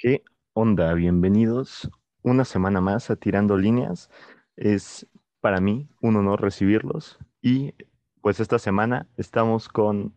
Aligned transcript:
¿Qué 0.00 0.22
onda? 0.52 0.94
Bienvenidos 0.94 1.90
una 2.22 2.44
semana 2.44 2.80
más 2.80 3.10
a 3.10 3.16
Tirando 3.16 3.56
Líneas. 3.56 4.08
Es 4.54 5.08
para 5.40 5.60
mí 5.60 5.88
un 6.00 6.14
honor 6.14 6.40
recibirlos 6.40 7.18
y 7.42 7.74
pues 8.22 8.38
esta 8.38 8.60
semana 8.60 9.08
estamos 9.16 9.68
con 9.68 10.14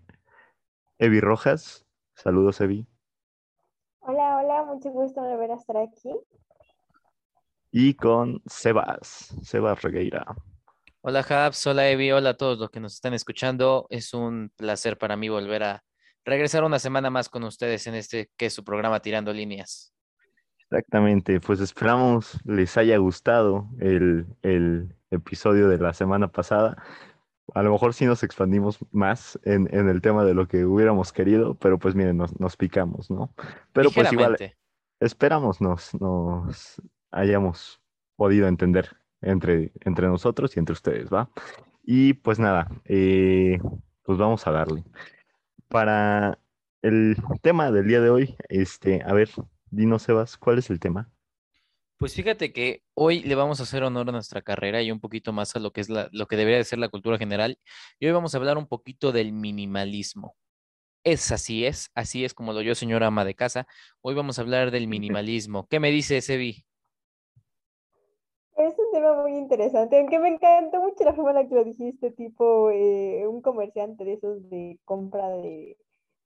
Evi 1.00 1.20
Rojas. 1.20 1.84
Saludos, 2.14 2.62
Evi. 2.62 2.86
Hola, 4.02 4.38
hola, 4.38 4.66
mucho 4.66 4.92
gusto 4.92 5.20
volver 5.20 5.50
a 5.50 5.56
estar 5.56 5.78
aquí. 5.78 6.12
Y 7.72 7.96
con 7.96 8.40
Sebas, 8.46 9.36
Sebas 9.42 9.82
Regueira. 9.82 10.28
Hola, 11.02 11.26
Habs, 11.28 11.66
hola, 11.66 11.90
Evi, 11.90 12.12
hola 12.12 12.30
a 12.30 12.38
todos 12.38 12.60
los 12.60 12.70
que 12.70 12.80
nos 12.80 12.94
están 12.94 13.16
escuchando. 13.16 13.88
Es 13.90 14.14
un 14.14 14.52
placer 14.56 15.00
para 15.00 15.18
mí 15.18 15.28
volver 15.28 15.64
a 15.64 15.84
regresar 16.26 16.64
una 16.64 16.80
semana 16.80 17.10
más 17.10 17.30
con 17.30 17.44
ustedes 17.44 17.88
en 17.88 17.96
este 17.96 18.30
que 18.38 18.48
es 18.48 18.54
su 18.54 18.64
programa 18.64 19.00
Tirando 19.00 19.34
Líneas. 19.34 19.94
Exactamente, 20.60 21.42
pues 21.42 21.60
esperamos 21.60 22.40
les 22.46 22.78
haya 22.78 22.98
gustado 22.98 23.68
el, 23.80 24.26
episodio 25.10 25.68
de 25.68 25.78
la 25.78 25.92
semana 25.92 26.30
pasada. 26.30 26.82
A 27.54 27.62
lo 27.64 27.72
mejor 27.74 27.94
sí 27.94 28.06
nos 28.06 28.24
expandimos 28.24 28.80
más 28.92 29.38
en, 29.44 29.68
el 29.74 30.02
tema 30.02 30.24
de 30.24 30.34
lo 30.34 30.48
que 30.48 30.64
hubiéramos 30.64 31.12
querido, 31.12 31.56
pero 31.56 31.78
pues 31.78 31.96
miren, 31.96 32.16
nos, 32.16 32.56
picamos, 32.56 33.12
¿no? 33.12 33.34
Pero 33.74 33.92
pues 33.92 34.14
igual, 34.14 34.38
esperamos 35.02 35.60
nos, 35.60 35.94
nos 36.00 36.82
hayamos 37.12 37.82
podido 38.16 38.48
entender 38.48 38.96
entre, 39.22 39.74
entre 39.82 40.08
nosotros 40.08 40.56
y 40.56 40.60
entre 40.60 40.72
ustedes, 40.72 41.10
¿va? 41.10 41.30
Y 41.84 42.14
pues 42.14 42.40
nada, 42.40 42.70
eh, 42.86 43.60
pues 44.04 44.18
vamos 44.18 44.48
a 44.48 44.52
darle 44.52 44.86
para 45.72 46.38
el 46.82 47.16
tema 47.42 47.72
del 47.72 47.88
día 47.88 48.02
de 48.02 48.10
hoy, 48.10 48.36
este, 48.50 49.02
a 49.04 49.14
ver, 49.14 49.30
dinos, 49.72 50.04
Sebas, 50.04 50.38
¿cuál 50.38 50.60
es 50.60 50.70
el 50.70 50.80
tema? 50.80 51.10
Pues 51.98 52.14
fíjate 52.14 52.52
que 52.52 52.84
hoy 52.94 53.22
le 53.22 53.36
vamos 53.36 53.60
a 53.60 53.64
hacer 53.64 53.84
honor 53.84 54.10
a 54.10 54.12
nuestra 54.12 54.42
carrera 54.42 54.82
y 54.82 54.92
un 54.92 55.00
poquito 55.00 55.34
más 55.34 55.56
a 55.56 55.60
lo 55.60 55.72
que 55.72 55.82
es 55.82 55.90
la, 55.90 56.10
lo 56.12 56.28
que 56.28 56.36
debería 56.36 56.58
de 56.58 56.64
ser 56.66 56.80
la 56.80 56.90
cultura 56.90 57.18
general. 57.18 57.58
Y 58.00 58.08
hoy 58.08 58.12
vamos 58.12 58.34
a 58.34 58.38
hablar 58.40 58.58
un 58.58 58.68
poquito 58.68 59.12
del 59.12 59.32
minimalismo. 59.32 60.36
Es 61.04 61.32
así 61.32 61.66
es, 61.66 61.90
así 61.96 62.26
es 62.26 62.34
como 62.34 62.54
lo 62.54 62.62
yo, 62.62 62.76
señora 62.76 63.08
ama 63.08 63.24
de 63.24 63.36
casa. 63.36 63.68
Hoy 64.02 64.16
vamos 64.16 64.38
a 64.40 64.42
hablar 64.42 64.72
del 64.72 64.88
minimalismo. 64.88 65.68
¿Qué 65.68 65.80
me 65.80 65.92
dice 65.92 66.22
Sebi? 66.22 66.66
Es 68.68 68.78
un 68.78 68.92
tema 68.92 69.22
muy 69.22 69.38
interesante, 69.38 70.00
aunque 70.00 70.20
me 70.20 70.30
encantó 70.30 70.82
mucho 70.82 71.04
la 71.04 71.14
forma 71.14 71.32
en 71.32 71.38
la 71.38 71.48
que 71.48 71.56
lo 71.56 71.64
dijiste, 71.64 72.12
tipo 72.12 72.70
eh, 72.70 73.26
un 73.28 73.42
comerciante 73.42 74.04
de 74.04 74.14
esos 74.14 74.50
de 74.50 74.80
compra 74.86 75.30
de, 75.30 75.78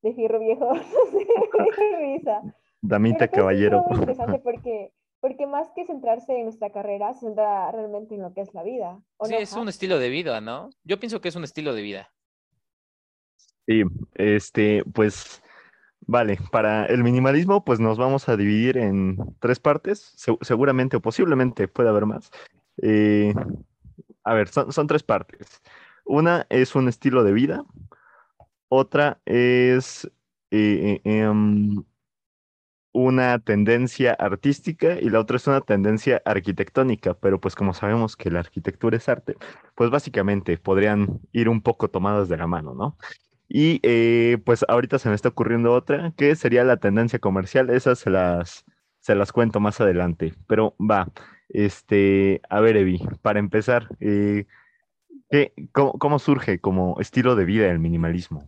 de 0.02 0.14
fierro 0.14 0.40
viejo. 0.40 0.70
risa. 2.00 2.42
Damita 2.82 3.28
caballero. 3.28 3.82
Es 3.82 3.88
muy 3.88 4.00
interesante 4.00 4.40
porque, 4.40 4.92
porque 5.20 5.48
más 5.48 5.70
que 5.76 5.86
centrarse 5.86 6.38
en 6.38 6.44
nuestra 6.44 6.72
carrera, 6.72 7.14
se 7.14 7.22
centra 7.22 7.72
realmente 7.72 8.16
en 8.16 8.22
lo 8.22 8.34
que 8.34 8.42
es 8.42 8.54
la 8.54 8.64
vida. 8.64 9.00
Sí, 9.24 9.36
es 9.36 9.54
un 9.54 9.70
estilo 9.70 9.98
de 9.98 10.10
vida, 10.10 10.42
¿no? 10.42 10.70
Yo 10.84 11.00
pienso 11.00 11.22
que 11.22 11.30
es 11.30 11.36
un 11.36 11.44
estilo 11.44 11.74
de 11.74 11.82
vida. 11.82 12.12
Sí, 13.66 13.84
este, 14.14 14.84
pues 14.94 15.42
Vale, 16.08 16.38
para 16.52 16.86
el 16.86 17.04
minimalismo, 17.04 17.66
pues 17.66 17.80
nos 17.80 17.98
vamos 17.98 18.30
a 18.30 18.38
dividir 18.38 18.78
en 18.78 19.18
tres 19.40 19.60
partes, 19.60 20.14
seguramente 20.42 20.98
o 20.98 21.02
posiblemente 21.02 21.68
puede 21.68 21.90
haber 21.90 22.06
más. 22.06 22.30
Eh, 22.82 23.34
a 24.24 24.34
ver, 24.34 24.48
son, 24.50 24.88
tres 24.88 25.04
partes. 25.04 25.62
Una 26.06 26.46
es 26.50 26.76
un 26.76 26.88
estilo 26.90 27.24
de 27.24 27.34
vida, 27.34 27.66
otra 28.70 29.20
es 29.26 30.06
eh, 30.52 31.02
eh, 31.04 31.22
em, 31.24 31.84
una 32.92 33.40
tendencia 33.40 34.14
artística 34.14 35.00
y 35.00 35.10
la 35.10 35.20
otra 35.20 35.38
es 35.38 35.48
una 35.48 35.62
tendencia 35.62 36.22
arquitectónica, 36.24 37.14
pero 37.16 37.42
pues 37.42 37.56
como 37.56 37.74
sabemos 37.74 38.16
que 38.16 38.32
la 38.32 38.40
arquitectura 38.40 38.98
es 38.98 39.10
arte, 39.10 39.36
pues 39.76 39.90
básicamente 39.90 40.58
podrían 40.58 41.20
ir 41.34 41.50
un 41.50 41.62
poco 41.62 41.90
tomadas 41.90 42.30
de 42.30 42.38
la 42.38 42.48
mano, 42.48 42.74
¿no? 42.74 42.98
Y 43.48 43.80
eh, 43.84 44.38
pues 44.46 44.66
ahorita 44.68 45.00
se 45.00 45.10
me 45.10 45.16
está 45.16 45.30
ocurriendo 45.30 45.74
otra, 45.74 46.14
que 46.18 46.36
sería 46.36 46.64
la 46.64 46.78
tendencia 46.78 47.20
comercial. 47.20 47.70
Esas 47.70 48.00
se 48.00 48.10
las, 48.10 48.66
se 49.00 49.16
las 49.16 49.32
cuento 49.32 49.60
más 49.60 49.80
adelante. 49.82 50.34
Pero 50.48 50.76
va, 50.80 51.08
este, 51.50 52.42
a 52.50 52.60
ver, 52.60 52.78
Evi, 52.78 53.00
para 53.22 53.40
empezar, 53.40 53.88
eh, 54.00 54.46
cómo, 55.72 56.20
surge 56.20 56.60
como 56.60 57.00
estilo 57.00 57.36
de 57.36 57.46
vida 57.46 57.70
el 57.70 57.80
minimalismo? 57.80 58.44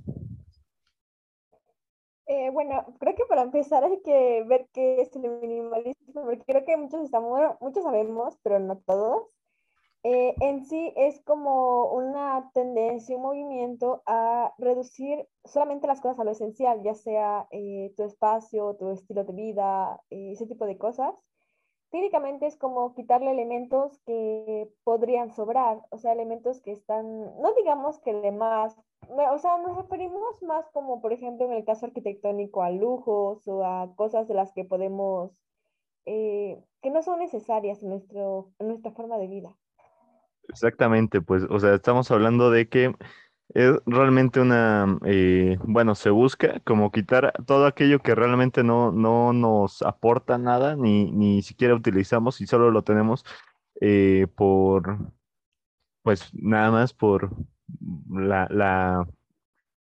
Eh, 2.27 2.49
bueno, 2.51 2.85
creo 2.99 3.15
que 3.15 3.25
para 3.25 3.43
empezar 3.43 3.83
hay 3.83 4.01
que 4.03 4.43
ver 4.47 4.67
qué 4.73 5.01
es 5.01 5.15
el 5.15 5.29
minimalismo, 5.41 6.25
porque 6.25 6.43
creo 6.45 6.65
que 6.65 6.77
muchos 6.77 7.01
estamos, 7.03 7.39
muchos 7.61 7.83
sabemos, 7.83 8.37
pero 8.43 8.59
no 8.59 8.77
todos. 8.77 9.29
Eh, 10.09 10.35
en 10.40 10.63
sí 10.63 10.94
es 10.95 11.22
como 11.25 11.91
una 11.91 12.50
tendencia, 12.53 13.18
un 13.18 13.23
movimiento 13.23 14.03
a 14.06 14.53
reducir 14.57 15.28
solamente 15.44 15.85
las 15.85 16.00
cosas 16.00 16.19
a 16.19 16.23
lo 16.23 16.31
esencial, 16.31 16.81
ya 16.81 16.94
sea 16.94 17.45
eh, 17.51 17.94
tu 17.97 18.03
espacio, 18.03 18.78
tu 18.78 18.90
estilo 18.91 19.25
de 19.25 19.34
vida, 19.34 20.01
eh, 20.09 20.31
ese 20.31 20.47
tipo 20.47 20.66
de 20.66 20.78
cosas. 20.78 21.13
Técnicamente 21.91 22.47
es 22.47 22.57
como 22.57 22.95
quitarle 22.95 23.31
elementos 23.31 24.00
que 24.06 24.72
podrían 24.85 25.34
sobrar, 25.34 25.85
o 25.90 25.97
sea, 25.97 26.13
elementos 26.13 26.62
que 26.62 26.72
están, 26.72 27.06
no 27.41 27.53
digamos 27.56 28.00
que 28.00 28.13
de 28.13 28.31
más, 28.31 28.78
o 29.09 29.38
sea, 29.39 29.57
nos 29.57 29.75
referimos 29.75 30.41
más 30.41 30.69
como, 30.72 31.01
por 31.01 31.12
ejemplo, 31.13 31.47
en 31.47 31.53
el 31.53 31.66
caso 31.66 31.85
arquitectónico, 31.85 32.63
a 32.63 32.72
lujos 32.72 33.45
o 33.47 33.66
a 33.66 33.94
cosas 33.95 34.28
de 34.29 34.35
las 34.35 34.53
que 34.53 34.63
podemos, 34.66 35.38
que 36.06 36.89
no 36.91 37.01
son 37.03 37.19
necesarias 37.19 37.84
en, 37.84 37.89
nuestro, 37.89 38.53
en 38.59 38.68
nuestra 38.69 38.91
forma 38.91 39.18
de 39.18 39.28
vida. 39.28 39.57
Exactamente, 40.49 41.21
pues, 41.21 41.43
o 41.49 41.59
sea, 41.59 41.73
estamos 41.75 42.09
hablando 42.11 42.49
de 42.51 42.69
que 42.69 42.95
es 43.53 43.71
realmente 43.85 44.39
una, 44.41 44.99
eh, 45.05 45.57
bueno, 45.63 45.95
se 45.95 46.09
busca 46.09 46.59
como 46.61 46.91
quitar 46.91 47.33
todo 47.45 47.65
aquello 47.67 48.01
que 48.01 48.15
realmente 48.15 48.63
no, 48.63 48.91
no 48.91 49.33
nos 49.33 49.81
aporta 49.83 50.37
nada, 50.37 50.75
ni, 50.75 51.11
ni 51.11 51.41
siquiera 51.43 51.75
utilizamos 51.75 52.41
y 52.41 52.47
solo 52.47 52.71
lo 52.71 52.83
tenemos 52.83 53.25
eh, 53.81 54.27
por, 54.35 55.11
pues 56.03 56.29
nada 56.33 56.71
más 56.71 56.93
por 56.93 57.31
la, 58.09 58.47
la 58.49 59.07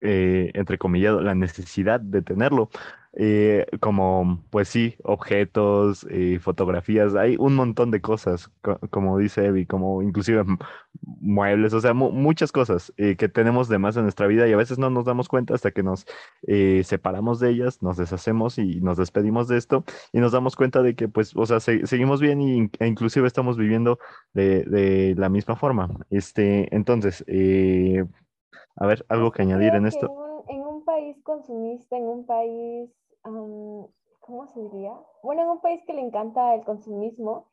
eh, 0.02 0.52
entre 0.56 0.78
comillas, 0.78 1.16
la 1.22 1.36
necesidad 1.36 2.00
de 2.00 2.22
tenerlo. 2.22 2.70
Eh, 3.18 3.66
como, 3.80 4.44
pues 4.50 4.68
sí, 4.68 4.96
objetos, 5.04 6.06
eh, 6.10 6.38
fotografías, 6.42 7.16
hay 7.16 7.38
un 7.40 7.56
montón 7.56 7.90
de 7.90 8.02
cosas, 8.02 8.52
como 8.90 9.18
dice 9.18 9.46
Evi, 9.46 9.66
como 9.66 10.02
inclusive 10.02 10.44
muebles, 11.02 11.74
o 11.74 11.80
sea, 11.80 11.94
muchas 11.94 12.52
cosas 12.52 12.94
eh, 12.98 13.16
que 13.16 13.30
tenemos 13.30 13.70
de 13.70 13.78
más 13.78 13.96
en 13.96 14.04
nuestra 14.04 14.28
vida 14.28 14.50
y 14.50 14.52
a 14.52 14.58
veces 14.58 14.80
no 14.80 14.90
nos 14.90 15.06
damos 15.06 15.30
cuenta 15.30 15.54
hasta 15.54 15.72
que 15.72 15.82
nos 15.82 16.06
separamos 16.84 17.40
de 17.40 17.52
ellas, 17.52 17.82
nos 17.82 17.96
deshacemos 17.96 18.58
y 18.58 18.82
nos 18.82 18.98
despedimos 18.98 19.48
de 19.48 19.58
esto 19.58 19.86
y 20.12 20.20
nos 20.20 20.34
damos 20.34 20.58
cuenta 20.58 20.82
de 20.82 20.96
que, 20.96 21.08
pues, 21.08 21.34
o 21.38 21.46
sea, 21.46 21.62
seguimos 21.62 22.20
bien 22.20 22.42
y, 22.42 22.70
e 22.80 22.88
inclusive 22.88 23.28
estamos 23.28 23.58
viviendo 23.58 23.98
de, 24.34 24.64
de, 24.64 25.16
la 25.16 25.30
misma 25.30 25.56
forma. 25.56 25.90
Este, 26.10 26.74
entonces, 26.76 27.24
a 28.76 28.86
ver, 28.86 29.06
algo 29.08 29.32
que 29.32 29.42
añadir 29.42 29.74
en 29.74 29.86
esto. 29.86 30.12
en 30.50 30.62
un 30.62 30.84
país 30.84 31.18
consumista, 31.24 31.98
en 31.98 32.04
un 32.04 32.26
país 32.26 32.92
¿cómo 33.26 34.48
se 34.54 34.60
diría? 34.60 34.94
Bueno, 35.24 35.44
en 35.44 35.50
un 35.50 35.62
país 35.62 35.82
que 35.86 35.94
le 35.94 36.02
encanta 36.02 36.54
el 36.56 36.64
consumismo, 36.64 37.52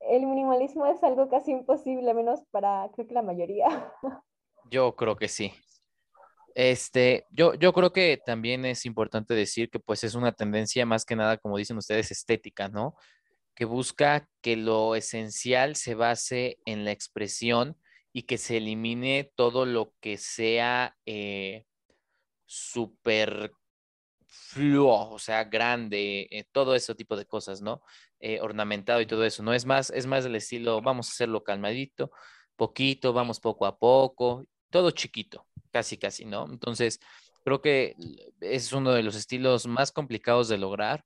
el 0.00 0.26
minimalismo 0.26 0.86
es 0.86 1.02
algo 1.02 1.28
casi 1.28 1.52
imposible, 1.52 2.12
menos 2.14 2.40
para, 2.50 2.90
creo 2.94 3.06
que 3.06 3.14
la 3.14 3.22
mayoría. 3.22 3.92
Yo 4.70 4.96
creo 4.96 5.16
que 5.16 5.28
sí. 5.28 5.52
Este, 6.54 7.24
yo, 7.30 7.54
yo 7.54 7.72
creo 7.72 7.92
que 7.92 8.20
también 8.24 8.66
es 8.66 8.84
importante 8.84 9.32
decir 9.32 9.70
que 9.70 9.80
pues 9.80 10.04
es 10.04 10.14
una 10.14 10.32
tendencia 10.32 10.84
más 10.84 11.06
que 11.06 11.16
nada, 11.16 11.38
como 11.38 11.56
dicen 11.56 11.78
ustedes, 11.78 12.10
estética, 12.10 12.68
¿no? 12.68 12.94
Que 13.54 13.64
busca 13.64 14.28
que 14.42 14.56
lo 14.56 14.94
esencial 14.94 15.76
se 15.76 15.94
base 15.94 16.58
en 16.66 16.84
la 16.84 16.90
expresión 16.90 17.76
y 18.12 18.24
que 18.24 18.36
se 18.36 18.58
elimine 18.58 19.32
todo 19.34 19.64
lo 19.64 19.94
que 20.00 20.18
sea 20.18 20.94
eh, 21.06 21.64
súper 22.44 23.52
fluo, 24.52 25.10
o 25.10 25.18
sea, 25.18 25.44
grande, 25.44 26.28
eh, 26.30 26.44
todo 26.52 26.74
ese 26.74 26.94
tipo 26.94 27.16
de 27.16 27.26
cosas, 27.26 27.62
¿no? 27.62 27.82
Eh, 28.20 28.40
ornamentado 28.40 29.00
y 29.00 29.06
todo 29.06 29.24
eso, 29.24 29.42
¿no? 29.42 29.54
Es 29.54 29.64
más, 29.64 29.90
es 29.90 30.06
más 30.06 30.24
del 30.24 30.36
estilo, 30.36 30.82
vamos 30.82 31.08
a 31.08 31.12
hacerlo 31.12 31.42
calmadito, 31.42 32.10
poquito, 32.56 33.12
vamos 33.12 33.40
poco 33.40 33.66
a 33.66 33.78
poco, 33.78 34.46
todo 34.70 34.90
chiquito, 34.90 35.46
casi, 35.70 35.96
casi, 35.96 36.24
¿no? 36.26 36.46
Entonces, 36.50 37.00
creo 37.44 37.62
que 37.62 37.96
es 38.40 38.72
uno 38.72 38.92
de 38.92 39.02
los 39.02 39.16
estilos 39.16 39.66
más 39.66 39.90
complicados 39.90 40.48
de 40.48 40.58
lograr, 40.58 41.04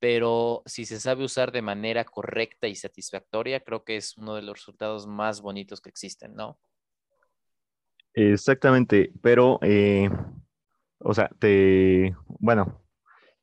pero 0.00 0.62
si 0.66 0.84
se 0.84 0.98
sabe 0.98 1.24
usar 1.24 1.52
de 1.52 1.62
manera 1.62 2.04
correcta 2.04 2.66
y 2.66 2.74
satisfactoria, 2.74 3.60
creo 3.60 3.84
que 3.84 3.96
es 3.96 4.16
uno 4.16 4.34
de 4.34 4.42
los 4.42 4.58
resultados 4.58 5.06
más 5.06 5.40
bonitos 5.40 5.80
que 5.80 5.90
existen, 5.90 6.34
¿no? 6.34 6.58
Exactamente, 8.14 9.12
pero 9.22 9.60
eh, 9.62 10.10
o 11.00 11.14
sea, 11.14 11.30
te, 11.38 12.14
bueno, 12.28 12.82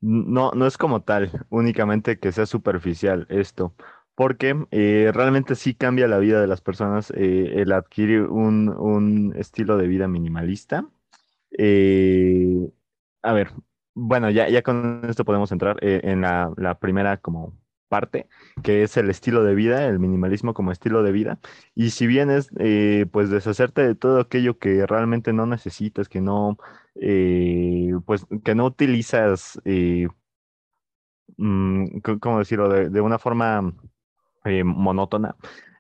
No, 0.02 0.52
no 0.54 0.68
es 0.68 0.78
como 0.78 1.04
tal, 1.04 1.46
únicamente 1.50 2.20
que 2.20 2.32
sea 2.32 2.46
superficial 2.48 3.28
esto, 3.30 3.76
porque 4.16 4.56
eh, 4.72 5.12
realmente 5.14 5.56
sí 5.56 5.76
cambia 5.76 6.08
la 6.08 6.20
vida 6.20 6.42
de 6.42 6.48
las 6.48 6.62
personas 6.62 7.12
eh, 7.16 7.62
el 7.62 7.72
adquirir 7.74 8.24
un, 8.24 8.70
un 8.70 9.34
estilo 9.38 9.78
de 9.78 9.88
vida 9.88 10.08
minimalista. 10.08 10.88
Eh, 11.58 12.70
a 13.24 13.34
ver, 13.34 13.52
bueno, 13.94 14.30
ya, 14.30 14.50
ya 14.50 14.62
con 14.64 15.02
esto 15.10 15.26
podemos 15.26 15.52
entrar 15.52 15.78
en 15.82 16.22
la, 16.22 16.52
la 16.58 16.80
primera 16.80 17.18
como 17.18 17.58
parte, 17.90 18.28
que 18.64 18.84
es 18.84 18.98
el 18.98 19.10
estilo 19.10 19.44
de 19.44 19.56
vida, 19.56 19.88
el 19.88 20.00
minimalismo 20.00 20.54
como 20.54 20.72
estilo 20.72 21.04
de 21.04 21.12
vida. 21.12 21.40
Y 21.76 21.92
si 21.92 22.06
bien 22.08 22.30
es 22.30 22.50
pues 23.12 23.30
deshacerte 23.30 23.82
de 23.88 23.96
todo 23.96 24.20
aquello 24.20 24.60
que 24.60 24.86
realmente 24.86 25.34
no 25.34 25.46
necesitas, 25.46 26.10
que 26.10 26.22
no, 26.22 26.58
eh, 27.02 27.92
pues 28.06 28.26
que 28.44 28.56
no 28.56 28.66
utilizas, 28.66 29.60
eh, 29.66 30.08
mm, 31.38 32.00
¿cómo 32.20 32.40
decirlo? 32.40 32.70
De, 32.70 33.02
una 33.02 33.20
forma 33.20 33.74
eh, 34.46 34.64
monótona, 34.64 35.36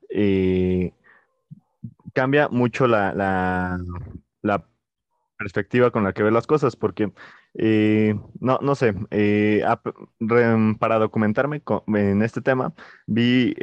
eh, 0.09 0.93
cambia 2.13 2.47
mucho 2.49 2.87
la, 2.87 3.13
la, 3.13 3.79
la 4.41 4.65
perspectiva 5.37 5.91
con 5.91 6.03
la 6.03 6.13
que 6.13 6.23
ves 6.23 6.33
las 6.33 6.47
cosas, 6.47 6.75
porque 6.75 7.11
eh, 7.55 8.15
no, 8.39 8.59
no 8.61 8.75
sé, 8.75 8.93
para 10.79 10.99
documentarme 10.99 11.61
en 11.87 12.21
este 12.21 12.41
tema, 12.41 12.73
vi 13.05 13.55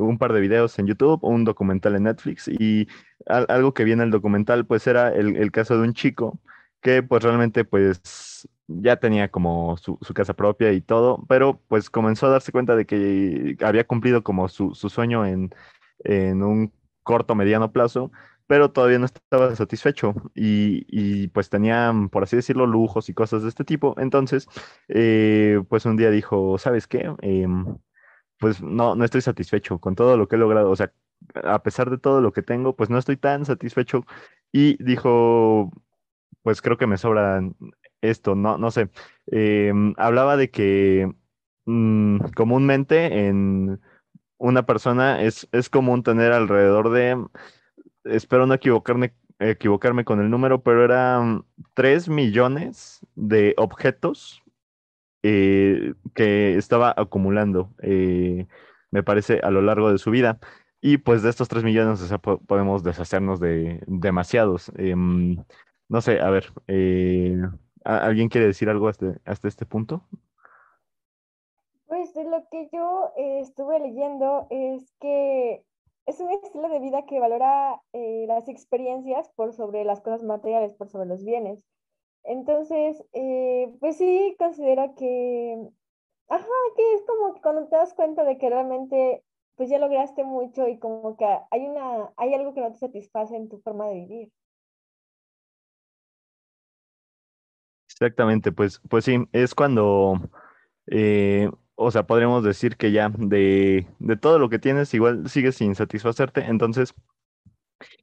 un 0.00 0.18
par 0.18 0.32
de 0.32 0.40
videos 0.40 0.78
en 0.78 0.86
YouTube, 0.86 1.20
un 1.24 1.44
documental 1.44 1.96
en 1.96 2.04
Netflix 2.04 2.48
y 2.48 2.88
al- 3.26 3.46
algo 3.48 3.74
que 3.74 3.84
vi 3.84 3.92
en 3.92 4.00
el 4.00 4.10
documental 4.10 4.66
pues 4.66 4.86
era 4.86 5.08
el, 5.14 5.36
el 5.36 5.50
caso 5.52 5.76
de 5.78 5.86
un 5.86 5.94
chico 5.94 6.40
que 6.80 7.02
pues 7.02 7.22
realmente 7.22 7.64
pues 7.64 8.48
ya 8.68 8.96
tenía 8.96 9.30
como 9.30 9.76
su, 9.76 9.98
su 10.02 10.14
casa 10.14 10.34
propia 10.34 10.72
y 10.72 10.80
todo, 10.80 11.24
pero 11.28 11.60
pues 11.68 11.90
comenzó 11.90 12.26
a 12.26 12.30
darse 12.30 12.52
cuenta 12.52 12.76
de 12.76 12.86
que 12.86 13.56
había 13.62 13.86
cumplido 13.86 14.22
como 14.22 14.48
su, 14.48 14.74
su 14.74 14.88
sueño 14.88 15.26
en, 15.26 15.50
en 16.04 16.42
un 16.42 16.72
corto, 17.02 17.34
mediano 17.34 17.72
plazo 17.72 18.10
pero 18.50 18.72
todavía 18.72 18.98
no 18.98 19.04
estaba 19.06 19.54
satisfecho 19.54 20.12
y, 20.34 20.84
y, 20.88 21.28
pues 21.28 21.50
tenían, 21.50 22.08
por 22.08 22.24
así 22.24 22.34
decirlo, 22.34 22.66
lujos 22.66 23.08
y 23.08 23.14
cosas 23.14 23.44
de 23.44 23.48
este 23.48 23.62
tipo. 23.62 23.94
Entonces, 23.96 24.48
eh, 24.88 25.62
pues 25.68 25.86
un 25.86 25.96
día 25.96 26.10
dijo, 26.10 26.58
¿sabes 26.58 26.88
qué? 26.88 27.14
Em, 27.22 27.78
pues 28.38 28.60
no, 28.62 28.96
no 28.96 29.04
estoy 29.04 29.20
satisfecho 29.20 29.78
con 29.78 29.94
todo 29.94 30.16
lo 30.16 30.26
que 30.26 30.34
he 30.36 30.38
logrado. 30.40 30.70
O 30.70 30.74
sea, 30.76 30.92
a 31.44 31.62
pesar 31.62 31.90
de 31.90 31.98
todo 31.98 32.20
lo 32.20 32.32
que 32.32 32.42
tengo, 32.42 32.74
pues 32.74 32.90
no 32.90 32.98
estoy 32.98 33.16
tan 33.16 33.44
satisfecho. 33.44 34.04
Y 34.52 34.82
dijo, 34.82 35.70
pues 36.42 36.62
creo 36.62 36.76
que 36.76 36.86
me 36.86 36.98
sobra 36.98 37.42
esto, 38.00 38.34
no, 38.34 38.58
no 38.58 38.70
sé. 38.70 38.90
Em, 39.26 39.94
hablaba 39.98 40.36
de 40.36 40.50
que 40.50 41.12
mm, 41.66 42.18
comúnmente 42.36 43.28
en 43.28 43.80
una 44.38 44.64
persona 44.66 45.22
es, 45.22 45.48
es 45.52 45.68
común 45.70 46.02
tener 46.02 46.32
alrededor 46.32 46.90
de 46.90 47.16
espero 48.04 48.46
no 48.46 48.54
equivocarme, 48.54 49.14
equivocarme 49.38 50.04
con 50.04 50.20
el 50.20 50.30
número, 50.30 50.62
pero 50.62 50.84
eran 50.84 51.44
3 51.74 52.08
millones 52.08 53.00
de 53.14 53.54
objetos 53.56 54.42
eh, 55.22 55.94
que 56.14 56.56
estaba 56.56 56.94
acumulando, 56.96 57.74
eh, 57.82 58.46
me 58.90 59.02
parece, 59.02 59.40
a 59.42 59.50
lo 59.50 59.62
largo 59.62 59.92
de 59.92 59.98
su 59.98 60.10
vida. 60.10 60.38
Y 60.80 60.98
pues 60.98 61.22
de 61.22 61.28
estos 61.30 61.48
3 61.48 61.62
millones, 61.62 62.00
podemos 62.46 62.82
deshacernos 62.82 63.38
de 63.38 63.82
demasiados. 63.86 64.72
Em, 64.76 65.36
no 65.90 66.02
sé, 66.02 66.20
a 66.20 66.30
ver, 66.30 66.52
eh, 66.68 67.36
¿a- 67.84 68.06
¿alguien 68.06 68.30
quiere 68.30 68.48
decir 68.48 68.70
algo 68.70 68.88
hasta, 68.88 69.20
hasta 69.26 69.48
este 69.48 69.66
punto? 69.66 70.08
Pues 71.86 72.14
de 72.14 72.24
lo 72.24 72.48
que 72.50 72.68
yo 72.72 73.12
eh, 73.16 73.40
estuve 73.40 73.78
leyendo 73.80 74.46
es 74.50 74.92
que 75.00 75.64
es 76.06 76.20
un 76.20 76.30
estilo 76.30 76.68
de 76.68 76.78
vida 76.80 77.04
que 77.06 77.20
valora 77.20 77.82
eh, 77.92 78.24
las 78.28 78.48
experiencias 78.48 79.28
por 79.34 79.52
sobre 79.52 79.84
las 79.84 80.00
cosas 80.00 80.22
materiales, 80.22 80.74
por 80.74 80.88
sobre 80.88 81.06
los 81.08 81.24
bienes. 81.24 81.60
Entonces, 82.24 83.04
eh, 83.14 83.76
pues 83.80 83.98
sí, 83.98 84.36
considero 84.38 84.94
que, 84.96 85.58
ajá, 86.28 86.46
que 86.76 86.94
es 86.94 87.02
como 87.06 87.40
cuando 87.42 87.68
te 87.68 87.76
das 87.76 87.94
cuenta 87.94 88.24
de 88.24 88.38
que 88.38 88.50
realmente, 88.50 89.24
pues 89.56 89.70
ya 89.70 89.78
lograste 89.80 90.24
mucho 90.24 90.68
y 90.68 90.78
como 90.80 91.16
que 91.18 91.26
hay 91.50 91.66
una, 91.68 92.12
hay 92.18 92.34
algo 92.34 92.54
que 92.54 92.60
no 92.62 92.72
te 92.72 92.78
satisface 92.78 93.36
en 93.36 93.48
tu 93.50 93.60
forma 93.60 93.88
de 93.88 93.94
vivir. 93.96 94.32
Exactamente, 98.00 98.50
pues, 98.52 98.80
pues 98.88 99.04
sí, 99.04 99.18
es 99.32 99.54
cuando 99.54 100.14
Eh, 100.88 101.50
o 101.76 101.90
sea, 101.92 102.06
podríamos 102.06 102.44
decir 102.44 102.76
que 102.78 102.92
ya 102.92 103.10
de, 103.10 103.86
de 104.00 104.16
todo 104.18 104.38
lo 104.40 104.50
que 104.50 104.58
tienes, 104.60 104.94
igual 104.94 105.28
sigues 105.30 105.56
sin 105.56 105.74
satisfacerte. 105.76 106.42
Entonces, 106.46 106.94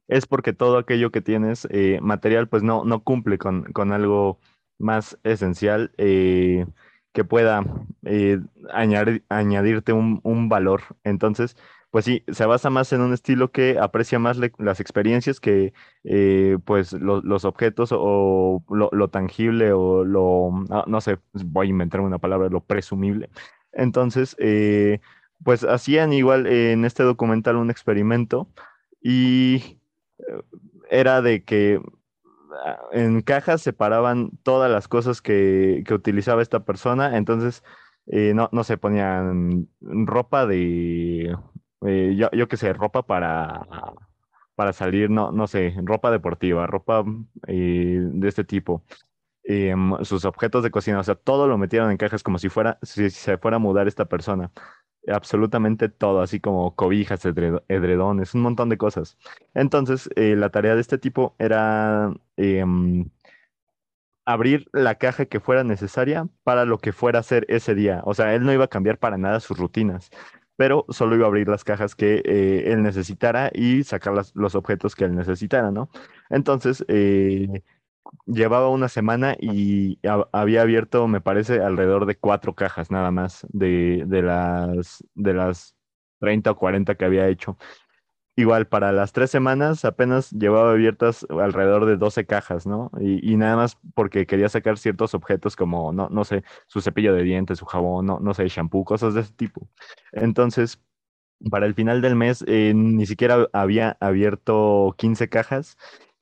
es 0.08 0.26
porque 0.26 0.52
todo 0.52 0.78
aquello 0.78 1.10
que 1.10 1.20
tienes 1.20 1.66
eh, 1.70 1.98
material, 2.02 2.48
pues 2.48 2.62
no, 2.62 2.84
no 2.84 3.02
cumple 3.04 3.38
con, 3.38 3.64
con 3.72 3.92
algo 3.92 4.38
más 4.78 5.18
esencial 5.24 5.92
eh, 5.98 6.66
que 7.12 7.24
pueda 7.24 7.64
eh, 8.04 8.40
añadir- 8.72 9.24
añadirte 9.28 9.92
un, 9.92 10.20
un 10.22 10.48
valor. 10.48 10.82
Entonces, 11.04 11.56
pues 11.90 12.04
sí, 12.04 12.24
se 12.32 12.44
basa 12.46 12.70
más 12.70 12.92
en 12.92 13.00
un 13.00 13.12
estilo 13.14 13.50
que 13.52 13.78
aprecia 13.78 14.18
más 14.18 14.38
las 14.58 14.80
experiencias 14.80 15.40
que 15.40 15.72
eh, 16.04 16.58
pues 16.64 16.92
lo- 16.92 17.22
los 17.22 17.44
objetos 17.44 17.90
o 17.92 18.62
lo, 18.70 19.08
tangible 19.10 19.72
o 19.72 20.04
lo, 20.04 20.50
no, 20.68 20.84
no 20.86 21.00
sé, 21.00 21.18
voy 21.32 21.66
a 21.68 21.70
inventarme 21.70 22.06
una 22.06 22.18
palabra, 22.18 22.48
lo 22.50 22.62
presumible. 22.64 23.30
Entonces, 23.72 24.36
eh, 24.38 25.00
pues 25.44 25.64
hacían 25.64 26.12
igual 26.12 26.46
en 26.46 26.84
este 26.84 27.02
documental 27.04 27.56
un 27.56 27.70
experimento 27.70 28.48
y 29.02 29.78
eh, 30.18 30.42
era 30.90 31.22
de 31.22 31.44
que 31.44 31.80
ah, 32.64 32.78
en 32.92 33.20
cajas 33.22 33.62
separaban 33.62 34.30
todas 34.42 34.70
las 34.70 34.88
cosas 34.88 35.22
que, 35.22 35.82
que 35.86 35.94
utilizaba 35.94 36.42
esta 36.42 36.64
persona, 36.64 37.16
entonces 37.16 37.62
eh, 38.06 38.32
no, 38.34 38.48
no 38.52 38.64
se 38.64 38.78
ponían 38.78 39.68
ropa 39.80 40.46
de, 40.46 41.36
eh, 41.86 42.14
yo, 42.16 42.30
yo 42.32 42.48
qué 42.48 42.56
sé, 42.56 42.72
ropa 42.72 43.04
para, 43.06 43.66
para 44.54 44.72
salir, 44.72 45.10
no, 45.10 45.32
no 45.32 45.46
sé, 45.46 45.74
ropa 45.84 46.10
deportiva, 46.10 46.66
ropa 46.66 47.04
eh, 47.46 48.00
de 48.02 48.28
este 48.28 48.44
tipo, 48.44 48.84
em, 49.44 49.94
sus 50.04 50.24
objetos 50.24 50.62
de 50.64 50.70
cocina, 50.70 51.00
o 51.00 51.04
sea, 51.04 51.14
todo 51.16 51.48
lo 51.48 51.58
metieron 51.58 51.90
en 51.90 51.96
cajas 51.98 52.22
como 52.22 52.38
si 52.38 52.48
fuera, 52.48 52.78
si 52.82 53.10
se 53.10 53.38
fuera 53.38 53.56
a 53.56 53.60
mudar 53.60 53.88
esta 53.88 54.06
persona. 54.06 54.52
Absolutamente 55.08 55.88
todo, 55.88 56.20
así 56.22 56.40
como 56.40 56.76
cobijas, 56.76 57.24
edredo- 57.26 57.64
edredones, 57.68 58.34
un 58.34 58.42
montón 58.42 58.68
de 58.70 58.78
cosas. 58.78 59.18
Entonces, 59.54 60.10
eh, 60.16 60.36
la 60.36 60.50
tarea 60.50 60.74
de 60.76 60.80
este 60.82 60.98
tipo 60.98 61.34
era 61.38 62.12
em, 62.36 63.10
abrir 64.24 64.68
la 64.72 64.96
caja 64.96 65.24
que 65.26 65.40
fuera 65.40 65.64
necesaria 65.64 66.28
para 66.44 66.64
lo 66.66 66.78
que 66.78 66.92
fuera 66.92 67.18
a 67.18 67.20
hacer 67.20 67.46
ese 67.48 67.74
día. 67.74 68.02
O 68.04 68.14
sea, 68.14 68.34
él 68.34 68.44
no 68.44 68.52
iba 68.52 68.64
a 68.64 68.68
cambiar 68.68 68.98
para 68.98 69.16
nada 69.18 69.40
sus 69.40 69.56
rutinas, 69.58 70.10
pero 70.58 70.86
solo 70.90 71.16
iba 71.16 71.26
a 71.26 71.28
abrir 71.28 71.48
las 71.48 71.64
cajas 71.64 71.96
que 71.96 72.22
eh, 72.26 72.64
él 72.72 72.84
necesitara 72.84 73.50
y 73.54 73.84
sacar 73.84 74.14
los 74.34 74.56
objetos 74.56 74.96
que 74.96 75.06
él 75.06 75.16
necesitara, 75.16 75.72
¿no? 75.72 75.90
Entonces, 76.30 76.84
eh, 76.88 77.64
llevaba 78.26 78.68
una 78.70 78.88
semana 78.88 79.36
y 79.40 79.98
ha- 80.08 80.28
había 80.32 80.62
abierto, 80.62 81.08
me 81.08 81.20
parece, 81.20 81.60
alrededor 81.62 82.06
de 82.06 82.16
cuatro 82.18 82.54
cajas 82.54 82.90
nada 82.90 83.10
más 83.10 83.46
de, 83.50 84.04
de 84.06 84.22
las, 84.22 85.04
de 85.14 85.34
las 85.34 85.76
30 86.20 86.52
o 86.52 86.56
40 86.58 86.96
que 86.96 87.04
había 87.04 87.28
hecho. 87.28 87.58
Igual, 88.38 88.68
para 88.68 88.92
las 88.92 89.12
tres 89.12 89.32
semanas 89.32 89.84
apenas 89.84 90.30
llevaba 90.30 90.70
abiertas 90.70 91.26
alrededor 91.28 91.86
de 91.86 91.96
12 91.96 92.24
cajas, 92.24 92.68
¿no? 92.68 92.88
Y, 93.00 93.32
y 93.32 93.36
nada 93.36 93.56
más 93.56 93.76
porque 93.94 94.26
quería 94.28 94.48
sacar 94.48 94.78
ciertos 94.78 95.12
objetos 95.14 95.56
como, 95.56 95.92
no, 95.92 96.08
no 96.08 96.22
sé, 96.24 96.44
su 96.68 96.80
cepillo 96.80 97.12
de 97.14 97.24
dientes, 97.24 97.58
su 97.58 97.64
jabón, 97.66 98.06
no, 98.06 98.20
no 98.20 98.34
sé, 98.34 98.46
shampoo, 98.46 98.84
cosas 98.84 99.14
de 99.14 99.22
ese 99.22 99.32
tipo. 99.32 99.68
Entonces, 100.12 100.80
para 101.50 101.66
el 101.66 101.74
final 101.74 102.02
del 102.02 102.16
mes, 102.16 102.44
eh, 102.46 102.72
ni 102.76 103.06
siquiera 103.06 103.48
había 103.52 103.96
abierto 104.00 104.94
15 104.98 105.28
cajas 105.28 105.76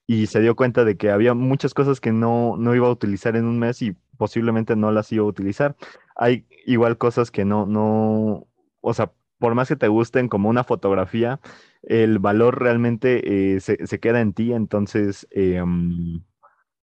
y 0.06 0.26
se 0.28 0.40
dio 0.40 0.56
cuenta 0.56 0.84
de 0.84 0.96
que 0.96 1.10
había 1.10 1.34
muchas 1.34 1.74
cosas 1.74 2.00
que 2.00 2.12
no, 2.12 2.56
no 2.56 2.74
iba 2.74 2.86
a 2.88 2.90
utilizar 2.92 3.36
en 3.36 3.44
un 3.46 3.58
mes 3.58 3.82
y 3.82 3.94
posiblemente 4.18 4.76
no 4.76 4.92
las 4.92 5.12
iba 5.12 5.24
a 5.24 5.28
utilizar. 5.28 5.76
Hay 6.16 6.46
igual 6.66 6.98
cosas 6.98 7.30
que 7.30 7.44
no, 7.44 7.66
no, 7.66 8.46
o 8.80 8.94
sea, 8.94 9.12
por 9.38 9.54
más 9.54 9.68
que 9.68 9.76
te 9.76 9.88
gusten 9.88 10.28
como 10.28 10.48
una 10.48 10.64
fotografía, 10.64 11.40
el 11.86 12.18
valor 12.18 12.60
realmente 12.60 13.54
eh, 13.56 13.60
se, 13.60 13.86
se 13.86 14.00
queda 14.00 14.20
en 14.20 14.34
ti, 14.34 14.52
entonces, 14.52 15.26
mm, 15.34 16.18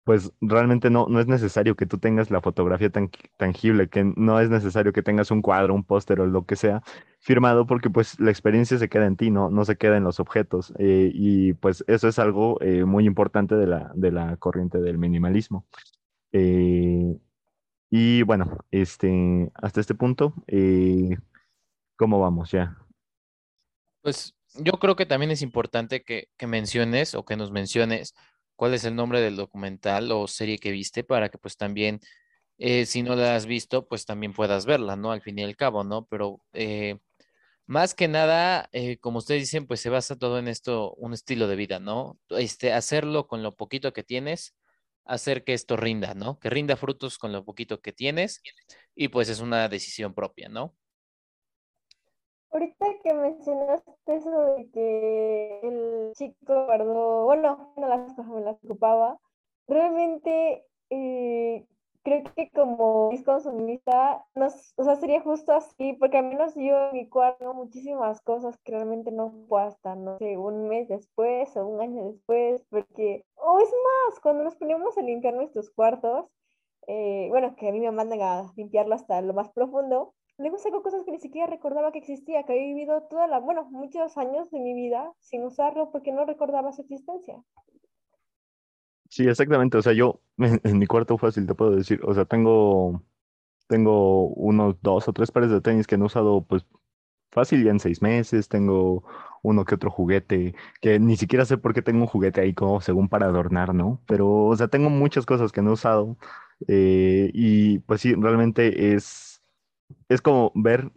pues 0.03 0.31
realmente 0.41 0.89
no, 0.89 1.07
no 1.09 1.19
es 1.19 1.27
necesario 1.27 1.75
que 1.75 1.85
tú 1.85 1.99
tengas 1.99 2.31
la 2.31 2.41
fotografía 2.41 2.89
tan 2.89 3.11
tangible, 3.37 3.89
que 3.89 4.03
no 4.15 4.39
es 4.39 4.49
necesario 4.49 4.93
que 4.93 5.03
tengas 5.03 5.31
un 5.31 5.41
cuadro, 5.43 5.75
un 5.75 5.83
póster 5.83 6.19
o 6.21 6.25
lo 6.27 6.45
que 6.45 6.55
sea 6.55 6.81
firmado, 7.19 7.67
porque 7.67 7.89
pues 7.89 8.19
la 8.19 8.31
experiencia 8.31 8.77
se 8.79 8.89
queda 8.89 9.05
en 9.05 9.15
ti, 9.17 9.29
no, 9.31 9.49
no 9.51 9.63
se 9.65 9.77
queda 9.77 9.97
en 9.97 10.03
los 10.03 10.19
objetos. 10.19 10.73
eh, 10.79 11.11
y 11.13 11.53
pues 11.53 11.83
eso 11.87 12.07
es 12.07 12.19
algo 12.19 12.59
eh, 12.61 12.85
muy 12.85 13.05
importante 13.05 13.55
de 13.55 13.67
la, 13.67 13.91
de 13.95 14.11
la 14.11 14.37
corriente 14.37 14.79
del 14.79 14.97
minimalismo. 14.97 15.65
Y 17.91 18.23
bueno, 18.23 18.57
este, 18.71 19.51
hasta 19.55 19.81
este 19.81 19.95
punto, 19.95 20.33
¿cómo 21.97 22.19
vamos 22.19 22.51
ya? 22.51 22.77
Pues 24.01 24.33
yo 24.55 24.73
creo 24.73 24.95
que 24.95 25.05
también 25.05 25.31
es 25.31 25.41
importante 25.41 26.03
que, 26.03 26.27
menciones 26.47 27.15
o 27.15 27.25
que 27.25 27.37
nos 27.37 27.51
menciones 27.51 28.13
cuál 28.55 28.73
es 28.73 28.83
el 28.85 28.95
nombre 28.95 29.21
del 29.21 29.35
documental 29.35 30.11
o 30.11 30.27
serie 30.27 30.59
que 30.59 30.71
viste 30.71 31.03
para 31.03 31.29
que 31.29 31.37
pues 31.37 31.57
también, 31.57 31.99
eh, 32.57 32.85
si 32.85 33.03
no 33.03 33.15
la 33.15 33.35
has 33.35 33.45
visto, 33.45 33.87
pues 33.87 34.05
también 34.05 34.33
puedas 34.33 34.65
verla, 34.65 34.95
¿no? 34.95 35.11
Al 35.11 35.21
fin 35.21 35.39
y 35.39 35.43
al 35.43 35.55
cabo, 35.55 35.83
¿no? 35.83 36.05
Pero 36.07 36.41
eh, 36.53 36.99
más 37.67 37.95
que 37.95 38.07
nada, 38.07 38.69
eh, 38.73 38.97
como 38.99 39.19
ustedes 39.19 39.41
dicen, 39.43 39.67
pues 39.67 39.81
se 39.81 39.89
basa 39.89 40.17
todo 40.17 40.39
en 40.39 40.47
esto, 40.47 40.93
un 40.95 41.13
estilo 41.13 41.47
de 41.47 41.55
vida, 41.55 41.79
¿no? 41.79 42.19
Este, 42.29 42.73
hacerlo 42.73 43.27
con 43.27 43.43
lo 43.43 43.55
poquito 43.55 43.93
que 43.93 44.03
tienes, 44.03 44.55
hacer 45.05 45.43
que 45.43 45.53
esto 45.53 45.77
rinda, 45.77 46.13
¿no? 46.15 46.39
Que 46.39 46.49
rinda 46.49 46.75
frutos 46.77 47.17
con 47.17 47.31
lo 47.31 47.45
poquito 47.45 47.81
que 47.81 47.93
tienes 47.93 48.41
y 48.95 49.09
pues 49.09 49.29
es 49.29 49.39
una 49.39 49.69
decisión 49.69 50.13
propia, 50.13 50.49
¿no? 50.49 50.75
Ahorita 52.51 52.85
que 53.03 53.13
mencionaste 53.13 53.91
eso 54.07 54.55
de 54.55 54.69
que 54.71 55.59
el 55.63 56.11
chico 56.15 56.65
guardó, 56.65 57.23
bueno, 57.25 57.73
no 57.77 57.87
las 57.87 58.13
cosas 58.13 58.27
me 58.27 58.41
las 58.41 58.61
ocupaba, 58.63 59.17
realmente 59.67 60.65
eh, 60.89 61.65
creo 62.03 62.23
que 62.35 62.49
como 62.51 63.09
es 63.13 63.23
consumista, 63.23 64.25
nos, 64.35 64.73
o 64.77 64.83
sea, 64.83 64.95
sería 64.95 65.21
justo 65.21 65.53
así, 65.53 65.93
porque 65.93 66.17
al 66.17 66.25
menos 66.25 66.53
yo 66.55 66.89
en 66.89 66.93
mi 66.93 67.07
cuarto 67.09 67.53
muchísimas 67.53 68.21
cosas 68.21 68.57
que 68.63 68.73
realmente 68.73 69.11
no 69.11 69.31
puedo 69.47 69.65
hasta, 69.65 69.95
no 69.95 70.17
sé, 70.17 70.37
un 70.37 70.67
mes 70.67 70.89
después 70.89 71.55
o 71.55 71.65
un 71.65 71.81
año 71.81 72.05
después, 72.11 72.65
porque, 72.69 73.25
o 73.35 73.59
es 73.59 73.69
más, 73.69 74.19
cuando 74.19 74.43
nos 74.43 74.55
ponemos 74.55 74.97
a 74.97 75.01
limpiar 75.01 75.35
nuestros 75.35 75.69
cuartos, 75.71 76.25
eh, 76.87 77.27
bueno, 77.29 77.55
que 77.55 77.69
a 77.69 77.71
mí 77.71 77.79
me 77.79 77.91
mandan 77.91 78.21
a 78.21 78.51
limpiarlo 78.55 78.95
hasta 78.95 79.21
lo 79.21 79.33
más 79.33 79.49
profundo, 79.51 80.13
luego 80.41 80.57
saco 80.57 80.81
cosas 80.81 81.03
que 81.05 81.11
ni 81.11 81.19
siquiera 81.19 81.47
recordaba 81.47 81.91
que 81.91 81.99
existía, 81.99 82.43
que 82.43 82.53
había 82.53 82.65
vivido 82.65 83.03
toda 83.09 83.27
la, 83.27 83.39
bueno, 83.39 83.65
muchos 83.71 84.17
años 84.17 84.49
de 84.51 84.59
mi 84.59 84.73
vida 84.73 85.13
sin 85.19 85.43
usarlo 85.43 85.91
porque 85.91 86.11
no 86.11 86.25
recordaba 86.25 86.73
su 86.73 86.81
existencia. 86.81 87.35
Sí, 89.09 89.27
exactamente. 89.27 89.77
O 89.77 89.81
sea, 89.81 89.93
yo 89.93 90.21
en, 90.37 90.77
mi 90.79 90.87
cuarto 90.87 91.17
fácil 91.17 91.45
te 91.45 91.55
puedo 91.55 91.71
decir, 91.71 92.01
o 92.03 92.13
sea, 92.13 92.25
tengo, 92.25 93.03
tengo 93.67 94.27
unos 94.29 94.81
dos 94.81 95.07
o 95.07 95.13
tres 95.13 95.31
pares 95.31 95.51
de 95.51 95.61
tenis 95.61 95.87
que 95.87 95.97
no 95.97 96.05
he 96.05 96.07
usado, 96.07 96.43
pues 96.43 96.65
fácil 97.31 97.63
ya 97.63 97.71
en 97.71 97.79
seis 97.79 98.01
meses. 98.01 98.49
Tengo 98.49 99.03
uno 99.43 99.65
que 99.65 99.75
otro 99.75 99.91
juguete, 99.91 100.55
que 100.81 100.99
ni 100.99 101.17
siquiera 101.17 101.45
sé 101.45 101.57
por 101.57 101.73
qué 101.73 101.81
tengo 101.81 102.01
un 102.01 102.07
juguete 102.07 102.41
ahí 102.41 102.53
como 102.53 102.81
según 102.81 103.09
para 103.09 103.27
adornar, 103.27 103.73
¿no? 103.75 104.01
Pero, 104.07 104.45
o 104.45 104.55
sea, 104.55 104.67
tengo 104.69 104.89
muchas 104.89 105.25
cosas 105.25 105.51
que 105.51 105.61
no 105.61 105.71
he 105.71 105.73
usado. 105.73 106.17
eh, 106.67 107.31
y 107.33 107.79
pues 107.79 108.01
sí, 108.01 108.13
realmente 108.15 108.93
es, 108.93 109.30
es 110.09 110.21
como 110.21 110.51
ver 110.55 110.91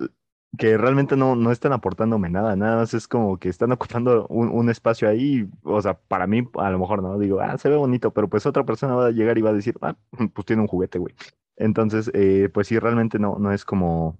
que 0.59 0.77
realmente 0.79 1.17
no, 1.17 1.37
no 1.37 1.51
están 1.51 1.73
aportándome 1.73 2.31
nada, 2.31 2.57
nada 2.57 2.77
más 2.77 2.95
es 2.95 3.09
como 3.09 3.39
que 3.39 3.49
están 3.49 3.73
ocupando 3.73 4.27
un, 4.29 4.49
un 4.49 4.71
espacio 4.71 5.09
ahí, 5.09 5.49
o 5.63 5.81
sea, 5.83 5.95
para 5.95 6.27
mí 6.27 6.49
a 6.55 6.71
lo 6.71 6.79
mejor 6.79 7.03
no, 7.03 7.19
digo, 7.19 7.41
ah, 7.41 7.59
se 7.59 7.69
ve 7.69 7.77
bonito, 7.77 8.13
pero 8.13 8.29
pues 8.29 8.47
otra 8.47 8.65
persona 8.65 8.95
va 8.95 9.07
a 9.07 9.11
llegar 9.11 9.39
y 9.39 9.43
va 9.43 9.51
a 9.51 9.55
decir, 9.55 9.77
ah, 9.83 9.97
pues 10.35 10.47
tiene 10.47 10.63
un 10.63 10.69
juguete, 10.69 10.99
güey. 10.99 11.15
Entonces, 11.57 12.11
eh, 12.15 12.49
pues 12.53 12.69
sí, 12.69 12.79
realmente 12.79 13.19
no, 13.19 13.37
no 13.39 13.53
es 13.53 13.65
como, 13.65 14.19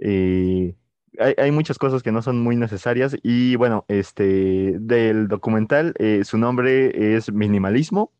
eh, 0.00 0.76
hay, 1.18 1.34
hay 1.36 1.50
muchas 1.50 1.78
cosas 1.78 2.02
que 2.02 2.12
no 2.12 2.22
son 2.22 2.40
muy 2.40 2.56
necesarias 2.56 3.16
y 3.22 3.56
bueno, 3.56 3.84
este, 3.88 4.76
del 4.80 5.28
documental, 5.28 5.94
eh, 5.98 6.24
su 6.24 6.38
nombre 6.38 7.14
es 7.16 7.32
Minimalismo, 7.32 8.12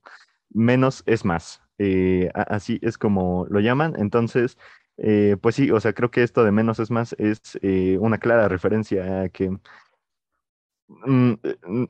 menos 0.50 1.02
es 1.07 1.25
más. 1.25 1.62
Eh, 1.78 2.31
así 2.35 2.81
es 2.83 2.99
como 2.99 3.47
lo 3.50 3.61
llaman, 3.61 3.95
entonces... 3.99 4.59
Eh, 4.99 5.37
pues 5.40 5.55
sí, 5.55 5.71
o 5.71 5.78
sea, 5.81 5.93
creo 5.93 6.11
que 6.11 6.23
esto 6.25 6.45
de 6.45 6.50
menos 6.52 6.81
es 6.81 6.90
más 6.90 7.14
es 7.19 7.40
eh, 7.62 7.99
una 8.00 8.19
clara 8.19 8.49
referencia 8.49 9.23
a 9.23 9.28
que 9.28 9.50
mm, 10.88 11.33
eh, 11.43 11.57
mm, 11.67 11.85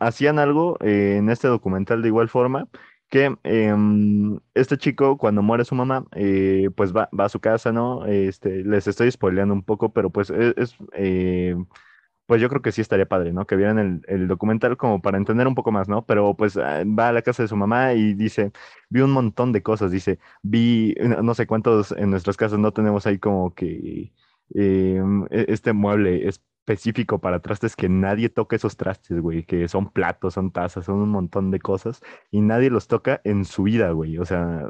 hacían 0.00 0.38
algo 0.38 0.76
eh, 0.80 1.16
en 1.18 1.30
este 1.30 1.48
documental 1.48 2.02
de 2.02 2.08
igual 2.08 2.28
forma 2.28 2.68
que 3.08 3.36
em, 3.44 4.38
este 4.54 4.78
chico 4.78 5.18
cuando 5.18 5.42
muere 5.42 5.64
su 5.64 5.74
mamá 5.74 6.06
pues 6.76 6.94
va, 6.94 7.10
va 7.18 7.26
a 7.26 7.28
su 7.28 7.40
casa, 7.40 7.70
¿no? 7.72 8.06
Este, 8.06 8.64
les 8.64 8.86
estoy 8.86 9.10
spoileando 9.10 9.52
un 9.54 9.62
poco, 9.62 9.92
pero 9.92 10.10
pues 10.10 10.30
es, 10.30 10.54
es, 10.56 10.76
pues 12.26 12.40
yo 12.40 12.48
creo 12.48 12.62
que 12.62 12.72
sí 12.72 12.80
estaría 12.80 13.06
padre, 13.06 13.32
¿no? 13.32 13.46
Que 13.46 13.56
vieran 13.56 14.02
el, 14.06 14.28
documental 14.28 14.76
como 14.76 15.02
para 15.02 15.18
entender 15.18 15.46
un 15.46 15.54
poco 15.54 15.72
más, 15.72 15.88
¿no? 15.88 16.06
Pero 16.06 16.34
pues 16.36 16.56
ah, 16.56 16.82
va 16.84 17.08
a 17.08 17.12
la 17.12 17.22
casa 17.22 17.42
de 17.42 17.48
su 17.48 17.56
mamá 17.56 17.94
y 17.94 18.14
dice, 18.14 18.52
vi 18.88 19.00
un 19.00 19.10
montón 19.12 19.52
de 19.52 19.62
cosas, 19.62 19.90
dice, 19.90 20.18
vi, 20.42 20.94
no 21.00 21.22
no 21.22 21.34
sé 21.34 21.46
cuántos 21.46 21.92
en 21.92 22.10
nuestras 22.10 22.36
casas 22.36 22.58
no 22.58 22.72
tenemos 22.72 23.06
ahí 23.06 23.18
como 23.18 23.54
que 23.54 24.12
eh, 24.54 25.02
e- 25.30 25.46
este 25.48 25.72
mueble 25.72 26.28
específico 26.28 27.20
para 27.20 27.40
trastes 27.40 27.76
que 27.76 27.88
nadie 27.88 28.28
toca 28.28 28.56
esos 28.56 28.76
trastes, 28.76 29.20
güey, 29.20 29.44
que 29.44 29.68
son 29.68 29.90
platos, 29.90 30.34
son 30.34 30.52
tazas, 30.52 30.84
son 30.86 30.96
un 31.00 31.10
montón 31.10 31.50
de 31.50 31.60
cosas 31.60 32.00
y 32.30 32.40
nadie 32.40 32.70
los 32.70 32.86
toca 32.88 33.20
en 33.24 33.44
su 33.44 33.64
vida, 33.64 33.90
güey. 33.92 34.18
O 34.18 34.24
sea, 34.24 34.68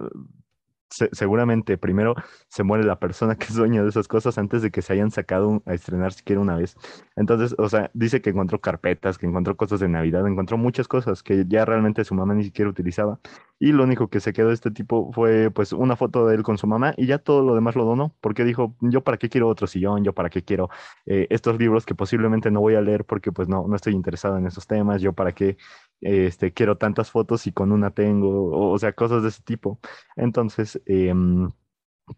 se- 0.93 1.09
seguramente 1.13 1.79
primero 1.79 2.15
se 2.49 2.63
muere 2.63 2.85
la 2.85 2.99
persona 2.99 3.37
que 3.37 3.47
es 3.47 3.55
dueña 3.55 3.83
de 3.83 3.89
esas 3.89 4.09
cosas 4.09 4.39
antes 4.39 4.63
de 4.63 4.71
que 4.71 4.83
se 4.83 4.93
hayan 4.93 5.11
sacado 5.11 5.63
a 5.67 5.75
estrenar 5.75 6.13
siquiera 6.13 6.41
una 6.41 6.57
vez. 6.57 6.77
Entonces, 7.17 7.55
o 7.59 7.69
sea, 7.69 7.91
dice 7.95 8.21
que 8.23 8.31
encontró 8.31 8.61
carpetas, 8.61 9.19
que 9.19 9.27
encontró 9.27 9.57
cosas 9.57 9.81
de 9.81 9.89
Navidad, 9.89 10.27
encontró 10.27 10.57
muchas 10.59 10.89
cosas 10.89 11.23
que 11.23 11.45
ya 11.49 11.65
realmente 11.65 12.05
su 12.05 12.15
mamá 12.15 12.35
ni 12.35 12.45
siquiera 12.45 12.71
utilizaba. 12.71 13.19
Y 13.65 13.71
lo 13.73 13.85
único 13.85 14.09
que 14.09 14.19
se 14.21 14.33
quedó 14.33 14.51
este 14.51 14.73
tipo 14.73 15.13
fue 15.13 15.51
pues 15.53 15.73
una 15.73 15.95
foto 15.97 16.27
de 16.27 16.35
él 16.35 16.43
con 16.43 16.59
su 16.59 16.67
mamá 16.67 16.95
y 16.97 17.07
ya 17.07 17.19
todo 17.19 17.43
lo 17.45 17.55
demás 17.55 17.77
lo 17.77 17.85
donó, 17.85 18.13
porque 18.21 18.43
dijo, 18.45 18.75
yo 18.81 19.03
para 19.05 19.19
qué 19.19 19.29
quiero 19.29 19.49
otro 19.49 19.69
sillón, 19.69 20.03
yo 20.03 20.13
para 20.15 20.31
qué 20.31 20.43
quiero 20.43 20.69
eh, 21.07 21.29
estos 21.31 21.59
libros 21.59 21.87
que 21.87 21.95
posiblemente 21.95 22.51
no 22.51 22.61
voy 22.61 22.75
a 22.75 22.81
leer 22.81 23.05
porque 23.05 23.31
pues 23.31 23.49
no, 23.49 23.67
no 23.69 23.77
estoy 23.77 23.95
interesado 23.95 24.37
en 24.37 24.47
esos 24.49 24.67
temas, 24.67 25.01
yo 25.01 25.13
para 25.13 25.33
qué 25.33 25.57
este, 26.01 26.53
quiero 26.53 26.77
tantas 26.77 27.11
fotos 27.13 27.47
y 27.47 27.53
con 27.53 27.71
una 27.73 27.91
tengo, 27.93 28.51
o, 28.51 28.73
o 28.73 28.79
sea, 28.81 28.93
cosas 28.95 29.23
de 29.23 29.29
ese 29.29 29.43
tipo. 29.43 29.79
Entonces, 30.17 30.81
em, 30.87 31.51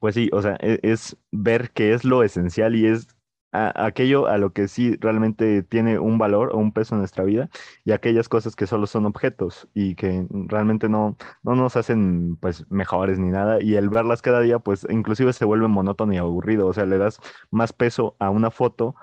pues 0.01 0.15
sí, 0.15 0.31
o 0.33 0.43
sea, 0.43 0.57
e- 0.61 0.81
es, 0.83 1.17
ver 1.33 1.71
qué 1.73 1.95
es 1.95 2.05
lo 2.05 2.23
esencial 2.23 2.75
y 2.77 2.87
es 2.87 3.09
a- 3.55 3.87
aquello 3.87 4.27
a 4.27 4.39
lo 4.39 4.53
que 4.53 4.69
sí 4.69 4.97
realmente 5.01 5.63
tiene 5.63 5.99
un 5.99 6.19
valor 6.19 6.51
o 6.55 6.59
un 6.59 6.73
peso 6.73 6.95
en 6.95 7.01
nuestra 7.01 7.25
vida 7.25 7.51
y 7.85 7.93
aquellas 7.93 8.29
cosas 8.29 8.57
que 8.57 8.67
solo 8.67 8.87
son 8.87 9.07
objetos 9.07 9.69
y 9.75 9.95
que 9.95 10.27
realmente 10.31 10.89
no, 10.89 11.17
no 11.43 11.55
nos 11.57 11.77
hacen 11.77 12.37
pues 12.37 12.67
mejores 12.71 13.19
ni 13.19 13.31
nada 13.31 13.63
y 13.63 13.75
el 13.77 13.89
verlas 13.91 14.23
cada 14.23 14.41
día 14.41 14.59
pues 14.59 14.87
inclusive 14.91 15.33
se 15.33 15.45
vuelve 15.45 15.69
monótono 15.69 16.13
y 16.13 16.19
aburrido, 16.19 16.67
o 16.67 16.73
sea, 16.75 16.87
le 16.87 16.99
das 16.99 17.21
más 17.51 17.73
peso 17.73 18.17
a 18.19 18.31
una 18.31 18.51
foto 18.51 18.95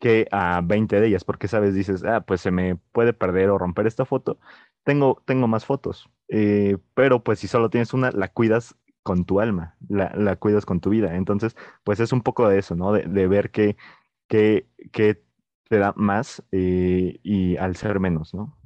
que 0.00 0.26
a 0.30 0.60
20 0.64 1.00
de 1.00 1.06
ellas 1.08 1.24
porque 1.24 1.48
sabes, 1.48 1.74
dices, 1.74 2.04
ah, 2.04 2.20
pues 2.22 2.40
se 2.40 2.50
me 2.50 2.76
puede 2.76 3.12
perder 3.12 3.50
o 3.50 3.58
romper 3.58 3.86
esta 3.86 4.04
foto, 4.04 4.38
tengo, 4.84 5.22
tengo 5.26 5.48
más 5.48 5.64
fotos, 5.64 6.08
eh, 6.28 6.78
pero 6.94 7.22
pues 7.22 7.38
si 7.40 7.48
solo 7.48 7.70
tienes 7.70 7.92
una, 7.94 8.10
la 8.12 8.28
cuidas 8.28 8.76
con 9.02 9.24
tu 9.24 9.40
alma, 9.40 9.76
la, 9.88 10.12
la 10.14 10.36
cuidas 10.36 10.66
con 10.66 10.80
tu 10.80 10.90
vida. 10.90 11.16
Entonces, 11.16 11.56
pues 11.84 11.98
es 12.00 12.12
un 12.12 12.20
poco 12.22 12.46
de 12.48 12.58
eso, 12.58 12.74
¿no? 12.76 12.92
De, 12.92 13.04
de 13.04 13.26
ver 13.26 13.50
qué, 13.50 13.76
qué, 14.28 14.68
qué 14.92 15.24
te 15.68 15.78
da 15.78 15.92
más 15.96 16.42
eh, 16.52 17.18
y 17.22 17.56
al 17.56 17.76
ser 17.76 18.00
menos, 18.00 18.34
¿no? 18.34 18.58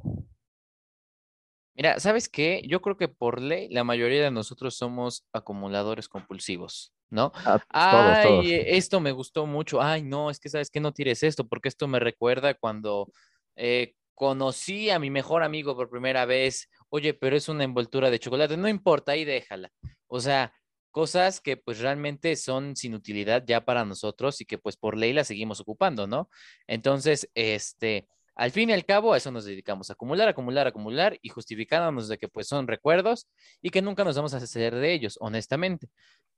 Mira, 1.75 1.99
¿sabes 2.01 2.29
qué? 2.29 2.63
Yo 2.69 2.83
creo 2.83 2.97
que 2.97 3.09
por 3.09 3.41
ley 3.41 3.69
la 3.71 3.83
mayoría 3.83 4.23
de 4.23 4.31
nosotros 4.31 4.77
somos 4.77 5.27
acumuladores 5.33 6.07
compulsivos, 6.09 6.93
¿no? 7.09 7.33
Ah, 7.35 7.59
todos, 7.91 8.21
todos. 8.23 8.47
Ay, 8.47 8.63
esto 8.67 9.01
me 9.01 9.13
gustó 9.13 9.47
mucho. 9.47 9.81
Ay, 9.81 10.03
no, 10.03 10.29
es 10.29 10.39
que 10.39 10.51
sabes 10.51 10.71
que 10.71 10.81
no 10.81 10.93
tires 10.93 11.23
esto 11.23 11.49
porque 11.49 11.69
esto 11.69 11.89
me 11.89 11.99
recuerda 11.99 12.53
cuando 12.55 13.09
eh, 13.57 13.95
conocí 14.15 14.91
a 14.91 14.99
mi 14.99 15.11
mejor 15.11 15.43
amigo 15.43 15.75
por 15.75 15.89
primera 15.89 16.27
vez. 16.27 16.69
Oye, 16.91 17.15
pero 17.15 17.37
es 17.37 17.49
una 17.49 17.65
envoltura 17.65 18.11
de 18.11 18.19
chocolate. 18.19 18.59
No 18.59 18.69
importa, 18.69 19.13
ahí 19.13 19.25
déjala. 19.25 19.71
O 20.09 20.21
sea, 20.21 20.53
cosas 20.93 21.41
que 21.41 21.57
pues 21.57 21.81
realmente 21.81 22.37
son 22.37 22.77
sin 22.77 22.95
utilidad 22.95 23.43
ya 23.45 23.65
para 23.65 23.85
nosotros 23.85 24.41
y 24.41 24.45
que 24.45 24.59
pues 24.59 24.77
por 24.77 24.97
ley 24.97 25.13
las 25.13 25.27
seguimos 25.27 25.59
ocupando, 25.61 26.07
¿no? 26.07 26.31
Entonces, 26.69 27.29
este... 27.35 28.07
Al 28.35 28.51
fin 28.51 28.71
y 28.71 28.73
al 28.73 28.87
cabo, 28.87 29.13
a 29.13 29.19
eso 29.19 29.31
nos 29.31 29.45
dedicamos, 29.45 29.91
a 29.91 29.93
acumular, 29.93 30.27
acumular, 30.27 30.67
acumular 30.67 31.19
y 31.21 31.29
justificándonos 31.29 32.09
de 32.09 32.17
que 32.17 32.29
pues 32.29 32.47
son 32.49 32.67
recuerdos 32.67 33.29
y 33.61 33.69
que 33.69 33.83
nunca 33.83 34.05
nos 34.05 34.17
vamos 34.17 34.33
a 34.33 34.41
deshacer 34.41 34.75
de 34.75 34.95
ellos, 34.95 35.19
honestamente. 35.21 35.89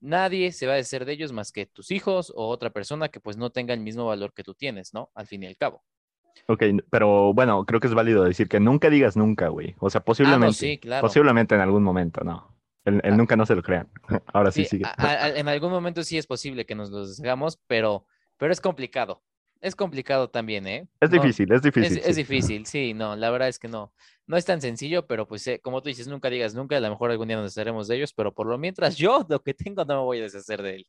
Nadie 0.01 0.51
se 0.51 0.67
va 0.67 0.73
a 0.73 0.77
deshacer 0.77 1.05
de 1.05 1.13
ellos 1.13 1.31
más 1.31 1.53
que 1.53 1.67
tus 1.67 1.93
hijos 1.93 2.33
o 2.35 2.49
otra 2.49 2.71
persona 2.71 3.11
que 3.11 3.21
pues 3.21 3.37
no 3.37 3.51
tenga 3.51 3.75
el 3.75 3.81
mismo 3.81 4.07
valor 4.07 4.33
que 4.35 4.43
tú 4.43 4.55
tienes, 4.55 4.93
¿no? 4.93 5.11
Al 5.15 5.29
fin 5.29 5.45
y 5.45 5.47
al 5.47 5.57
cabo. 5.57 5.85
Ok, 6.49 6.65
pero 6.91 7.33
bueno, 7.33 7.65
creo 7.65 7.79
que 7.79 7.87
es 7.87 7.95
válido 7.95 8.25
decir 8.25 8.49
que 8.49 8.59
nunca 8.59 8.91
digas 8.91 9.17
nunca, 9.17 9.47
güey. 9.47 9.77
O 9.79 9.89
sea, 9.89 10.01
Ah, 10.01 10.03
no, 10.03 10.05
posiblemente, 10.07 10.55
sí, 10.57 10.79
claro. 10.79 11.01
posiblemente 11.07 11.55
en 11.55 11.61
algún 11.61 11.85
momento, 11.85 12.25
no. 12.25 12.54
El, 12.85 13.01
el 13.05 13.15
Ah, 13.15 13.17
nunca 13.17 13.37
no 13.37 13.47
se 13.47 13.55
lo 13.55 13.63
crean. 13.63 13.89
Ahora 14.33 14.51
sí 14.51 14.65
sí, 14.65 14.71
sigue. 14.71 14.85
a- 14.85 15.07
a- 15.09 15.29
en 15.39 15.49
algún 15.49 15.71
momento 15.71 16.03
sí 16.05 16.19
es 16.19 16.27
posible 16.27 16.67
que 16.67 16.75
nos 16.75 16.91
los 16.91 17.17
deshagamos, 17.17 17.59
pero, 17.67 18.07
pero 18.37 18.53
es 18.53 18.61
complicado. 18.61 19.23
es 19.61 19.75
complicado 19.75 20.29
también, 20.29 20.67
¿eh? 20.67 20.87
Es 21.01 21.11
No- 21.11 21.23
difícil, 21.23 21.51
es 21.51 21.57
Es, 21.57 21.63
difícil. 21.63 21.99
es 21.99 22.05
sí. 22.05 22.13
difícil, 22.15 22.67
sí, 22.67 22.93
no, 22.93 23.17
la 23.17 23.31
verdad 23.31 23.49
es 23.49 23.59
que 23.59 23.69
no. 23.69 23.95
No 24.27 24.37
es 24.37 24.45
tan 24.45 24.61
sencillo, 24.61 25.07
pero 25.07 25.27
pues 25.27 25.47
eh, 25.47 25.59
como 25.63 25.81
tú 25.81 25.89
dices, 25.89 26.07
nunca 26.07 26.29
digas 26.29 26.55
nunca, 26.55 26.77
a 26.77 26.81
lo 26.81 26.91
mejor 26.91 27.11
algún 27.11 27.29
día 27.29 27.39
nos 27.39 27.55
desharemos 27.55 27.89
de 27.89 27.97
ellos, 27.97 28.13
pero 28.13 28.35
por 28.35 28.47
lo 28.47 28.59
mientras 28.59 28.97
yo 28.97 29.25
lo 29.27 29.41
que 29.43 29.55
tengo 29.55 29.83
no 29.87 29.97
me 29.97 30.03
voy 30.03 30.19
a 30.19 30.23
deshacer 30.25 30.61
de 30.63 30.75
él. 30.77 30.87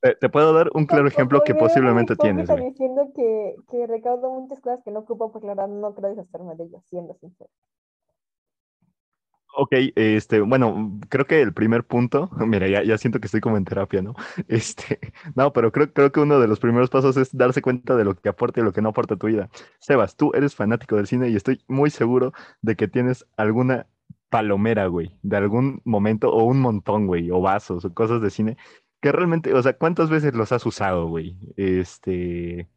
Te, 0.00 0.14
te 0.14 0.28
puedo 0.30 0.54
dar 0.54 0.70
un 0.72 0.86
claro 0.86 1.08
ejemplo 1.08 1.42
que 1.44 1.54
posiblemente 1.54 2.16
tienes, 2.16 2.48
güey. 2.48 2.64
diciendo 2.70 3.10
que, 3.14 3.56
que 3.70 3.86
recaudo 3.86 4.30
muchas 4.30 4.60
cosas 4.60 4.80
que 4.82 4.90
no 4.90 5.00
ocupo, 5.00 5.30
porque 5.30 5.46
la 5.48 5.54
verdad 5.54 5.68
no 5.68 5.94
creo 5.94 6.10
deshacerme 6.14 6.54
de 6.54 6.64
ellos, 6.64 6.82
siendo 6.86 7.14
sincero. 7.14 7.50
Ok, 9.58 9.72
este, 9.94 10.42
bueno, 10.42 11.00
creo 11.08 11.26
que 11.26 11.40
el 11.40 11.54
primer 11.54 11.82
punto, 11.82 12.28
mira, 12.46 12.68
ya, 12.68 12.82
ya 12.82 12.98
siento 12.98 13.20
que 13.20 13.26
estoy 13.26 13.40
como 13.40 13.56
en 13.56 13.64
terapia, 13.64 14.02
¿no? 14.02 14.14
Este, 14.48 15.00
no, 15.34 15.52
pero 15.54 15.72
creo, 15.72 15.90
creo 15.94 16.12
que 16.12 16.20
uno 16.20 16.38
de 16.38 16.46
los 16.46 16.60
primeros 16.60 16.90
pasos 16.90 17.16
es 17.16 17.34
darse 17.34 17.62
cuenta 17.62 17.96
de 17.96 18.04
lo 18.04 18.14
que 18.14 18.28
aporta 18.28 18.60
y 18.60 18.64
lo 18.64 18.72
que 18.74 18.82
no 18.82 18.90
aporta 18.90 19.16
tu 19.16 19.28
vida. 19.28 19.48
Sebas, 19.78 20.14
tú 20.14 20.30
eres 20.34 20.54
fanático 20.54 20.96
del 20.96 21.06
cine 21.06 21.30
y 21.30 21.36
estoy 21.36 21.64
muy 21.68 21.88
seguro 21.88 22.34
de 22.60 22.76
que 22.76 22.86
tienes 22.86 23.24
alguna 23.38 23.86
palomera, 24.28 24.88
güey, 24.88 25.12
de 25.22 25.38
algún 25.38 25.80
momento 25.84 26.30
o 26.30 26.44
un 26.44 26.60
montón, 26.60 27.06
güey, 27.06 27.30
o 27.30 27.40
vasos 27.40 27.82
o 27.86 27.94
cosas 27.94 28.20
de 28.20 28.28
cine 28.28 28.58
que 29.00 29.10
realmente, 29.10 29.54
o 29.54 29.62
sea, 29.62 29.76
¿cuántas 29.78 30.10
veces 30.10 30.34
los 30.34 30.52
has 30.52 30.66
usado, 30.66 31.06
güey? 31.08 31.38
Este, 31.56 32.68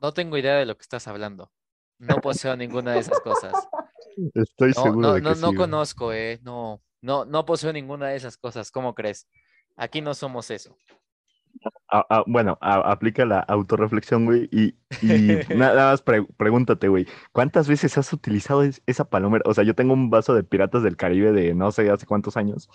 No 0.00 0.14
tengo 0.14 0.38
idea 0.38 0.54
de 0.54 0.64
lo 0.64 0.76
que 0.76 0.82
estás 0.82 1.06
hablando. 1.08 1.52
No 1.98 2.16
poseo 2.22 2.56
ninguna 2.56 2.92
de 2.92 3.00
esas 3.00 3.20
cosas. 3.20 3.52
Estoy 4.34 4.72
No, 4.76 4.82
seguro 4.82 5.08
no, 5.08 5.14
de 5.14 5.22
que 5.22 5.28
no, 5.28 5.34
sí, 5.34 5.40
no 5.42 5.54
conozco, 5.54 6.12
eh. 6.12 6.40
No, 6.42 6.80
no, 7.02 7.24
no 7.24 7.44
poseo 7.44 7.72
ninguna 7.72 8.08
de 8.08 8.16
esas 8.16 8.36
cosas. 8.36 8.70
¿Cómo 8.70 8.94
crees? 8.94 9.26
Aquí 9.76 10.00
no 10.00 10.14
somos 10.14 10.50
eso. 10.50 10.76
Ah, 11.88 12.06
ah, 12.08 12.24
bueno, 12.26 12.56
aplica 12.60 13.24
la 13.24 13.40
autorreflexión, 13.40 14.24
güey, 14.24 14.48
y, 14.52 14.76
y 15.02 15.38
nada 15.56 15.90
más 15.90 16.00
pre- 16.00 16.24
pregúntate, 16.36 16.86
güey, 16.88 17.06
¿cuántas 17.32 17.68
veces 17.68 17.98
has 17.98 18.12
utilizado 18.12 18.62
es- 18.62 18.82
esa 18.86 19.04
palomera? 19.10 19.42
O 19.46 19.52
sea, 19.52 19.64
yo 19.64 19.74
tengo 19.74 19.92
un 19.92 20.10
vaso 20.10 20.32
de 20.34 20.44
Piratas 20.44 20.82
del 20.84 20.96
Caribe 20.96 21.32
de 21.32 21.54
no 21.54 21.72
sé 21.72 21.90
hace 21.90 22.06
cuántos 22.06 22.36
años, 22.36 22.68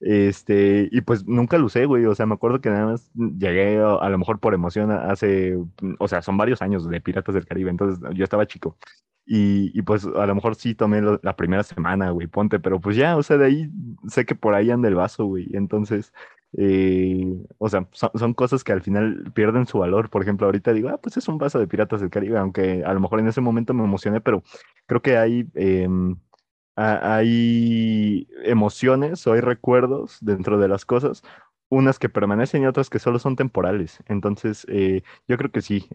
este, 0.00 0.88
y 0.90 1.02
pues 1.02 1.26
nunca 1.26 1.58
lo 1.58 1.66
usé, 1.66 1.84
güey, 1.84 2.06
o 2.06 2.14
sea, 2.14 2.24
me 2.26 2.34
acuerdo 2.34 2.60
que 2.60 2.70
nada 2.70 2.86
más 2.86 3.10
llegué 3.14 3.78
a, 3.78 3.96
a 3.96 4.08
lo 4.08 4.18
mejor 4.18 4.40
por 4.40 4.54
emoción 4.54 4.90
hace, 4.90 5.56
o 5.98 6.08
sea, 6.08 6.22
son 6.22 6.36
varios 6.38 6.62
años 6.62 6.88
de 6.88 7.00
Piratas 7.00 7.34
del 7.34 7.46
Caribe, 7.46 7.70
entonces 7.70 8.02
yo 8.14 8.24
estaba 8.24 8.46
chico. 8.46 8.78
Y, 9.24 9.70
y 9.78 9.82
pues 9.82 10.04
a 10.04 10.26
lo 10.26 10.34
mejor 10.34 10.56
sí 10.56 10.74
tomé 10.74 11.00
lo- 11.00 11.20
la 11.22 11.36
primera 11.36 11.62
semana, 11.62 12.10
güey, 12.10 12.26
ponte, 12.26 12.58
pero 12.60 12.80
pues 12.80 12.96
ya, 12.96 13.16
o 13.16 13.22
sea, 13.22 13.36
de 13.38 13.46
ahí 13.46 13.70
sé 14.08 14.26
que 14.26 14.34
por 14.34 14.54
ahí 14.54 14.70
anda 14.70 14.88
el 14.88 14.96
vaso, 14.96 15.24
güey. 15.26 15.48
Entonces, 15.54 16.12
eh, 16.58 17.24
o 17.58 17.68
sea, 17.68 17.88
son, 17.92 18.10
son 18.14 18.34
cosas 18.34 18.64
que 18.64 18.72
al 18.72 18.82
final 18.82 19.30
pierden 19.34 19.66
su 19.66 19.78
valor. 19.78 20.10
Por 20.10 20.22
ejemplo, 20.22 20.46
ahorita 20.46 20.72
digo, 20.72 20.88
ah, 20.88 20.98
pues 21.00 21.16
es 21.16 21.28
un 21.28 21.38
vaso 21.38 21.58
de 21.60 21.68
Piratas 21.68 22.00
del 22.00 22.10
Caribe, 22.10 22.38
aunque 22.38 22.84
a 22.84 22.92
lo 22.92 23.00
mejor 23.00 23.20
en 23.20 23.28
ese 23.28 23.40
momento 23.40 23.74
me 23.74 23.84
emocioné, 23.84 24.20
pero 24.20 24.42
creo 24.86 25.02
que 25.02 25.16
hay, 25.16 25.46
em, 25.54 26.16
ha- 26.76 27.16
hay 27.16 28.28
emociones 28.44 29.26
o 29.26 29.32
hay 29.32 29.40
recuerdos 29.40 30.18
dentro 30.20 30.58
de 30.58 30.68
las 30.68 30.84
cosas, 30.84 31.22
unas 31.68 31.98
que 31.98 32.08
permanecen 32.08 32.62
y 32.62 32.66
otras 32.66 32.90
que 32.90 32.98
solo 32.98 33.18
son 33.18 33.36
temporales. 33.36 33.98
Entonces, 34.08 34.66
eh, 34.68 35.02
yo 35.28 35.36
creo 35.38 35.50
que 35.52 35.62
sí. 35.62 35.88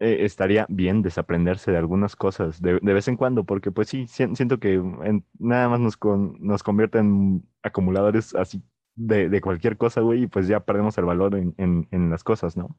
Eh, 0.00 0.24
estaría 0.24 0.66
bien 0.68 1.02
desaprenderse 1.02 1.70
de 1.70 1.78
algunas 1.78 2.16
cosas 2.16 2.60
de, 2.62 2.78
de 2.82 2.92
vez 2.94 3.08
en 3.08 3.16
cuando, 3.16 3.44
porque 3.44 3.70
pues 3.70 3.88
sí, 3.88 4.06
sien- 4.06 4.34
siento 4.36 4.58
que 4.58 4.74
en- 4.74 5.24
nada 5.38 5.68
más 5.68 5.80
nos, 5.80 5.96
con- 5.96 6.36
nos 6.40 6.62
convierte 6.62 6.98
en 6.98 7.42
acumuladores 7.62 8.34
así 8.34 8.62
de, 8.96 9.28
de 9.28 9.40
cualquier 9.40 9.76
cosa, 9.76 10.00
güey, 10.00 10.24
y 10.24 10.26
pues 10.26 10.48
ya 10.48 10.60
perdemos 10.60 10.98
el 10.98 11.04
valor 11.04 11.36
en, 11.36 11.54
en, 11.58 11.88
en 11.92 12.10
las 12.10 12.24
cosas, 12.24 12.56
¿no? 12.56 12.76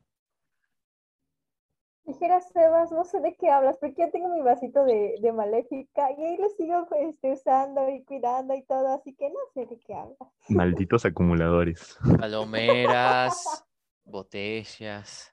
Dijera 2.03 2.41
Sebas, 2.41 2.91
no 2.91 3.03
sé 3.05 3.19
de 3.21 3.35
qué 3.35 3.49
hablas, 3.51 3.77
porque 3.77 4.01
yo 4.01 4.11
tengo 4.11 4.27
mi 4.29 4.41
vasito 4.41 4.83
de, 4.83 5.17
de 5.21 5.31
Maléfica 5.31 6.11
y 6.11 6.23
ahí 6.23 6.37
lo 6.37 6.49
sigo 6.49 6.87
este, 6.99 7.31
usando 7.33 7.87
y 7.89 8.03
cuidando 8.03 8.55
y 8.55 8.63
todo, 8.63 8.87
así 8.93 9.13
que 9.13 9.29
no 9.29 9.39
sé 9.53 9.67
de 9.67 9.79
qué 9.79 9.93
hablas. 9.93 10.17
Malditos 10.49 11.05
acumuladores. 11.05 11.97
Palomeras, 12.19 13.63
botellas 14.03 15.31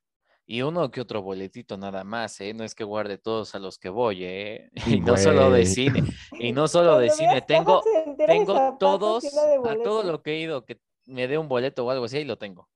y 0.51 0.63
uno 0.63 0.91
que 0.91 1.03
otro 1.03 1.21
boletito 1.21 1.77
nada 1.77 2.05
más, 2.05 2.41
¿eh? 2.41 2.55
No 2.55 2.65
es 2.65 2.75
que 2.75 2.83
guarde 2.83 3.19
todos 3.19 3.55
a 3.55 3.59
los 3.59 3.79
que 3.79 3.91
voy, 3.91 4.25
¿eh? 4.25 4.71
Y 4.87 5.01
no 5.01 5.19
solo 5.19 5.51
de 5.51 5.67
cine, 5.67 6.03
y 6.33 6.53
no 6.53 6.67
solo 6.69 6.99
de 6.99 7.11
cine, 7.11 7.43
tengo, 7.43 7.83
tengo 8.17 8.79
todos, 8.81 9.27
a 9.27 9.77
todo 9.85 10.03
lo 10.05 10.23
que 10.23 10.33
he 10.33 10.41
ido 10.41 10.65
que 10.65 10.81
me 11.05 11.29
dé 11.29 11.37
un 11.37 11.49
boleto 11.49 11.85
o 11.85 11.91
algo 11.91 12.07
así, 12.07 12.17
ahí 12.17 12.25
lo 12.25 12.39
tengo. 12.39 12.67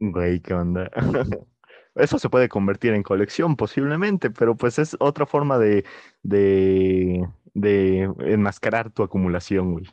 Güey, 0.00 0.40
¿qué 0.40 0.54
onda? 0.54 0.90
Eso 1.94 2.18
se 2.18 2.30
puede 2.30 2.48
convertir 2.48 2.94
en 2.94 3.02
colección 3.02 3.54
posiblemente, 3.56 4.30
pero 4.30 4.56
pues 4.56 4.78
es 4.78 4.96
otra 4.98 5.26
forma 5.26 5.58
de, 5.58 5.84
de, 6.22 7.28
de 7.52 8.04
enmascarar 8.20 8.90
tu 8.90 9.02
acumulación, 9.02 9.72
güey. 9.72 9.84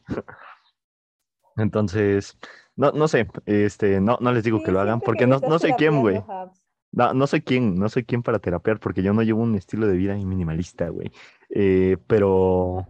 Entonces, 1.58 2.38
no, 2.78 2.92
no 2.92 3.10
sé, 3.10 3.28
este, 3.46 4.00
no, 4.00 4.18
no 4.22 4.32
les 4.32 4.46
digo 4.46 4.60
Sí, 4.60 4.66
que 4.66 4.72
lo 4.72 4.80
hagan, 4.80 5.02
porque 5.02 5.28
no, 5.28 5.40
no 5.40 5.60
sé 5.60 5.76
quién, 5.78 6.00
güey. 6.00 6.24
Habs. 6.26 6.65
No, 6.96 7.14
no 7.14 7.28
sé 7.28 7.44
quién, 7.44 7.76
no 7.76 7.90
sé 7.90 8.06
quién 8.06 8.24
para 8.24 8.40
terapear, 8.40 8.80
porque 8.80 9.04
yo 9.04 9.14
no 9.14 9.22
llevo 9.24 9.44
un 9.44 9.56
estilo 9.56 9.88
de 9.88 9.98
vida 9.98 10.16
minimalista, 10.16 10.90
güey. 10.90 11.12
Eh, 11.50 11.98
pero, 12.08 12.88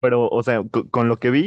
pero, 0.00 0.28
o 0.28 0.42
sea, 0.42 0.62
co- 0.70 0.88
con, 0.90 1.08
lo 1.08 1.18
que 1.18 1.30
vi 1.30 1.40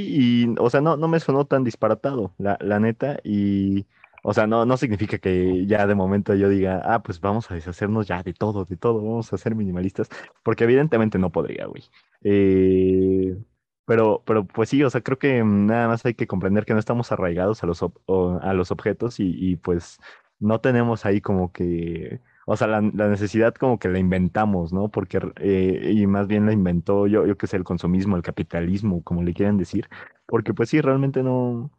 y, 0.45 0.55
o 0.59 0.69
sea, 0.69 0.81
no, 0.81 0.97
no 0.97 1.07
me 1.07 1.19
sonó 1.19 1.45
tan 1.45 1.63
disparatado, 1.63 2.33
la, 2.37 2.57
la 2.61 2.79
neta, 2.79 3.17
y, 3.23 3.87
o 4.23 4.33
sea, 4.33 4.45
no, 4.47 4.65
no 4.65 4.75
significa 4.77 5.19
que 5.19 5.65
ya 5.67 5.87
de 5.87 5.95
momento 5.95 6.35
yo 6.35 6.49
diga, 6.49 6.81
ah, 6.83 7.01
pues 7.03 7.21
vamos 7.21 7.49
a 7.51 7.55
deshacernos 7.55 8.07
ya 8.07 8.23
de 8.23 8.33
todo, 8.33 8.65
de 8.65 8.75
todo, 8.77 8.95
vamos 8.97 9.31
a 9.33 9.37
ser 9.37 9.55
minimalistas, 9.55 10.09
porque 10.43 10.65
evidentemente 10.65 11.17
no 11.17 11.31
podría, 11.31 11.65
güey. 11.67 11.83
Eh, 12.23 13.37
pero, 13.85 14.21
pero 14.25 14.45
pues 14.45 14.69
sí, 14.69 14.83
o 14.83 14.89
sea, 14.89 15.01
creo 15.01 15.17
que 15.17 15.43
nada 15.43 15.87
más 15.87 16.05
hay 16.05 16.13
que 16.13 16.27
comprender 16.27 16.65
que 16.65 16.73
no 16.73 16.79
estamos 16.79 17.11
arraigados 17.11 17.63
a 17.63 17.67
los, 17.67 17.81
a 17.83 18.53
los 18.53 18.71
objetos 18.71 19.19
y, 19.19 19.33
y 19.37 19.55
pues 19.57 19.97
no 20.41 20.61
tenemos 20.61 21.05
ahí 21.05 21.21
como 21.21 21.51
que, 21.53 22.21
o 22.45 22.57
sea, 22.57 22.67
la, 22.67 22.81
la 22.81 23.07
necesidad 23.09 23.55
como 23.55 23.79
que 23.79 23.89
la 23.89 23.99
inventamos, 23.99 24.73
¿no? 24.73 24.89
Porque, 24.91 25.19
eh, 25.39 25.91
y 25.95 26.07
más 26.07 26.27
bien 26.27 26.45
la 26.47 26.53
inventó 26.53 27.07
yo, 27.07 27.25
yo 27.27 27.37
qué 27.37 27.47
sé, 27.47 27.57
el 27.57 27.63
consumismo, 27.65 28.17
el 28.17 28.23
capitalismo, 28.23 29.03
como 29.03 29.23
le 29.23 29.33
quieran 29.33 29.57
decir, 29.57 29.89
porque 30.27 30.53
pues 30.53 30.69
sí, 30.69 30.81
realmente 30.81 31.23
no, 31.23 31.71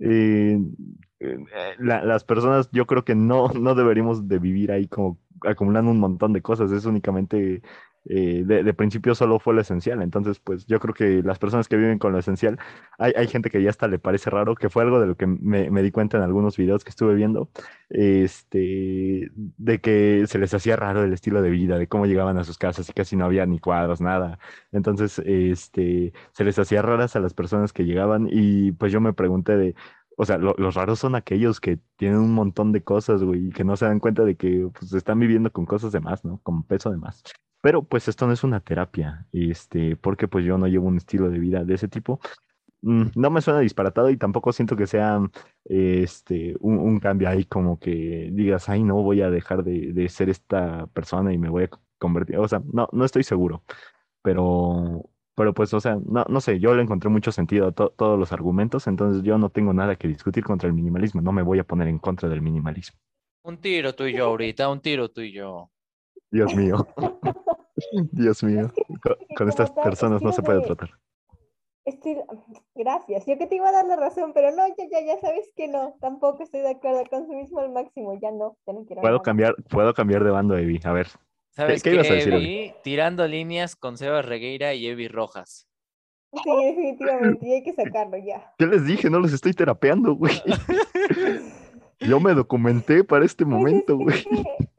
eh, 0.00 0.58
eh, 1.20 1.38
la- 1.78 2.02
las 2.04 2.24
personas 2.24 2.68
yo 2.72 2.86
creo 2.86 3.04
que 3.04 3.14
no, 3.14 3.48
no 3.54 3.74
deberíamos 3.74 4.28
de 4.28 4.38
vivir 4.38 4.72
ahí 4.72 4.88
como 4.88 5.18
acumulando 5.44 5.90
un 5.90 6.00
montón 6.00 6.32
de 6.32 6.42
cosas, 6.42 6.72
es 6.72 6.84
únicamente, 6.84 7.62
eh, 8.08 8.42
de, 8.46 8.74
principio 8.74 9.14
solo 9.14 9.38
fue 9.38 9.54
lo 9.54 9.60
esencial, 9.60 10.02
entonces 10.02 10.38
pues 10.40 10.66
yo 10.66 10.80
creo 10.80 10.94
que 10.94 11.22
las 11.22 11.38
personas 11.38 11.68
que 11.68 11.76
viven 11.76 11.98
con 11.98 12.12
lo 12.12 12.18
esencial, 12.18 12.58
hay, 12.98 13.12
hay 13.16 13.28
gente 13.28 13.50
que 13.50 13.62
ya 13.62 13.70
hasta 13.70 13.88
le 13.88 13.98
parece 13.98 14.30
raro, 14.30 14.54
que 14.54 14.70
fue 14.70 14.82
algo 14.82 15.00
de 15.00 15.06
lo 15.06 15.16
que 15.16 15.26
me, 15.26 15.70
me 15.70 15.82
di 15.82 15.90
cuenta 15.90 16.16
en 16.16 16.22
algunos 16.22 16.56
videos 16.56 16.84
que 16.84 16.90
estuve 16.90 17.14
viendo, 17.14 17.50
este, 17.90 19.30
de 19.34 19.80
que 19.80 20.24
se 20.26 20.38
les 20.38 20.54
hacía 20.54 20.76
raro 20.76 21.02
el 21.04 21.12
estilo 21.12 21.42
de 21.42 21.50
vida, 21.50 21.78
de 21.78 21.86
cómo 21.88 22.06
llegaban 22.06 22.38
a 22.38 22.44
sus 22.44 22.58
casas 22.58 22.88
y 22.88 22.92
casi 22.92 23.16
no 23.16 23.24
había 23.24 23.46
ni 23.46 23.58
cuadros, 23.58 24.00
nada. 24.00 24.38
Entonces, 24.72 25.18
este, 25.24 26.12
se 26.32 26.44
les 26.44 26.58
hacía 26.58 26.82
raras 26.82 27.16
a 27.16 27.20
las 27.20 27.34
personas 27.34 27.72
que 27.72 27.84
llegaban 27.84 28.28
y 28.30 28.72
pues 28.72 28.92
yo 28.92 29.00
me 29.00 29.12
pregunté 29.12 29.56
de, 29.56 29.74
o 30.16 30.24
sea, 30.24 30.38
lo- 30.38 30.54
los 30.58 30.74
raros 30.74 30.98
son 30.98 31.14
aquellos 31.14 31.60
que 31.60 31.78
tienen 31.96 32.18
un 32.18 32.32
montón 32.34 32.72
de 32.72 32.82
cosas, 32.82 33.22
güey, 33.22 33.48
y 33.48 33.50
que 33.50 33.64
no 33.64 33.76
se 33.76 33.86
dan 33.86 34.00
cuenta 34.00 34.24
de 34.24 34.36
que 34.36 34.68
pues 34.78 34.92
están 34.92 35.18
viviendo 35.20 35.52
con 35.52 35.64
cosas 35.66 35.92
de 35.92 36.00
más, 36.00 36.24
¿no? 36.24 36.38
Con 36.42 36.64
peso 36.64 36.90
de 36.90 36.96
más. 36.98 37.22
Pero 37.60 37.82
pues 37.82 38.08
esto 38.08 38.26
no 38.26 38.32
es 38.32 38.44
una 38.44 38.60
terapia, 38.60 39.26
este, 39.32 39.96
porque 39.96 40.28
pues 40.28 40.44
yo 40.44 40.58
no 40.58 40.66
llevo 40.68 40.86
un 40.88 40.96
estilo 40.96 41.28
de 41.30 41.38
vida 41.38 41.64
de 41.64 41.74
ese 41.74 41.88
tipo. 41.88 42.20
Mm, 42.82 43.06
No 43.16 43.30
me 43.30 43.40
suena 43.40 43.60
disparatado 43.60 44.10
y 44.10 44.16
tampoco 44.16 44.52
siento 44.52 44.76
que 44.76 44.86
sea 44.86 45.20
este, 45.64 46.56
un, 46.60 46.78
un 46.78 47.00
cambio 47.00 47.28
ahí 47.28 47.44
como 47.44 47.80
que 47.80 48.30
digas, 48.32 48.68
ay, 48.68 48.84
no 48.84 49.02
voy 49.02 49.22
a 49.22 49.30
dejar 49.30 49.64
de, 49.64 49.92
de 49.92 50.08
ser 50.08 50.28
esta 50.30 50.86
persona 50.88 51.32
y 51.32 51.38
me 51.38 51.48
voy 51.48 51.64
a 51.64 51.70
convertir. 51.98 52.38
O 52.38 52.46
sea, 52.48 52.62
no, 52.72 52.88
no 52.92 53.04
estoy 53.04 53.24
seguro, 53.24 53.64
pero, 54.22 55.04
pero 55.34 55.54
pues, 55.54 55.74
o 55.74 55.80
sea, 55.80 55.98
no, 56.06 56.24
no 56.28 56.40
sé, 56.40 56.60
yo 56.60 56.74
le 56.74 56.82
encontré 56.82 57.10
mucho 57.10 57.32
sentido 57.32 57.68
a 57.68 57.72
to- 57.72 57.90
todos 57.96 58.18
los 58.18 58.32
argumentos, 58.32 58.86
entonces 58.86 59.22
yo 59.24 59.38
no 59.38 59.50
tengo 59.50 59.72
nada 59.72 59.96
que 59.96 60.08
discutir 60.08 60.44
contra 60.44 60.68
el 60.68 60.74
minimalismo, 60.74 61.20
no 61.20 61.32
me 61.32 61.42
voy 61.42 61.58
a 61.58 61.64
poner 61.64 61.88
en 61.88 61.98
contra 61.98 62.28
del 62.28 62.42
minimalismo. 62.42 62.98
Un 63.42 63.56
tiro 63.58 63.94
tú 63.94 64.04
y 64.04 64.12
yo 64.14 64.26
ahorita, 64.26 64.68
un 64.68 64.80
tiro 64.80 65.08
tú 65.10 65.22
y 65.22 65.32
yo. 65.32 65.70
Dios 66.30 66.54
mío, 66.54 66.86
Dios 68.12 68.42
mío, 68.42 68.70
con, 69.02 69.16
con 69.36 69.48
estas 69.48 69.70
personas 69.70 70.22
no 70.22 70.32
se 70.32 70.42
puede 70.42 70.60
tratar. 70.62 70.90
Estilo- 71.84 72.26
Gracias, 72.74 73.24
yo 73.26 73.38
que 73.38 73.46
te 73.46 73.56
iba 73.56 73.68
a 73.70 73.72
dar 73.72 73.86
la 73.86 73.96
razón, 73.96 74.32
pero 74.34 74.50
no, 74.50 74.66
ya, 74.68 74.84
ya, 74.90 75.00
ya 75.06 75.18
sabes 75.20 75.50
que 75.56 75.68
no, 75.68 75.96
tampoco 76.00 76.42
estoy 76.42 76.60
de 76.60 76.70
acuerdo, 76.70 77.02
consumismo 77.08 77.60
al 77.60 77.72
máximo, 77.72 78.18
ya 78.20 78.30
no, 78.30 78.58
ya 78.66 78.74
no 78.74 78.84
quiero 78.84 79.00
Puedo 79.00 79.22
cambiar, 79.22 79.54
puedo 79.70 79.94
cambiar 79.94 80.22
de 80.22 80.30
bando, 80.30 80.56
Evi, 80.58 80.78
a 80.84 80.92
ver. 80.92 81.08
¿Sabes 81.50 81.82
qué 81.82 81.90
qué, 81.90 81.94
ibas 81.96 82.10
a 82.10 82.14
decir, 82.14 82.34
Evi? 82.34 82.74
Tirando 82.84 83.26
líneas 83.26 83.74
con 83.74 83.96
Sebas 83.96 84.24
Regueira 84.26 84.74
y 84.74 84.86
Evi 84.86 85.08
Rojas. 85.08 85.66
Sí, 86.44 86.50
definitivamente, 86.62 87.46
y 87.48 87.52
hay 87.54 87.62
que 87.62 87.72
sacarlo 87.72 88.18
ya. 88.18 88.52
¿Qué 88.58 88.66
les 88.66 88.84
dije? 88.84 89.08
No 89.08 89.18
los 89.18 89.32
estoy 89.32 89.54
terapeando, 89.54 90.14
güey. 90.14 90.34
Yo 92.00 92.20
me 92.20 92.34
documenté 92.34 93.02
para 93.02 93.24
este 93.24 93.44
Pues 93.44 93.56
momento, 93.56 93.96
güey. 93.96 94.22
que, 94.22 94.30
es 94.40 94.68
que 94.76 94.77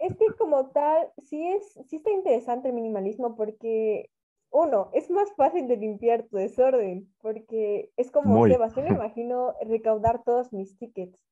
como 0.59 0.71
tal, 0.71 1.07
sí 1.23 1.47
es, 1.47 1.79
sí 1.87 1.97
está 1.97 2.11
interesante 2.11 2.69
el 2.69 2.73
minimalismo 2.73 3.35
porque, 3.35 4.09
uno, 4.51 4.89
es 4.93 5.09
más 5.09 5.31
fácil 5.35 5.67
de 5.67 5.77
limpiar 5.77 6.23
tu 6.23 6.37
desorden, 6.37 7.07
porque 7.21 7.91
es 7.97 8.11
como, 8.11 8.35
Muy. 8.35 8.51
Sebas, 8.51 8.75
yo 8.75 8.81
me 8.81 8.89
imagino 9.07 9.53
recaudar 9.61 10.23
todos 10.23 10.51
mis 10.53 10.77
tickets. 10.77 11.23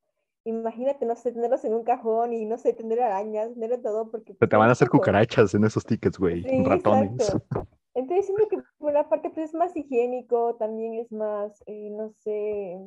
Imagínate, 0.45 1.05
no 1.05 1.15
sé, 1.15 1.33
tenerlos 1.33 1.65
en 1.65 1.73
un 1.73 1.83
cajón 1.83 2.31
y, 2.31 2.45
no 2.45 2.57
sé, 2.57 2.71
tener 2.71 3.01
arañas, 3.01 3.53
tener 3.53 3.81
todo, 3.81 4.09
porque... 4.09 4.33
Se 4.39 4.47
te 4.47 4.55
van 4.55 4.69
a 4.69 4.71
hacer 4.71 4.87
cucarachas 4.87 5.53
en 5.53 5.65
esos 5.65 5.85
tickets, 5.85 6.17
güey. 6.17 6.43
Sí, 6.43 6.63
Ratones. 6.63 7.11
exacto. 7.19 7.67
Entonces 7.93 8.27
siento 8.27 8.47
que 8.47 8.57
por 8.77 8.91
una 8.91 9.09
parte 9.09 9.29
pues, 9.31 9.49
es 9.49 9.55
más 9.55 9.75
higiénico, 9.75 10.55
también 10.55 10.93
es 10.93 11.11
más, 11.11 11.63
eh, 11.65 11.89
no 11.89 12.11
sé, 12.11 12.79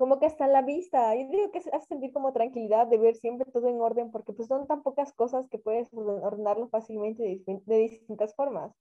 como 0.00 0.18
que 0.18 0.26
hasta 0.26 0.46
en 0.46 0.52
la 0.52 0.62
vista. 0.62 1.14
Yo 1.14 1.28
digo 1.28 1.52
que 1.52 1.58
hace 1.60 1.86
sentir 1.88 2.12
como 2.12 2.32
tranquilidad 2.32 2.88
de 2.88 2.98
ver 2.98 3.16
siempre 3.16 3.50
todo 3.52 3.68
en 3.68 3.80
orden, 3.80 4.10
porque 4.10 4.32
pues 4.32 4.48
son 4.48 4.66
tan 4.66 4.82
pocas 4.82 5.12
cosas 5.14 5.48
que 5.50 5.58
puedes 5.58 5.92
orden- 5.94 6.24
ordenarlo 6.24 6.68
fácilmente 6.68 7.22
de, 7.22 7.62
de 7.66 7.76
distintas 7.78 8.34
formas. 8.34 8.72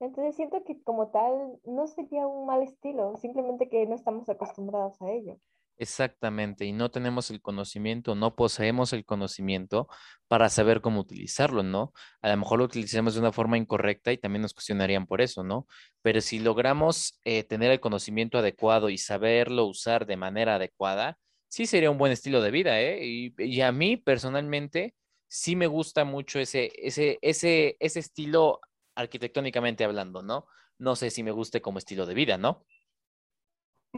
Entonces 0.00 0.36
siento 0.36 0.64
que 0.64 0.82
como 0.82 1.08
tal 1.10 1.58
no 1.64 1.86
sería 1.88 2.26
un 2.26 2.46
mal 2.46 2.62
estilo, 2.62 3.16
simplemente 3.18 3.68
que 3.70 3.86
no 3.86 3.94
estamos 3.96 4.28
acostumbrados 4.28 5.00
a 5.02 5.10
ello. 5.12 5.38
Exactamente, 5.76 6.64
y 6.64 6.72
no 6.72 6.88
tenemos 6.92 7.30
el 7.32 7.42
conocimiento, 7.42 8.14
no 8.14 8.36
poseemos 8.36 8.92
el 8.92 9.04
conocimiento 9.04 9.88
para 10.28 10.48
saber 10.48 10.80
cómo 10.80 11.00
utilizarlo, 11.00 11.64
¿no? 11.64 11.92
A 12.22 12.28
lo 12.28 12.36
mejor 12.36 12.60
lo 12.60 12.64
utilicemos 12.66 13.14
de 13.14 13.20
una 13.20 13.32
forma 13.32 13.58
incorrecta 13.58 14.12
y 14.12 14.18
también 14.18 14.42
nos 14.42 14.54
cuestionarían 14.54 15.06
por 15.06 15.20
eso, 15.20 15.42
¿no? 15.42 15.66
Pero 16.00 16.20
si 16.20 16.38
logramos 16.38 17.18
eh, 17.24 17.42
tener 17.42 17.72
el 17.72 17.80
conocimiento 17.80 18.38
adecuado 18.38 18.88
y 18.88 18.98
saberlo 18.98 19.66
usar 19.66 20.06
de 20.06 20.16
manera 20.16 20.54
adecuada, 20.56 21.18
sí 21.48 21.66
sería 21.66 21.90
un 21.90 21.98
buen 21.98 22.12
estilo 22.12 22.40
de 22.40 22.52
vida, 22.52 22.80
¿eh? 22.80 23.04
Y, 23.04 23.34
y 23.36 23.60
a 23.60 23.72
mí 23.72 23.96
personalmente 23.96 24.94
sí 25.26 25.56
me 25.56 25.66
gusta 25.66 26.04
mucho 26.04 26.38
ese, 26.38 26.70
ese, 26.76 27.18
ese, 27.20 27.76
ese 27.80 27.98
estilo 27.98 28.60
arquitectónicamente 28.94 29.82
hablando, 29.84 30.22
¿no? 30.22 30.46
No 30.78 30.94
sé 30.94 31.10
si 31.10 31.24
me 31.24 31.32
guste 31.32 31.60
como 31.60 31.78
estilo 31.78 32.06
de 32.06 32.14
vida, 32.14 32.38
¿no? 32.38 32.64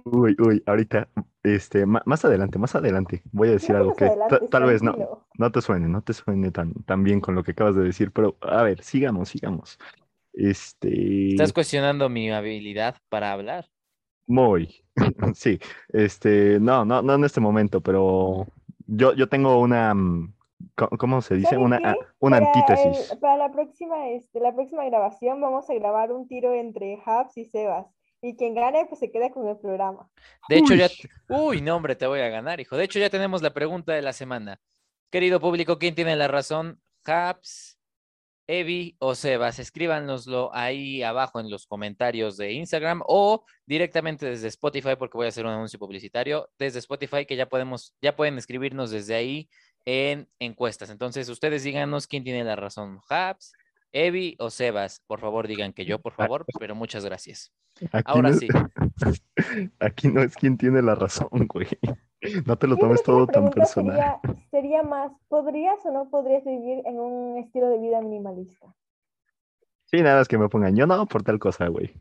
Uy, 0.05 0.37
uy, 0.39 0.63
ahorita, 0.67 1.09
este, 1.43 1.85
más 1.87 2.25
adelante, 2.25 2.59
más 2.59 2.75
adelante, 2.75 3.23
voy 3.33 3.49
a 3.49 3.53
decir 3.53 3.75
No, 3.75 3.77
algo 3.77 3.95
que 3.95 4.11
adelante, 4.11 4.49
tal 4.49 4.65
vez 4.65 4.83
no, 4.83 4.95
no 5.39 5.51
te 5.53 5.61
suene, 5.63 5.89
no 5.89 6.03
te 6.03 6.13
suene 6.13 6.51
tan, 6.53 6.75
tan 6.85 7.03
bien 7.03 7.21
con 7.21 7.35
lo 7.35 7.43
que 7.43 7.53
acabas 7.53 7.75
de 7.75 7.83
decir, 7.85 8.13
pero 8.13 8.37
a 8.41 8.63
ver, 8.63 8.83
sigamos, 8.83 9.31
sigamos. 9.31 9.79
Este, 10.35 10.91
Estás 11.29 11.53
cuestionando 11.53 12.09
mi 12.09 12.31
habilidad 12.33 12.97
para 13.09 13.31
hablar. 13.33 13.71
muy, 14.27 14.85
sí, 15.35 15.59
este, 15.89 16.59
no, 16.61 16.85
no, 16.85 17.03
no 17.03 17.15
en 17.15 17.25
este 17.25 17.41
momento, 17.41 17.81
pero 17.83 18.47
yo, 18.87 19.15
yo 19.15 19.29
tengo 19.29 19.61
una, 19.61 19.95
mm, 19.95 20.35
¿cómo 20.99 21.23
se 21.23 21.37
dice? 21.37 21.57
¿Saben 21.57 21.59
Una, 21.59 21.81
qué? 21.81 21.85
ah, 21.85 21.99
una 22.19 22.37
Para 22.37 22.39
antítesis. 22.39 23.15
el- 23.15 23.19
para 23.21 23.37
la 23.39 23.51
próxima, 23.53 24.11
este, 24.11 24.41
la 24.41 24.55
próxima 24.55 24.85
grabación 24.85 25.41
vamos 25.41 25.71
a 25.71 25.75
grabar 25.75 26.13
un 26.13 26.29
tiro 26.29 26.53
entre 26.53 27.01
Habs 27.07 27.37
y 27.39 27.47
Sebas. 27.47 27.96
Y 28.27 28.35
quien 28.35 28.57
gane, 28.57 28.87
pues 28.87 28.99
se 28.99 29.13
queda 29.13 29.31
con 29.31 29.47
el 29.47 29.57
programa. 29.57 30.11
De 30.49 30.59
hecho, 30.59 30.73
Uy. 30.73 30.81
ya. 30.81 30.89
Uy, 31.29 31.63
no, 31.63 31.77
hombre, 31.77 31.95
te 31.95 32.09
voy 32.09 32.19
a 32.19 32.29
ganar, 32.29 32.59
hijo. 32.59 32.77
De 32.77 32.83
hecho, 32.83 32.99
ya 32.99 33.09
tenemos 33.09 33.41
la 33.41 33.55
pregunta 33.55 33.93
de 33.93 34.03
la 34.03 34.13
semana. 34.13 34.61
Querido 35.13 35.39
público, 35.39 35.79
¿quién 35.79 35.95
tiene 35.95 36.17
la 36.17 36.27
razón? 36.27 36.83
¿Habs, 37.05 37.79
Evi 38.49 38.97
o 38.99 39.15
Sebas? 39.15 39.61
Escríbanoslo 39.61 40.51
ahí 40.53 41.05
abajo 41.05 41.39
en 41.39 41.51
los 41.51 41.69
comentarios 41.69 42.37
de 42.37 42.55
Instagram 42.55 43.03
o 43.07 43.45
directamente 43.65 44.27
desde 44.27 44.49
Spotify, 44.49 44.97
porque 44.99 45.19
voy 45.19 45.27
a 45.27 45.29
hacer 45.29 45.47
un 45.47 45.53
anuncio 45.53 45.79
publicitario 45.79 46.51
desde 46.59 46.81
Spotify, 46.81 47.27
que 47.27 47.37
ya 47.37 47.49
podemos, 47.49 47.95
ya 48.03 48.17
pueden 48.17 48.39
escribirnos 48.39 48.91
desde 48.91 49.15
ahí 49.15 49.49
en 49.85 50.29
encuestas. 50.41 50.91
Entonces, 50.91 51.29
ustedes 51.29 51.63
díganos 51.63 52.09
quién 52.09 52.25
tiene 52.25 52.43
la 52.43 52.57
razón, 52.57 52.99
Habs, 53.09 53.53
Evi 53.97 54.37
o 54.39 54.51
Sebas. 54.51 55.01
Por 55.07 55.21
favor, 55.21 55.49
digan 55.49 55.73
que 55.73 55.87
yo, 55.87 55.99
por 55.99 56.13
favor, 56.13 56.45
pero 56.59 56.75
muchas 56.75 57.05
gracias. 57.05 57.51
Aquí 57.93 58.05
Ahora 58.05 58.31
no, 58.31 58.37
sí. 58.37 58.49
aquí 59.81 60.09
no 60.09 60.23
es 60.23 60.37
quien 60.37 60.59
tiene 60.59 60.83
la 60.83 60.95
razón, 60.95 61.47
güey. 61.49 61.67
No 62.45 62.57
te 62.57 62.67
lo 62.67 62.77
tomes 62.77 63.03
todo 63.03 63.27
tan 63.27 63.51
personal. 63.51 63.97
sería, 63.97 64.41
sería 64.51 64.83
más, 64.83 65.13
¿podrías 65.29 65.79
o 65.85 65.93
no 65.93 66.11
podrías 66.11 66.45
vivir 66.45 66.83
en 66.85 66.99
un 66.99 67.39
estilo 67.39 67.69
de 67.69 67.79
vida 67.79 68.01
minimalista? 68.01 68.75
Sí, 69.85 70.03
nada 70.03 70.19
más 70.19 70.29
que 70.29 70.37
me 70.37 70.49
pongan, 70.49 70.77
yo 70.77 70.87
no 70.87 71.07
por 71.07 71.23
tal 71.23 71.39
cosa, 71.39 71.69
güey. 71.69 71.95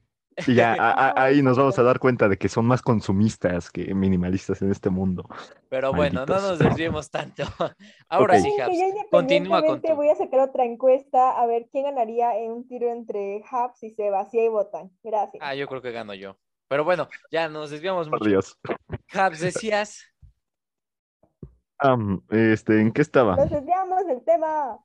Y 0.47 0.55
ya 0.55 0.73
a- 0.79 0.91
a- 0.91 1.09
Ah, 1.09 1.23
ahí 1.23 1.41
nos 1.41 1.57
vamos 1.57 1.77
a 1.79 1.83
dar 1.83 1.99
cuenta 1.99 2.27
de 2.27 2.37
que 2.37 2.49
son 2.49 2.65
más 2.65 2.81
consumistas 2.81 3.69
que 3.69 3.93
minimalistas 3.93 4.61
en 4.61 4.71
este 4.71 4.89
mundo. 4.89 5.27
Pero 5.69 5.93
bueno, 5.93 6.25
no 6.25 6.35
nos 6.35 6.59
desviemos 6.59 7.09
tanto. 7.09 7.43
Ahora 8.09 8.39
sí, 8.39 8.53
Habs. 8.59 8.77
Continúa 9.11 9.63
con 9.63 9.81
tu. 9.81 9.95
voy 9.95 10.09
a 10.09 10.15
sacar 10.15 10.41
otra 10.41 10.65
encuesta 10.65 11.39
a 11.39 11.45
ver 11.45 11.67
quién 11.71 11.85
ganaría 11.85 12.37
en 12.37 12.51
un 12.51 12.67
tiro 12.67 12.91
entre 12.91 13.43
Habs 13.49 13.83
y 13.83 13.91
Sebas. 13.91 14.33
Y 14.33 14.39
ahí 14.39 14.49
votan. 14.49 14.91
Gracias. 15.03 15.41
Ah, 15.45 15.55
yo 15.55 15.67
creo 15.67 15.81
que 15.81 15.91
gano 15.91 16.13
yo. 16.13 16.37
Pero 16.67 16.83
bueno, 16.83 17.07
ya 17.31 17.47
nos 17.47 17.69
desviamos 17.69 18.09
Por 18.09 18.19
mucho. 18.19 18.29
Dios. 18.29 18.57
Habs, 19.13 19.39
decías. 19.39 20.03
Este, 22.29 22.81
¿en 22.81 22.91
qué 22.91 23.01
estaba? 23.01 23.35
Nos 23.35 23.49
desviamos 23.49 24.05
del 24.07 24.23
tema. 24.23 24.79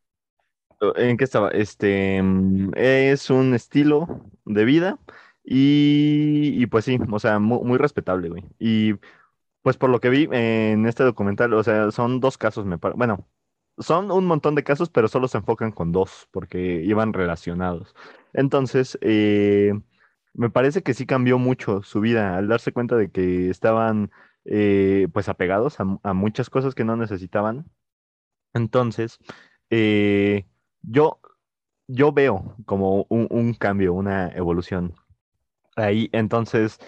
¿En 0.96 1.16
qué 1.16 1.24
estaba? 1.24 1.50
Este, 1.50 2.22
mm, 2.22 2.72
es 2.74 3.30
un 3.30 3.54
estilo 3.54 4.06
de 4.44 4.64
vida 4.64 4.98
y, 5.44 6.66
pues 6.66 6.84
sí, 6.84 6.98
o 7.10 7.18
sea, 7.18 7.38
mu- 7.38 7.64
muy, 7.64 7.78
respetable, 7.78 8.28
güey. 8.28 8.44
Y 8.58 8.94
pues 9.62 9.76
por 9.76 9.90
lo 9.90 10.00
que 10.00 10.10
vi 10.10 10.28
en 10.32 10.86
este 10.86 11.04
documental, 11.04 11.52
o 11.54 11.62
sea, 11.64 11.90
son 11.90 12.20
dos 12.20 12.38
casos, 12.38 12.66
me 12.66 12.78
parece. 12.78 12.98
Bueno, 12.98 13.28
son 13.78 14.10
un 14.12 14.26
montón 14.26 14.54
de 14.54 14.64
casos, 14.64 14.90
pero 14.90 15.08
solo 15.08 15.28
se 15.28 15.38
enfocan 15.38 15.72
con 15.72 15.92
dos 15.92 16.28
porque 16.32 16.82
iban 16.84 17.12
relacionados. 17.12 17.94
Entonces, 18.32 18.98
eh, 19.02 19.72
me 20.34 20.50
parece 20.50 20.82
que 20.82 20.94
sí 20.94 21.06
cambió 21.06 21.38
mucho 21.38 21.82
su 21.82 22.00
vida 22.00 22.36
al 22.36 22.48
darse 22.48 22.72
cuenta 22.72 22.96
de 22.96 23.10
que 23.10 23.50
estaban 23.50 24.10
eh, 24.44 25.08
pues 25.12 25.28
apegados 25.28 25.78
a, 25.80 26.14
muchas 26.14 26.50
cosas 26.50 26.74
que 26.74 26.84
no 26.84 26.96
necesitaban. 26.96 27.66
Entonces, 28.54 29.18
eh, 29.70 30.46
yo, 30.82 31.20
yo 31.88 32.12
veo 32.12 32.56
como 32.66 33.06
un 33.10 33.54
cambio, 33.54 33.94
una 33.94 34.28
evolución 34.30 34.94
ahí. 35.76 36.08
Entonces, 36.12 36.78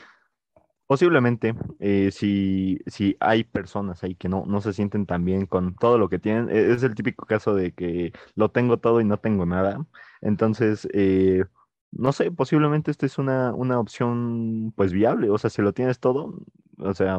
posiblemente, 0.86 1.54
eh, 1.80 2.10
si, 2.12 2.78
si 2.86 3.16
hay 3.20 3.44
personas 3.44 4.02
ahí 4.04 4.14
que 4.14 4.28
no, 4.28 4.44
no 4.46 4.60
se 4.60 4.72
sienten 4.72 5.06
tan 5.06 5.24
bien 5.24 5.46
con 5.46 5.74
todo 5.76 5.98
lo 5.98 6.08
que 6.08 6.18
tienen, 6.18 6.50
e- 6.50 6.72
es 6.72 6.82
el 6.82 6.94
típico 6.94 7.26
caso 7.26 7.54
de 7.54 7.72
que 7.74 8.12
lo 8.34 8.50
tengo 8.50 8.78
todo 8.78 9.00
y 9.00 9.04
no 9.04 9.18
tengo 9.18 9.46
nada. 9.46 9.86
Entonces, 10.20 10.88
eh, 10.92 11.44
no 11.92 12.12
sé, 12.12 12.30
posiblemente 12.30 12.90
esta 12.90 13.06
es 13.06 13.18
una, 13.18 13.54
una 13.54 13.78
opción 13.80 14.72
pues 14.76 14.92
viable. 14.92 15.30
O 15.30 15.38
sea, 15.38 15.50
si 15.50 15.62
lo 15.62 15.72
tienes 15.72 16.00
todo, 16.00 16.34
o 16.78 16.94
sea, 16.94 17.18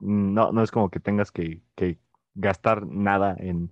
no, 0.00 0.52
no 0.52 0.62
es 0.62 0.70
como 0.70 0.90
que 0.90 1.00
tengas 1.00 1.30
que, 1.32 1.62
que 1.76 1.98
gastar 2.34 2.86
nada 2.86 3.36
en, 3.38 3.70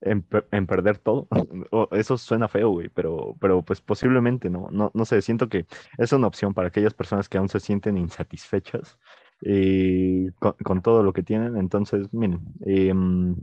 en, 0.00 0.26
en 0.50 0.66
perder 0.66 0.98
todo. 0.98 1.28
Eso 1.92 2.18
suena 2.18 2.48
feo, 2.48 2.70
güey, 2.70 2.88
pero, 2.88 3.36
pero 3.40 3.62
pues 3.62 3.80
posiblemente 3.80 4.50
no, 4.50 4.68
no, 4.70 4.90
no 4.94 5.04
sé, 5.04 5.22
siento 5.22 5.48
que 5.48 5.66
es 5.98 6.12
una 6.12 6.26
opción 6.26 6.54
para 6.54 6.68
aquellas 6.68 6.94
personas 6.94 7.28
que 7.28 7.38
aún 7.38 7.48
se 7.48 7.60
sienten 7.60 7.98
insatisfechas 7.98 8.98
eh, 9.42 10.30
con, 10.38 10.54
con 10.64 10.82
todo 10.82 11.02
lo 11.02 11.12
que 11.12 11.22
tienen. 11.22 11.56
Entonces, 11.56 12.12
miren, 12.12 12.40
em, 12.66 13.36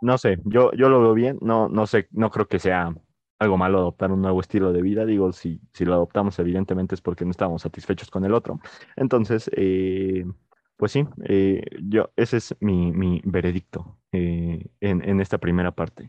no 0.00 0.18
sé, 0.18 0.38
yo, 0.44 0.72
yo 0.72 0.88
lo 0.88 1.00
veo 1.00 1.14
bien, 1.14 1.38
no, 1.40 1.68
no 1.68 1.86
sé, 1.86 2.08
no 2.10 2.30
creo 2.30 2.48
que 2.48 2.58
sea 2.58 2.94
algo 3.38 3.56
malo 3.56 3.78
adoptar 3.78 4.12
un 4.12 4.22
nuevo 4.22 4.40
estilo 4.40 4.72
de 4.72 4.82
vida. 4.82 5.04
Digo, 5.04 5.32
si, 5.32 5.60
si 5.72 5.84
lo 5.84 5.94
adoptamos, 5.94 6.38
evidentemente 6.38 6.94
es 6.94 7.00
porque 7.00 7.24
no 7.24 7.30
estábamos 7.30 7.62
satisfechos 7.62 8.10
con 8.10 8.24
el 8.24 8.34
otro. 8.34 8.60
Entonces, 8.96 9.50
eh, 9.56 10.24
pues 10.76 10.92
sí, 10.92 11.06
eh, 11.24 11.62
yo, 11.82 12.10
ese 12.16 12.38
es 12.38 12.56
mi, 12.60 12.92
mi 12.92 13.20
veredicto 13.24 13.98
en, 14.80 15.08
en 15.08 15.20
esta 15.20 15.38
primera 15.38 15.72
parte. 15.72 16.08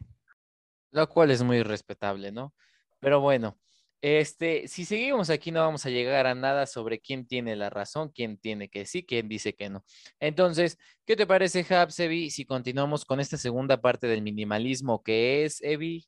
Lo 0.92 1.08
cual 1.10 1.32
es 1.32 1.42
muy 1.44 1.64
respetable, 1.64 2.32
¿no? 2.32 2.54
Pero 3.00 3.20
bueno, 3.20 3.58
este, 4.04 4.68
si 4.68 4.84
seguimos 4.84 5.30
aquí 5.30 5.50
no 5.50 5.62
vamos 5.62 5.86
a 5.86 5.90
llegar 5.90 6.28
a 6.28 6.36
nada 6.36 6.68
sobre 6.68 7.00
quién 7.00 7.26
tiene 7.26 7.56
la 7.56 7.70
razón, 7.70 8.12
quién 8.14 8.38
tiene 8.38 8.70
que 8.70 8.86
sí, 8.86 9.06
quién 9.06 9.30
dice 9.30 9.56
que 9.56 9.70
no. 9.70 9.86
Entonces, 10.20 10.78
¿qué 11.06 11.16
te 11.16 11.26
parece, 11.26 11.66
Habs, 11.74 12.02
Evi, 12.02 12.30
si 12.30 12.44
continuamos 12.44 13.06
con 13.06 13.22
esta 13.22 13.38
segunda 13.38 13.80
parte 13.80 14.08
del 14.08 14.22
minimalismo 14.22 15.02
que 15.04 15.46
es, 15.46 15.62
Evi? 15.64 16.06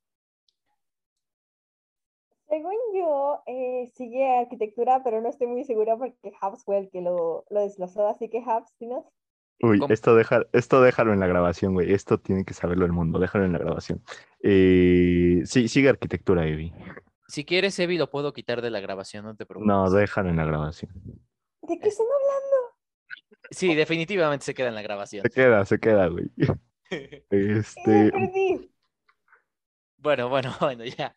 Según 2.50 2.76
yo, 2.94 3.42
eh, 3.46 3.90
sigue 3.96 4.28
arquitectura, 4.40 5.02
pero 5.02 5.22
no 5.22 5.30
estoy 5.30 5.48
muy 5.48 5.64
segura 5.64 5.96
porque 5.96 6.34
Habs 6.42 6.66
fue 6.66 6.80
el 6.80 6.90
que 6.90 7.00
lo, 7.00 7.46
lo 7.50 7.62
desglosó. 7.62 8.08
Así 8.08 8.28
que 8.28 8.44
Habs, 8.46 8.74
dinos. 8.78 9.06
Uy, 9.62 9.80
¿Cómo? 9.80 9.94
esto, 9.94 10.16
deja, 10.16 10.44
esto 10.52 10.82
déjalo 10.82 11.14
en 11.14 11.20
la 11.20 11.28
grabación, 11.28 11.74
güey. 11.74 11.94
Esto 11.94 12.20
tiene 12.20 12.44
que 12.46 12.54
saberlo 12.54 12.86
el 12.86 12.92
mundo. 12.92 13.20
Déjalo 13.20 13.46
en 13.46 13.54
la 13.54 13.60
grabación. 13.60 14.04
Eh, 14.42 15.42
sí, 15.46 15.68
sigue 15.68 15.90
arquitectura, 15.90 16.46
Evi. 16.46 16.74
Si 17.28 17.46
quieres, 17.46 17.78
Evi, 17.80 17.98
lo 17.98 18.10
puedo 18.10 18.34
quitar 18.34 18.62
de 18.62 18.70
la 18.70 18.80
grabación, 18.80 19.26
no 19.26 19.36
te 19.36 19.46
preocupes. 19.46 19.68
No, 19.68 19.90
déjalo 19.90 20.30
en 20.30 20.36
la 20.38 20.46
grabación. 20.46 20.92
¿De 21.62 21.80
qué 21.80 21.88
están 21.88 22.06
hablando? 22.06 22.78
Sí, 23.50 23.74
definitivamente 23.76 24.46
se 24.46 24.54
queda 24.54 24.68
en 24.68 24.76
la 24.76 24.82
grabación. 24.82 25.24
Se 25.24 25.30
queda, 25.30 25.66
se 25.66 25.80
queda, 25.80 26.08
güey. 26.08 26.30
Este, 27.32 28.12
perdí. 28.12 28.72
Bueno, 29.98 30.30
bueno, 30.30 30.54
bueno, 30.62 30.86
ya, 30.86 31.16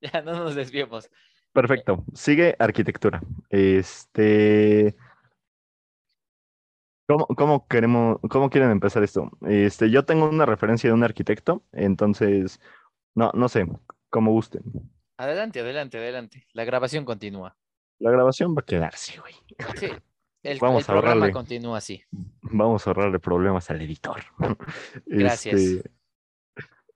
ya 0.00 0.20
no 0.20 0.32
nos 0.34 0.54
desviemos. 0.54 1.10
perfecto. 1.52 2.04
Sigue 2.14 2.54
arquitectura. 2.58 3.22
Este, 3.48 4.94
¿cómo, 7.06 7.26
cómo 7.26 7.66
queremos, 7.66 8.18
cómo 8.30 8.50
quieren 8.50 8.70
empezar 8.70 9.02
esto? 9.02 9.30
Este, 9.46 9.90
yo 9.90 10.04
tengo 10.04 10.28
una 10.28 10.46
referencia 10.46 10.90
de 10.90 10.94
un 10.94 11.04
arquitecto, 11.04 11.62
entonces, 11.72 12.60
no, 13.14 13.30
no 13.34 13.48
sé, 13.48 13.66
como 14.10 14.32
gusten. 14.32 14.62
Adelante, 15.18 15.60
adelante, 15.60 15.98
adelante. 15.98 16.46
La 16.52 16.64
grabación 16.64 17.04
continúa. 17.04 17.56
La 17.98 18.10
grabación 18.10 18.54
va 18.54 18.60
a 18.60 18.66
quedarse, 18.66 19.18
güey. 19.20 19.34
Sí, 19.76 19.88
el, 20.42 20.58
Vamos 20.58 20.88
el 20.88 20.94
a 20.94 21.00
programa 21.00 21.32
continúa 21.32 21.78
así. 21.78 22.02
Vamos 22.42 22.86
a 22.86 22.90
ahorrarle 22.90 23.18
problemas 23.18 23.70
al 23.70 23.80
editor. 23.80 24.22
Gracias. 25.06 25.54
Este, 25.54 25.90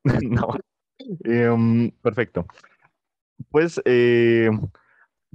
No. 0.23 0.57
Em, 1.25 1.91
perfecto. 2.03 2.47
Pues, 3.51 3.81
eh, 3.85 4.51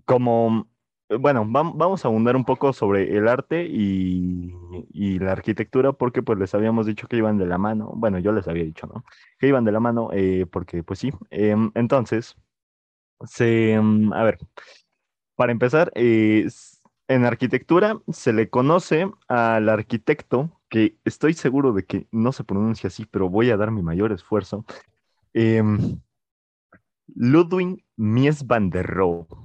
como, 0.05 0.67
bueno, 1.20 1.46
vam- 1.46 1.74
vamos 1.76 2.04
a 2.06 2.08
abundar 2.08 2.36
un 2.36 2.46
poco 2.46 2.74
sobre 2.74 3.15
el 3.18 3.28
arte 3.28 3.65
y, 3.70 4.52
la 5.20 5.32
arquitectura, 5.34 5.94
porque 5.94 6.22
pues 6.24 6.38
les 6.39 6.54
habíamos 6.56 6.86
dicho 6.86 7.08
que 7.08 7.18
iban 7.18 7.38
de 7.38 7.46
la 7.46 7.58
mano. 7.58 7.91
Bueno, 7.96 8.20
yo 8.20 8.32
les 8.32 8.48
había 8.48 8.63
dicho, 8.63 8.88
¿no? 8.88 9.04
Que 9.39 9.48
iban 9.48 9.65
de 9.65 9.72
la 9.72 9.80
mano, 9.80 10.10
eh, 10.13 10.46
porque 10.52 10.84
pues 10.84 11.00
sí. 11.00 11.12
Em, 11.30 11.72
entonces, 11.76 12.36
se, 13.26 13.74
em, 13.74 14.13
a 14.13 14.24
ver, 14.24 14.39
para 15.36 15.52
empezar, 15.52 15.91
eh, 15.96 16.48
en 17.08 17.26
arquitectura 17.26 18.00
se 18.12 18.34
le 18.34 18.50
conoce 18.50 19.12
al 19.28 19.70
arquitecto, 19.70 20.52
que 20.70 20.98
estoy 21.06 21.34
seguro 21.34 21.74
de 21.74 21.86
que 21.86 22.08
no 22.12 22.32
se 22.32 22.44
pronuncia 22.44 22.88
así, 22.88 23.06
pero 23.06 23.30
voy 23.30 23.52
a 23.52 23.58
dar 23.58 23.72
mi 23.72 23.82
mayor 23.84 24.12
esfuerzo. 24.12 24.65
em, 25.34 26.00
Ludwig 27.32 27.84
Mies 27.98 28.44
van 28.48 28.70
der 28.70 28.86
Rohe. 28.86 29.44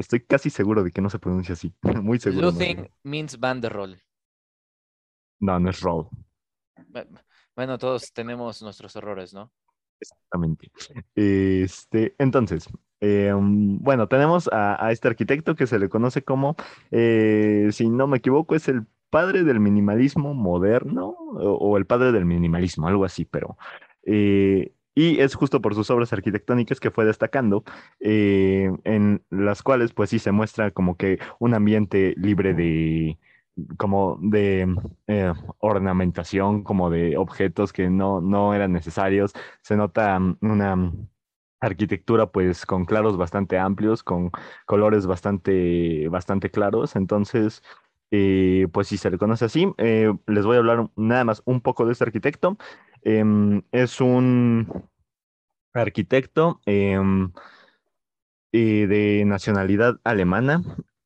Estoy 0.00 0.20
casi 0.20 0.48
seguro 0.48 0.82
de 0.82 0.90
que 0.90 1.02
no 1.02 1.10
se 1.10 1.18
pronuncia 1.18 1.52
así. 1.52 1.74
Muy 2.02 2.18
seguro. 2.18 2.46
no, 2.46 2.52
Luthing 2.52 2.88
means 3.02 3.38
Van 3.38 3.60
der 3.60 3.72
Rohe. 3.72 4.00
No, 5.40 5.60
no 5.60 5.70
es 5.70 5.82
Bu- 5.82 6.08
Bueno, 7.54 7.76
todos 7.78 8.10
tenemos 8.12 8.62
nuestros 8.62 8.96
errores, 8.96 9.34
¿no? 9.34 9.52
exactamente. 10.00 10.70
Este, 11.14 12.14
entonces, 12.18 12.66
em, 13.00 13.78
bueno, 13.78 14.08
tenemos 14.08 14.48
a, 14.50 14.82
a 14.82 14.92
este 14.92 15.08
arquitecto 15.08 15.54
que 15.54 15.66
se 15.66 15.78
le 15.78 15.90
conoce 15.90 16.22
como, 16.22 16.56
eh, 16.90 17.68
si 17.70 17.90
no 17.90 18.06
me 18.06 18.16
equivoco, 18.16 18.54
es 18.54 18.68
el 18.68 18.86
padre 19.10 19.44
del 19.44 19.60
minimalismo 19.60 20.32
moderno 20.32 21.08
o, 21.08 21.52
o 21.52 21.76
el 21.76 21.84
padre 21.84 22.12
del 22.12 22.24
minimalismo, 22.24 22.88
algo 22.88 23.04
así, 23.04 23.26
pero... 23.26 23.58
eh, 24.04 24.72
y 25.00 25.18
es 25.18 25.34
justo 25.34 25.62
por 25.62 25.74
sus 25.74 25.88
obras 25.90 26.12
arquitectónicas 26.12 26.78
que 26.78 26.90
fue 26.90 27.06
destacando, 27.06 27.64
eh, 28.00 28.70
en 28.84 29.24
las 29.30 29.62
cuales 29.62 29.94
pues 29.94 30.10
sí 30.10 30.18
se 30.18 30.30
muestra 30.30 30.72
como 30.72 30.98
que 30.98 31.18
un 31.38 31.54
ambiente 31.54 32.12
libre 32.18 32.52
de, 32.52 33.18
como 33.78 34.18
de 34.20 34.68
eh, 35.06 35.32
ornamentación, 35.58 36.62
como 36.64 36.90
de 36.90 37.16
objetos 37.16 37.72
que 37.72 37.88
no, 37.88 38.20
no 38.20 38.52
eran 38.52 38.72
necesarios. 38.72 39.32
Se 39.62 39.74
nota 39.74 40.18
mm, 40.18 40.36
una 40.42 40.92
arquitectura 41.60 42.30
pues 42.30 42.66
con 42.66 42.84
claros 42.84 43.16
bastante 43.16 43.58
amplios, 43.58 44.02
con 44.02 44.30
colores 44.66 45.06
bastante, 45.06 46.08
bastante 46.08 46.50
claros. 46.50 46.94
Entonces, 46.94 47.62
eh, 48.10 48.66
pues 48.72 48.88
si 48.88 48.98
se 48.98 49.10
le 49.10 49.16
conoce 49.16 49.46
así, 49.46 49.72
les 49.78 50.44
voy 50.44 50.56
a 50.56 50.58
hablar 50.58 50.90
nada 50.96 51.24
más 51.24 51.42
un 51.46 51.62
poco 51.62 51.86
de 51.86 51.92
este 51.92 52.04
arquitecto. 52.04 52.58
Em, 53.02 53.62
es 53.72 54.00
un 54.00 54.66
arquitecto 55.72 56.60
em, 56.66 57.32
de 58.52 59.24
nacionalidad 59.26 60.00
alemana, 60.04 60.62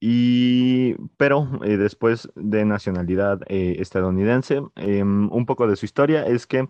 y, 0.07 0.97
pero 1.17 1.49
eh, 1.65 1.79
después 1.79 2.29
de 2.35 2.67
nacionalidad 2.67 3.41
eh, 3.49 3.77
estadounidense. 3.79 4.63
Em, 4.77 5.33
un 5.33 5.47
poco 5.47 5.67
de 5.67 5.77
su 5.77 5.87
historia 5.87 6.27
es 6.27 6.47
que 6.47 6.69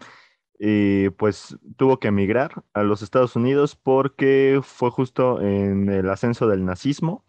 eh, 0.61 1.11
pues 1.19 1.57
tuvo 1.77 1.99
que 1.99 2.09
emigrar 2.09 2.63
a 2.75 2.85
los 2.85 3.03
Estados 3.03 3.35
Unidos 3.35 3.75
porque 3.75 4.61
fue 4.63 4.91
justo 4.91 5.41
en 5.41 5.89
el 5.89 6.09
ascenso 6.11 6.47
del 6.47 6.65
nazismo. 6.65 7.25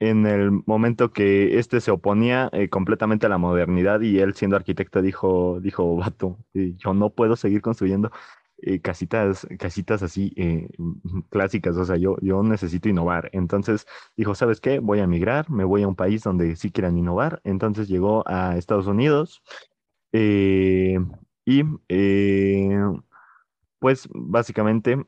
En 0.00 0.26
el 0.26 0.50
momento 0.66 1.12
que 1.12 1.58
este 1.58 1.80
se 1.80 1.90
oponía 1.90 2.50
eh, 2.52 2.68
completamente 2.68 3.26
a 3.26 3.28
la 3.28 3.38
modernidad 3.38 4.00
y 4.00 4.18
él 4.18 4.34
siendo 4.34 4.56
arquitecto 4.56 5.02
dijo, 5.02 5.60
dijo, 5.60 5.96
vato, 5.96 6.38
eh, 6.54 6.74
yo 6.76 6.94
no 6.94 7.10
puedo 7.10 7.36
seguir 7.36 7.62
construyendo 7.62 8.10
eh, 8.58 8.80
casitas, 8.80 9.46
casitas 9.58 10.02
así 10.02 10.34
mm, 10.78 11.20
clásicas, 11.30 11.76
o 11.76 11.84
sea, 11.84 11.96
yo, 11.96 12.16
yo 12.22 12.42
necesito 12.42 12.88
innovar. 12.88 13.30
Entonces 13.32 13.86
dijo, 14.16 14.34
¿sabes 14.34 14.60
qué? 14.60 14.78
Voy 14.80 15.00
a 15.00 15.04
emigrar, 15.04 15.50
me 15.50 15.64
voy 15.64 15.82
a 15.82 15.88
un 15.88 15.96
país 15.96 16.22
donde 16.22 16.56
sí 16.56 16.70
quieran 16.70 16.98
innovar. 16.98 17.40
Entonces 17.44 17.88
llegó 17.88 18.24
a 18.28 18.56
Estados 18.56 18.86
Unidos 18.86 19.42
y 20.12 20.96
pues 23.78 24.08
básicamente 24.12 25.04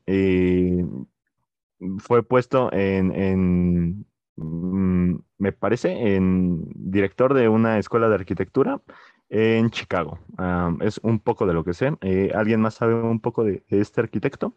fue 1.98 2.22
puesto 2.22 2.72
en, 2.72 3.12
en, 3.12 4.06
mm, 4.36 5.16
me 5.38 5.52
parece, 5.52 6.14
en 6.14 6.64
director 6.74 7.34
de 7.34 7.48
una 7.48 7.78
escuela 7.78 8.08
de 8.08 8.14
arquitectura 8.14 8.80
en 9.28 9.70
Chicago. 9.70 10.18
Ah, 10.38 10.74
es 10.80 10.98
un 10.98 11.20
poco 11.20 11.46
de 11.46 11.54
lo 11.54 11.64
que 11.64 11.74
sé. 11.74 11.92
Eh, 12.00 12.30
¿alguien 12.34 12.60
más 12.60 12.74
sabe 12.74 12.94
un 12.94 13.20
poco 13.20 13.44
de, 13.44 13.64
este 13.68 14.00
arquitecto? 14.00 14.56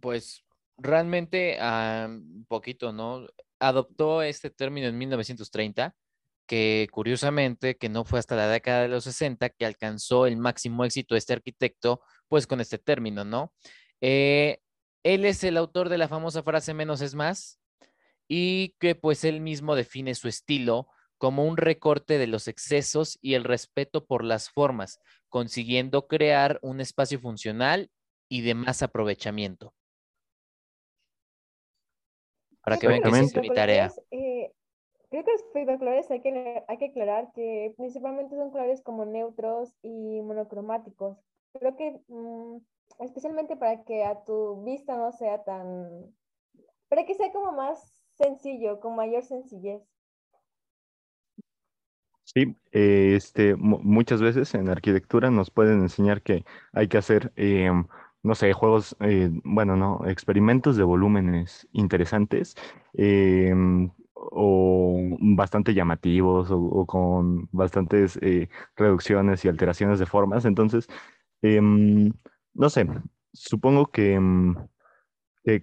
Pues 0.00 0.44
realmente 0.76 1.58
ah, 1.60 2.06
un 2.08 2.44
poquito, 2.46 2.92
¿no? 2.92 3.26
Adoptó 3.58 4.22
este 4.22 4.50
término 4.50 4.86
en 4.86 4.96
1930, 4.98 5.94
que 6.46 6.88
curiosamente 6.90 7.76
que 7.76 7.88
no 7.88 8.04
fue 8.04 8.18
hasta 8.18 8.36
la 8.36 8.48
década 8.48 8.82
de 8.82 8.88
los 8.88 9.04
60 9.04 9.50
que 9.50 9.66
alcanzó 9.66 10.26
el 10.26 10.36
máximo 10.36 10.84
éxito 10.84 11.16
este 11.16 11.32
arquitecto, 11.32 12.00
pues 12.28 12.46
con 12.46 12.60
este 12.60 12.78
término, 12.78 13.24
¿no? 13.24 13.52
Eh, 14.00 14.60
él 15.02 15.24
es 15.24 15.44
el 15.44 15.56
autor 15.56 15.88
de 15.88 15.98
la 15.98 16.08
famosa 16.08 16.42
frase 16.42 16.74
menos 16.74 17.00
es 17.00 17.14
más 17.14 17.59
y 18.32 18.76
que 18.78 18.94
pues 18.94 19.24
él 19.24 19.40
mismo 19.40 19.74
define 19.74 20.14
su 20.14 20.28
estilo 20.28 20.86
como 21.18 21.44
un 21.44 21.56
recorte 21.56 22.16
de 22.16 22.28
los 22.28 22.46
excesos 22.46 23.18
y 23.20 23.34
el 23.34 23.42
respeto 23.42 24.06
por 24.06 24.22
las 24.22 24.50
formas, 24.50 25.00
consiguiendo 25.28 26.06
crear 26.06 26.60
un 26.62 26.80
espacio 26.80 27.18
funcional 27.18 27.90
y 28.28 28.42
de 28.42 28.54
más 28.54 28.84
aprovechamiento. 28.84 29.74
Para 32.62 32.78
que 32.78 32.86
vean 32.86 33.02
que 33.02 33.08
es 33.08 33.36
mi 33.36 33.48
tarea. 33.48 33.90
Eh, 34.12 34.52
creo 35.10 35.24
que 35.24 35.32
los 35.32 35.42
espectaculares 35.42 36.08
hay 36.12 36.20
que, 36.20 36.62
hay 36.68 36.78
que 36.78 36.86
aclarar 36.86 37.32
que 37.34 37.74
principalmente 37.76 38.36
son 38.36 38.52
colores 38.52 38.80
como 38.80 39.06
neutros 39.06 39.74
y 39.82 40.22
monocromáticos. 40.22 41.18
Creo 41.58 41.76
que 41.76 42.00
mm, 42.06 42.58
especialmente 43.00 43.56
para 43.56 43.82
que 43.82 44.04
a 44.04 44.22
tu 44.22 44.62
vista 44.62 44.96
no 44.96 45.10
sea 45.10 45.42
tan... 45.42 46.14
Para 46.88 47.04
que 47.04 47.14
sea 47.14 47.32
como 47.32 47.50
más 47.50 47.99
sencillo, 48.22 48.78
con 48.80 48.94
mayor 48.96 49.24
sencillez. 49.24 49.82
Sí, 52.24 52.54
eh, 52.72 53.14
este, 53.16 53.56
mu- 53.56 53.80
muchas 53.82 54.22
veces 54.22 54.54
en 54.54 54.68
arquitectura 54.68 55.30
nos 55.30 55.50
pueden 55.50 55.80
enseñar 55.82 56.22
que 56.22 56.44
hay 56.72 56.86
que 56.88 56.98
hacer, 56.98 57.32
eh, 57.36 57.70
no 58.22 58.34
sé, 58.36 58.52
juegos, 58.52 58.96
eh, 59.00 59.30
bueno, 59.44 59.76
no, 59.76 60.06
experimentos 60.06 60.76
de 60.76 60.84
volúmenes 60.84 61.68
interesantes 61.72 62.54
eh, 62.94 63.52
o 64.14 65.00
bastante 65.20 65.74
llamativos 65.74 66.50
o, 66.52 66.58
o 66.60 66.86
con 66.86 67.48
bastantes 67.52 68.16
eh, 68.22 68.48
reducciones 68.76 69.44
y 69.44 69.48
alteraciones 69.48 69.98
de 69.98 70.06
formas. 70.06 70.44
Entonces, 70.44 70.86
em, 71.42 72.12
no 72.54 72.70
sé, 72.70 72.86
supongo 73.32 73.86
que... 73.90 74.18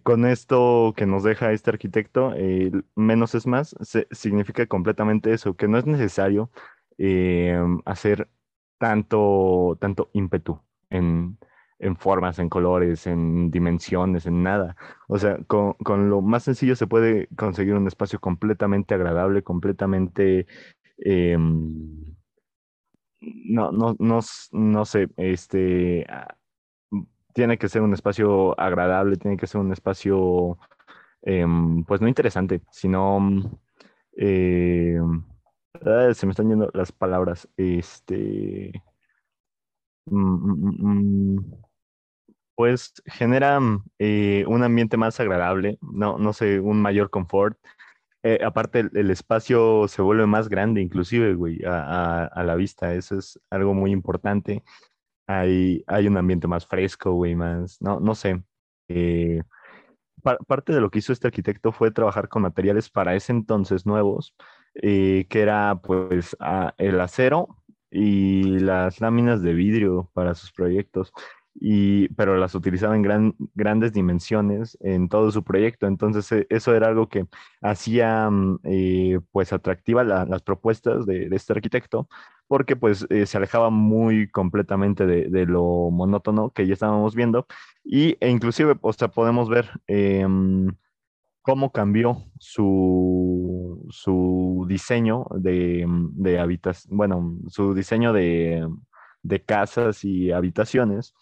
con 0.04 0.26
esto 0.26 0.94
que 0.98 1.06
nos 1.06 1.24
deja 1.24 1.52
este 1.52 1.70
arquitecto, 1.70 2.34
eh, 2.36 2.72
menos 2.96 3.36
es 3.36 3.48
más, 3.48 3.76
significa 4.12 4.66
completamente 4.68 5.34
eso, 5.34 5.56
que 5.56 5.68
no 5.68 5.78
es 5.78 5.86
necesario 5.86 6.52
eh, 6.98 7.60
hacer 7.86 8.30
tanto, 8.80 9.78
tanto 9.80 10.10
ímpetu 10.14 10.60
en, 10.90 11.38
en 11.80 11.96
formas, 11.98 12.40
en 12.40 12.50
colores, 12.50 13.08
en 13.08 13.52
dimensiones, 13.52 14.26
en 14.26 14.44
nada. 14.44 14.76
O 15.08 15.18
sea, 15.20 15.38
con, 15.48 15.74
con 15.74 16.10
lo 16.10 16.22
más 16.22 16.44
sencillo 16.44 16.76
se 16.76 16.88
puede 16.88 17.28
conseguir 17.36 17.74
un 17.76 17.88
espacio 17.88 18.20
completamente 18.20 18.94
agradable, 18.96 19.44
completamente... 19.44 20.48
em, 20.98 22.16
no, 23.20 23.72
no, 23.72 23.96
no, 24.00 24.20
no 24.52 24.86
sé, 24.86 25.10
este, 25.18 26.06
tiene 27.38 27.60
que 27.60 27.70
ser 27.70 27.84
un 27.84 27.94
espacio 27.94 28.60
agradable, 28.60 29.16
tiene 29.18 29.38
que 29.38 29.46
ser 29.46 29.62
un 29.62 29.72
espacio, 29.72 30.58
em, 31.22 31.84
pues 31.84 32.02
no 32.02 32.08
interesante, 32.08 32.62
sino, 32.72 33.20
Ah, 35.86 36.14
se 36.14 36.26
me 36.26 36.32
están 36.32 36.50
yendo 36.50 36.72
las 36.74 36.92
palabras. 36.92 37.48
Este. 37.58 38.84
mm, 40.06 40.16
mm, 40.16 41.36
mm, 41.40 41.64
Pues 42.56 42.94
genera 43.06 43.60
eh, 44.00 44.44
un 44.48 44.64
ambiente 44.64 44.98
más 44.98 45.20
agradable, 45.20 45.78
no, 45.82 46.18
no 46.18 46.34
sé, 46.34 46.60
un 46.60 46.82
mayor 46.82 47.10
confort. 47.12 47.58
Eh, 48.24 48.40
aparte, 48.44 48.90
el, 48.94 49.12
espacio 49.12 49.88
se 49.88 50.02
vuelve 50.02 50.26
más 50.28 50.50
grande, 50.50 50.82
inclusive, 50.82 51.36
güey, 51.36 51.62
a 51.66 52.44
la 52.46 52.56
vista. 52.56 52.94
Eso 52.96 53.18
es 53.20 53.40
algo 53.52 53.74
muy 53.76 53.92
importante. 53.92 54.64
Hay, 55.28 55.84
hay 55.88 56.08
un 56.08 56.18
ambiente 56.18 56.48
más 56.48 56.66
fresco, 56.66 57.12
güey, 57.14 57.36
más, 57.36 57.82
no, 57.82 58.00
no 58.00 58.16
sé. 58.16 58.44
Eh, 58.88 59.42
pa- 60.24 60.38
parte 60.48 60.74
de 60.74 60.82
lo 60.82 60.90
que 60.92 61.00
hizo 61.00 61.14
este 61.14 61.28
arquitecto 61.28 61.72
fue 61.72 61.92
trabajar 61.92 62.30
con 62.30 62.42
materiales 62.44 62.90
para 62.90 63.16
ese 63.16 63.32
entonces 63.34 63.86
nuevos, 63.86 64.36
eh, 64.76 65.26
que 65.30 65.42
era 65.42 65.80
pues 65.84 66.36
el 66.78 67.00
acero 67.02 67.58
y 67.92 68.60
las 68.60 69.00
láminas 69.02 69.42
de 69.42 69.54
vidrio 69.54 70.10
para 70.14 70.36
sus 70.36 70.52
proyectos. 70.52 71.12
Y, 71.60 72.10
pero 72.10 72.38
las 72.38 72.54
utilizaba 72.54 72.96
en 72.96 73.02
gran- 73.02 73.36
grandes 73.56 73.92
dimensiones 73.94 74.78
en 74.82 75.10
todo 75.10 75.32
su 75.32 75.44
proyecto. 75.44 75.88
Entonces, 75.88 76.32
eh, 76.32 76.46
eso 76.50 76.76
era 76.76 76.88
algo 76.88 77.10
que 77.10 77.26
hacía 77.62 78.30
mm, 78.30 78.60
eh, 78.64 79.20
pues 79.32 79.52
atractiva 79.54 80.04
la- 80.04 80.26
las 80.26 80.44
propuestas 80.44 81.06
de 81.08 81.28
este 81.32 81.54
arquitecto, 81.54 82.08
porque 82.48 82.76
pues 82.76 83.06
eh, 83.10 83.26
se 83.26 83.38
alejaba 83.38 83.70
muy 83.70 84.30
completamente 84.30 85.06
de, 85.06 85.30
de 85.30 85.46
lo 85.46 85.90
monótono 85.92 86.52
que 86.52 86.66
ya 86.66 86.74
estábamos 86.74 87.16
viendo 87.16 87.46
y, 87.84 88.18
e 88.20 88.30
inclusive, 88.30 88.76
o 88.82 88.94
sea, 88.94 89.10
podemos 89.10 89.50
ver 89.50 89.70
em, 89.88 90.76
cómo 91.42 91.72
cambió 91.72 92.24
su, 92.40 93.86
su 93.90 94.66
diseño 94.68 95.26
de, 95.36 95.86
de 95.88 96.40
habitación, 96.40 96.98
bueno, 96.98 97.38
su 97.48 97.74
diseño 97.74 98.14
de, 98.14 98.68
de 99.24 99.44
casas 99.44 100.04
y 100.04 100.32
habitaciones. 100.32 101.14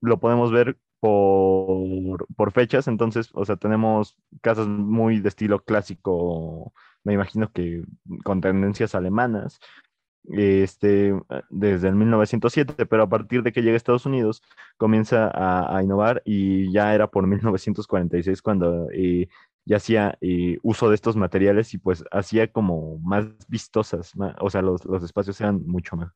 Lo 0.00 0.18
podemos 0.18 0.52
ver 0.52 0.78
por, 1.00 2.26
por 2.36 2.52
fechas, 2.52 2.88
entonces, 2.88 3.30
o 3.34 3.44
sea, 3.44 3.56
tenemos 3.56 4.16
casas 4.40 4.68
muy 4.68 5.20
de 5.20 5.28
estilo 5.28 5.64
clásico, 5.64 6.72
me 7.04 7.14
imagino 7.14 7.50
que 7.52 7.84
con 8.24 8.40
tendencias 8.40 8.94
alemanas 8.94 9.60
este, 10.30 11.14
desde 11.50 11.88
el 11.88 11.94
1907, 11.94 12.86
pero 12.86 13.02
a 13.04 13.08
partir 13.08 13.42
de 13.42 13.52
que 13.52 13.62
llega 13.62 13.74
a 13.74 13.76
Estados 13.76 14.06
Unidos 14.06 14.42
comienza 14.76 15.30
a, 15.34 15.82
innovar 15.82 16.22
y 16.24 16.72
ya 16.72 16.94
era 16.94 17.08
por 17.08 17.26
1946 17.26 18.42
cuando 18.42 18.88
eh, 18.92 19.28
ya 19.64 19.76
hacía 19.76 20.18
eh, 20.20 20.58
uso 20.62 20.88
de 20.88 20.94
estos 20.94 21.16
materiales 21.16 21.74
y 21.74 21.78
pues 21.78 22.04
hacía 22.10 22.50
como 22.50 22.98
más 22.98 23.26
vistosas, 23.48 24.12
o 24.40 24.50
sea, 24.50 24.62
los, 24.62 24.84
los 24.84 25.02
espacios 25.02 25.40
eran 25.40 25.64
mucho 25.66 25.96
más, 25.96 26.12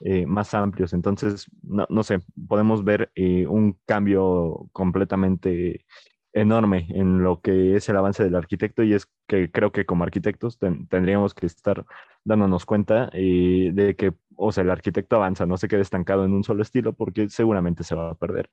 eh, 0.00 0.26
más 0.26 0.54
amplios, 0.54 0.92
entonces, 0.92 1.46
no, 1.62 1.86
no 1.88 2.02
sé, 2.02 2.20
podemos 2.48 2.84
ver 2.84 3.10
eh, 3.14 3.46
un 3.46 3.78
cambio 3.86 4.68
completamente 4.72 5.84
enorme 6.32 6.86
en 6.90 7.22
lo 7.22 7.40
que 7.40 7.74
es 7.76 7.88
el 7.88 7.96
avance 7.96 8.22
del 8.22 8.34
arquitecto 8.36 8.82
y 8.82 8.94
es 8.94 9.08
que 9.26 9.50
creo 9.50 9.72
que 9.72 9.86
como 9.86 10.04
arquitectos 10.04 10.58
ten- 10.58 10.86
tendríamos 10.88 11.34
que 11.34 11.46
estar 11.46 11.84
dándonos 12.28 12.66
cuenta 12.66 13.10
eh, 13.12 13.70
de 13.72 13.96
que, 13.96 14.12
o 14.36 14.52
sea, 14.52 14.62
el 14.62 14.70
arquitecto 14.70 15.16
avanza, 15.16 15.46
no 15.46 15.56
se 15.56 15.66
quede 15.66 15.80
estancado 15.80 16.24
en 16.24 16.32
un 16.32 16.44
solo 16.44 16.62
estilo 16.62 16.92
porque 16.92 17.28
seguramente 17.30 17.82
se 17.82 17.94
va 17.94 18.10
a 18.10 18.14
perder. 18.14 18.50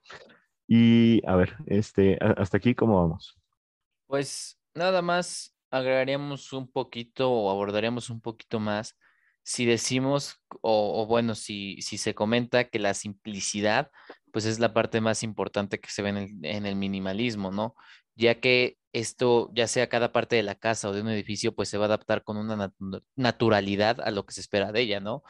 Y 0.68 1.22
a 1.28 1.36
ver, 1.36 1.56
este, 1.68 2.18
hasta 2.20 2.58
aquí, 2.58 2.74
¿cómo 2.74 3.02
vamos? 3.02 3.38
Pues 4.08 4.58
nada 4.74 5.02
más 5.02 5.56
agregaríamos 5.70 6.54
un 6.54 6.72
poquito 6.72 7.32
o 7.32 7.52
abordaríamos 7.52 8.10
un 8.10 8.22
poquito 8.22 8.60
más 8.60 8.96
si 9.44 9.66
decimos 9.66 10.42
o, 10.62 11.02
o 11.04 11.06
bueno, 11.06 11.36
si, 11.36 11.80
si 11.82 11.98
se 11.98 12.16
comenta 12.16 12.64
que 12.70 12.80
la 12.80 12.94
simplicidad 12.94 13.92
pues 14.32 14.46
es 14.46 14.60
la 14.60 14.74
parte 14.74 15.02
más 15.02 15.22
importante 15.22 15.80
que 15.80 15.90
se 15.90 16.02
ve 16.02 16.10
en 16.10 16.18
el, 16.18 16.30
en 16.44 16.66
el 16.66 16.76
minimalismo, 16.76 17.52
¿no? 17.52 17.76
Ya 18.16 18.40
que 18.40 18.78
esto, 19.00 19.52
ya 19.54 19.68
sea 19.68 19.90
cada 19.90 20.12
parte 20.12 20.36
de 20.36 20.44
la 20.44 20.56
casa 20.56 20.90
o 20.90 20.94
de 20.94 21.02
un 21.02 21.10
edificio, 21.10 21.54
pues 21.56 21.70
se 21.70 21.78
va 21.78 21.86
a 21.86 21.88
adaptar 21.88 22.24
con 22.24 22.38
una 22.38 22.56
natu- 22.56 23.04
naturalidad 23.16 24.00
a 24.02 24.12
lo 24.12 24.26
que 24.26 24.34
se 24.34 24.42
espera 24.42 24.72
de 24.72 24.82
ella, 24.82 25.00
¿no? 25.00 25.24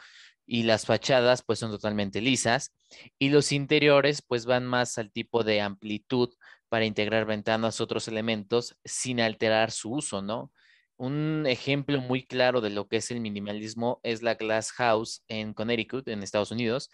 Y 0.46 0.62
las 0.62 0.86
fachadas 0.86 1.42
pues 1.42 1.58
son 1.58 1.70
totalmente 1.72 2.20
lisas 2.20 2.72
y 3.18 3.30
los 3.30 3.50
interiores 3.52 4.22
pues 4.22 4.46
van 4.46 4.64
más 4.66 4.98
al 4.98 5.10
tipo 5.10 5.42
de 5.44 5.60
amplitud 5.60 6.32
para 6.68 6.84
integrar 6.84 7.26
ventanas, 7.26 7.80
otros 7.80 8.08
elementos, 8.08 8.76
sin 8.84 9.20
alterar 9.20 9.70
su 9.72 9.92
uso, 9.92 10.22
¿no? 10.22 10.52
Un 10.98 11.44
ejemplo 11.46 12.00
muy 12.00 12.24
claro 12.26 12.60
de 12.60 12.70
lo 12.70 12.88
que 12.88 12.96
es 12.98 13.10
el 13.10 13.20
minimalismo 13.20 14.00
es 14.02 14.22
la 14.22 14.34
Glass 14.34 14.72
House 14.72 15.24
en 15.28 15.52
Connecticut, 15.52 16.08
en 16.08 16.22
Estados 16.22 16.50
Unidos, 16.52 16.90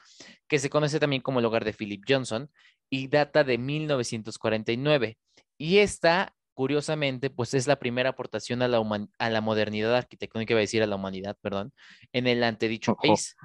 que 0.49 0.59
se 0.59 0.71
conoce 0.71 0.99
también 0.99 1.23
como 1.23 1.39
el 1.39 1.45
hogar 1.45 1.65
de 1.65 1.73
Philip 1.73 2.03
Johnson 2.09 2.51
y 2.91 3.09
data 3.09 3.45
de 3.45 3.59
1949. 3.59 5.19
Y 5.59 5.79
esta, 5.79 6.35
curiosamente, 6.55 7.31
pues 7.31 7.55
es 7.55 7.67
la 7.67 7.77
primera 7.77 8.11
aportación 8.11 8.63
a 8.63 8.69
la, 8.69 8.83
a 9.19 9.31
la 9.31 9.41
modernidad 9.41 9.95
arquitectónica, 9.95 10.53
iba 10.53 10.61
a 10.61 10.63
decir 10.63 10.83
a 10.83 10.87
la 10.87 10.97
humanidad, 10.97 11.37
perdón, 11.41 11.73
en 12.13 12.27
el 12.27 12.43
antedicho 12.45 12.95
país. 12.95 13.37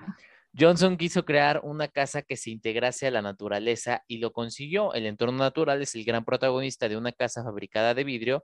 Johnson 0.57 0.97
quiso 0.97 1.23
crear 1.23 1.61
una 1.63 1.87
casa 1.87 2.23
que 2.23 2.35
se 2.35 2.49
integrase 2.49 3.05
a 3.05 3.11
la 3.11 3.21
naturaleza 3.21 4.03
y 4.07 4.17
lo 4.17 4.33
consiguió. 4.33 4.93
El 4.93 5.05
entorno 5.05 5.37
natural 5.37 5.81
es 5.81 5.93
el 5.93 6.03
gran 6.03 6.25
protagonista 6.25 6.89
de 6.89 6.97
una 6.97 7.11
casa 7.11 7.43
fabricada 7.43 7.93
de 7.93 8.03
vidrio 8.03 8.43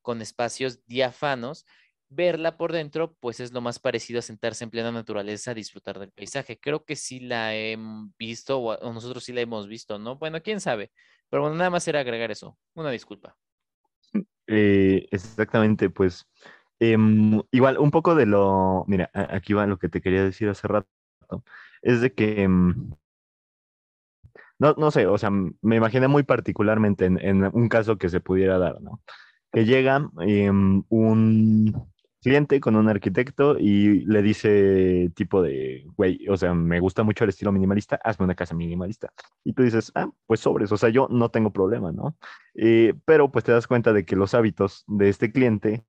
con 0.00 0.22
espacios 0.22 0.84
diáfanos. 0.86 1.66
Verla 2.08 2.56
por 2.56 2.72
dentro, 2.72 3.14
pues 3.20 3.40
es 3.40 3.52
lo 3.52 3.60
más 3.60 3.78
parecido 3.78 4.18
a 4.18 4.22
sentarse 4.22 4.64
en 4.64 4.70
plena 4.70 4.90
naturaleza 4.90 5.50
a 5.50 5.54
disfrutar 5.54 5.98
del 5.98 6.10
paisaje. 6.10 6.58
Creo 6.58 6.84
que 6.84 6.96
sí 6.96 7.20
la 7.20 7.54
he 7.54 7.76
visto 8.18 8.58
o 8.58 8.92
nosotros 8.92 9.22
sí 9.22 9.32
la 9.32 9.42
hemos 9.42 9.68
visto, 9.68 9.98
¿no? 9.98 10.16
Bueno, 10.16 10.40
quién 10.42 10.60
sabe. 10.60 10.90
Pero 11.28 11.42
bueno, 11.42 11.56
nada 11.56 11.70
más 11.70 11.86
era 11.86 12.00
agregar 12.00 12.30
eso. 12.30 12.58
Una 12.74 12.90
disculpa. 12.90 13.36
Eh, 14.52 15.06
exactamente, 15.12 15.90
pues 15.90 16.26
em, 16.80 17.40
igual 17.52 17.78
un 17.78 17.90
poco 17.92 18.14
de 18.16 18.26
lo, 18.26 18.84
mira, 18.88 19.08
aquí 19.14 19.52
va 19.52 19.66
lo 19.66 19.78
que 19.78 19.88
te 19.88 20.00
quería 20.00 20.24
decir 20.24 20.48
hace 20.48 20.66
rato, 20.68 20.88
es 21.82 22.00
de 22.00 22.12
que, 22.14 22.42
em, 22.42 22.90
no, 24.58 24.74
no 24.78 24.90
sé, 24.90 25.06
o 25.06 25.18
sea, 25.18 25.30
me 25.30 25.76
imaginé 25.76 26.08
muy 26.08 26.22
particularmente 26.22 27.06
en, 27.06 27.18
en 27.20 27.44
un 27.54 27.68
caso 27.68 27.98
que 27.98 28.08
se 28.08 28.20
pudiera 28.20 28.58
dar, 28.58 28.80
¿no? 28.80 29.00
Que 29.52 29.64
llega 29.64 30.10
em, 30.20 30.84
un 30.88 31.89
cliente 32.22 32.60
con 32.60 32.76
un 32.76 32.88
arquitecto 32.88 33.58
y 33.58 34.04
le 34.06 34.22
dice 34.22 35.10
tipo 35.14 35.42
de, 35.42 35.86
güey, 35.96 36.28
o 36.28 36.36
sea, 36.36 36.54
me 36.54 36.80
gusta 36.80 37.02
mucho 37.02 37.24
el 37.24 37.30
estilo 37.30 37.52
minimalista, 37.52 37.98
hazme 38.04 38.24
una 38.24 38.34
casa 38.34 38.54
minimalista. 38.54 39.10
Y 39.44 39.52
tú 39.54 39.62
dices, 39.62 39.90
ah, 39.94 40.10
pues 40.26 40.40
sobres, 40.40 40.70
o 40.72 40.76
sea, 40.76 40.90
yo 40.90 41.08
no 41.10 41.30
tengo 41.30 41.52
problema, 41.52 41.92
¿no? 41.92 42.16
Eh, 42.54 42.94
pero 43.04 43.30
pues 43.30 43.44
te 43.44 43.52
das 43.52 43.66
cuenta 43.66 43.92
de 43.92 44.04
que 44.04 44.16
los 44.16 44.34
hábitos 44.34 44.84
de 44.86 45.08
este 45.08 45.32
cliente 45.32 45.84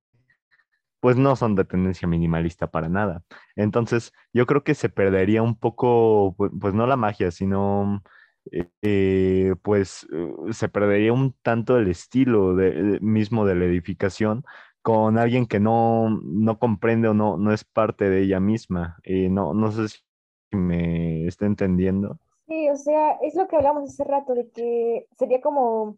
pues 1.00 1.18
no 1.18 1.36
son 1.36 1.56
de 1.56 1.66
tendencia 1.66 2.08
minimalista 2.08 2.70
para 2.70 2.88
nada. 2.90 3.24
Entonces, 3.56 4.14
yo 4.34 4.46
creo 4.46 4.64
que 4.64 4.76
se 4.76 4.90
perdería 4.90 5.42
un 5.42 5.58
poco, 5.58 6.36
pu- 6.38 6.52
pues, 6.60 6.74
no 6.76 6.86
la 6.88 6.96
magia, 6.96 7.32
sino, 7.32 8.04
eh, 8.82 9.56
pues, 9.64 10.08
eh, 10.14 10.34
se 10.54 10.70
perdería 10.70 11.12
un 11.14 11.34
tanto 11.42 11.78
el 11.78 11.88
estilo 11.90 12.56
de- 12.56 13.00
mismo 13.02 13.46
de 13.46 13.56
la 13.56 13.66
edificación 13.66 14.44
con 14.82 15.18
alguien 15.18 15.46
que 15.46 15.60
no, 15.60 16.10
no 16.24 16.60
comprende 16.60 17.08
o 17.08 17.14
no, 17.14 17.38
no 17.38 17.54
es 17.54 17.64
parte 17.64 18.10
de 18.10 18.24
ella 18.24 18.40
misma. 18.40 18.98
Eh, 19.04 19.30
no, 19.30 19.54
no 19.54 19.72
sé 19.72 19.90
si 19.90 20.00
me 20.52 21.28
está 21.28 21.46
entendiendo. 21.46 22.18
Sí, 22.48 22.70
o 22.70 22.76
sea, 22.76 23.12
es 23.22 23.36
lo 23.36 23.48
que 23.48 23.56
hablamos 23.56 23.90
hace 23.90 24.04
rato, 24.04 24.34
de 24.34 24.50
que 24.50 25.08
sería 25.18 25.40
como 25.40 25.98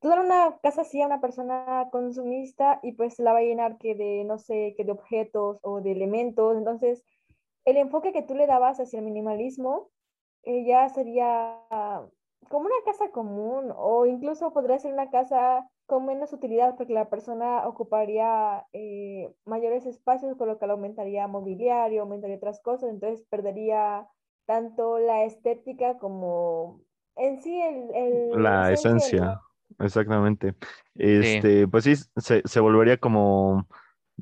tú 0.00 0.08
dar 0.08 0.20
una 0.20 0.58
casa 0.62 0.82
así 0.82 1.00
a 1.00 1.06
una 1.06 1.20
persona 1.20 1.88
consumista 1.90 2.78
y 2.82 2.92
pues 2.92 3.18
la 3.18 3.32
va 3.32 3.38
a 3.40 3.42
llenar 3.42 3.78
que 3.78 3.94
de, 3.94 4.24
no 4.24 4.38
sé, 4.38 4.74
que 4.76 4.84
de 4.84 4.92
objetos 4.92 5.58
o 5.62 5.80
de 5.80 5.92
elementos. 5.92 6.56
Entonces, 6.56 7.02
el 7.64 7.76
enfoque 7.76 8.12
que 8.12 8.22
tú 8.22 8.34
le 8.34 8.46
dabas 8.46 8.80
hacia 8.80 8.98
el 8.98 9.04
minimalismo 9.04 9.90
eh, 10.44 10.64
ya 10.64 10.88
sería 10.88 11.58
como 12.48 12.66
una 12.66 12.74
casa 12.84 13.10
común 13.10 13.72
o 13.76 14.06
incluso 14.06 14.52
podría 14.52 14.78
ser 14.78 14.92
una 14.92 15.10
casa 15.10 15.68
con 15.90 16.06
menos 16.06 16.32
utilidad 16.32 16.76
porque 16.76 16.92
la 16.94 17.10
persona 17.10 17.66
ocuparía 17.66 18.64
eh, 18.72 19.28
mayores 19.44 19.86
espacios, 19.86 20.36
con 20.36 20.46
lo 20.46 20.56
que 20.56 20.64
aumentaría 20.66 21.26
mobiliario, 21.26 22.02
aumentaría 22.02 22.36
otras 22.36 22.60
cosas, 22.62 22.90
entonces 22.90 23.26
perdería 23.28 24.06
tanto 24.46 25.00
la 25.00 25.24
estética 25.24 25.98
como 25.98 26.80
en 27.16 27.42
sí 27.42 27.60
el, 27.60 27.92
el- 27.92 28.40
la 28.40 28.70
esencia 28.70 29.40
exactamente. 29.80 30.52
Sí. 30.94 31.02
Este, 31.02 31.66
pues 31.66 31.82
sí, 31.82 31.96
se, 32.18 32.42
se 32.44 32.60
volvería 32.60 32.96
como, 32.96 33.66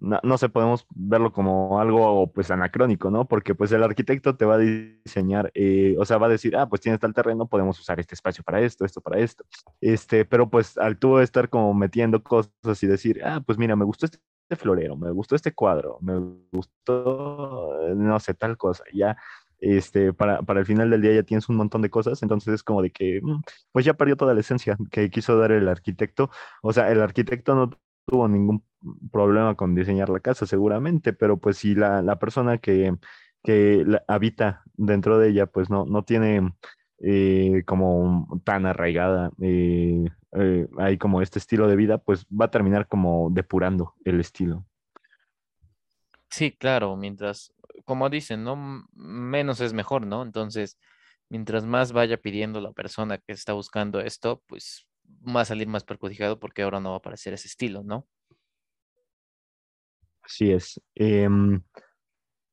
no, 0.01 0.20
no 0.22 0.38
sé, 0.38 0.49
podemos 0.49 0.86
verlo 0.94 1.32
como 1.32 1.80
algo 1.80 2.30
pues 2.32 2.51
anacrónico, 2.51 3.11
¿no? 3.11 3.26
Porque 3.26 3.55
pues 3.55 3.72
el 3.72 3.82
arquitecto 3.82 4.36
te 4.36 4.44
va 4.44 4.55
a 4.55 4.59
diseñar, 4.59 5.51
eh, 5.55 5.96
o 5.99 6.05
sea, 6.05 6.18
va 6.18 6.26
a 6.26 6.30
decir, 6.30 6.57
ah, 6.57 6.68
pues 6.68 6.80
tienes 6.80 7.01
tal 7.01 7.14
terreno, 7.14 7.46
podemos 7.49 7.78
usar 7.80 8.01
este 8.01 8.14
espacio 8.14 8.44
para 8.44 8.61
esto, 8.61 8.84
esto 8.84 9.01
para 9.01 9.18
esto. 9.20 9.44
Este, 9.80 10.24
pero 10.24 10.51
pues 10.51 10.78
al 10.78 10.99
tú 10.99 11.18
estar 11.18 11.49
como 11.49 11.74
metiendo 11.74 12.22
cosas 12.22 12.82
y 12.82 12.86
decir, 12.86 13.20
ah, 13.24 13.42
pues 13.44 13.59
mira, 13.59 13.76
me 13.76 13.84
gustó 13.84 14.07
este 14.07 14.18
florero, 14.57 14.96
me 14.96 15.11
gustó 15.11 15.36
este 15.36 15.53
cuadro, 15.55 15.99
me 16.01 16.18
gustó, 16.53 17.76
no 17.94 18.20
sé, 18.20 18.34
tal 18.34 18.57
cosa, 18.57 18.84
ya 18.92 19.16
este, 19.61 20.12
para, 20.12 20.42
para 20.42 20.61
el 20.61 20.66
final 20.66 20.90
del 20.90 21.03
día 21.03 21.14
ya 21.14 21.22
tienes 21.22 21.49
un 21.49 21.57
montón 21.57 21.82
de 21.82 21.90
cosas, 21.90 22.22
entonces 22.22 22.55
es 22.55 22.62
como 22.62 22.82
de 22.82 22.90
que, 22.90 23.20
mm, 23.22 23.42
pues 23.72 23.84
ya 23.84 23.94
perdió 23.94 24.16
toda 24.16 24.34
la 24.34 24.40
esencia 24.40 24.76
que 24.90 25.11
quiso 25.11 25.36
dar 25.38 25.53
el 25.53 25.68
arquitecto. 25.68 26.30
O 26.62 26.72
sea, 26.72 26.90
el 26.90 27.01
arquitecto 27.03 27.55
no 27.55 27.70
tuvo 28.09 28.26
ningún 28.26 28.64
problema 29.12 29.54
con 29.54 29.74
diseñar 29.74 30.09
la 30.09 30.20
casa, 30.20 30.46
seguramente, 30.46 31.12
pero 31.12 31.36
pues 31.36 31.59
si 31.59 31.74
la, 31.74 32.02
la 32.02 32.18
persona 32.18 32.59
que, 32.59 32.94
que 33.44 33.84
habita 34.09 34.62
dentro 34.74 35.18
de 35.18 35.28
ella, 35.28 35.46
pues 35.46 35.68
no, 35.68 35.84
no 35.84 36.02
tiene 36.04 36.52
eh, 37.00 37.62
como 37.66 38.40
tan 38.44 38.66
arraigada 38.66 39.30
eh, 39.40 40.06
eh, 40.32 40.66
hay 40.78 40.98
como 40.98 41.22
este 41.22 41.38
estilo 41.38 41.68
de 41.68 41.76
vida, 41.76 41.98
pues 41.98 42.26
va 42.26 42.46
a 42.46 42.50
terminar 42.50 42.88
como 42.88 43.28
depurando 43.30 43.94
el 44.04 44.20
estilo. 44.20 44.66
Sí, 46.30 46.52
claro, 46.52 46.96
mientras 46.96 47.54
como 47.84 48.11
dicen, 48.11 48.44
¿no? 48.44 48.84
Menos 48.94 49.61
es 49.61 49.72
mejor, 49.72 50.06
¿no? 50.06 50.22
Entonces, 50.22 50.78
mientras 51.28 51.64
más 51.64 51.92
vaya 51.92 52.18
pidiendo 52.18 52.61
la 52.61 52.72
persona 52.72 53.18
que 53.18 53.32
está 53.32 53.52
buscando 53.52 54.00
esto, 54.00 54.42
pues 54.46 54.88
va 55.09 55.42
a 55.42 55.44
salir 55.44 55.68
más 55.68 55.84
perjudicado 55.84 56.38
porque 56.38 56.62
ahora 56.62 56.80
no 56.80 56.90
va 56.90 56.96
a 56.96 56.98
aparecer 56.98 57.34
ese 57.34 57.48
estilo, 57.48 57.82
¿no? 57.82 58.06
Así 60.22 60.50
es. 60.52 60.80
Em, 60.94 61.62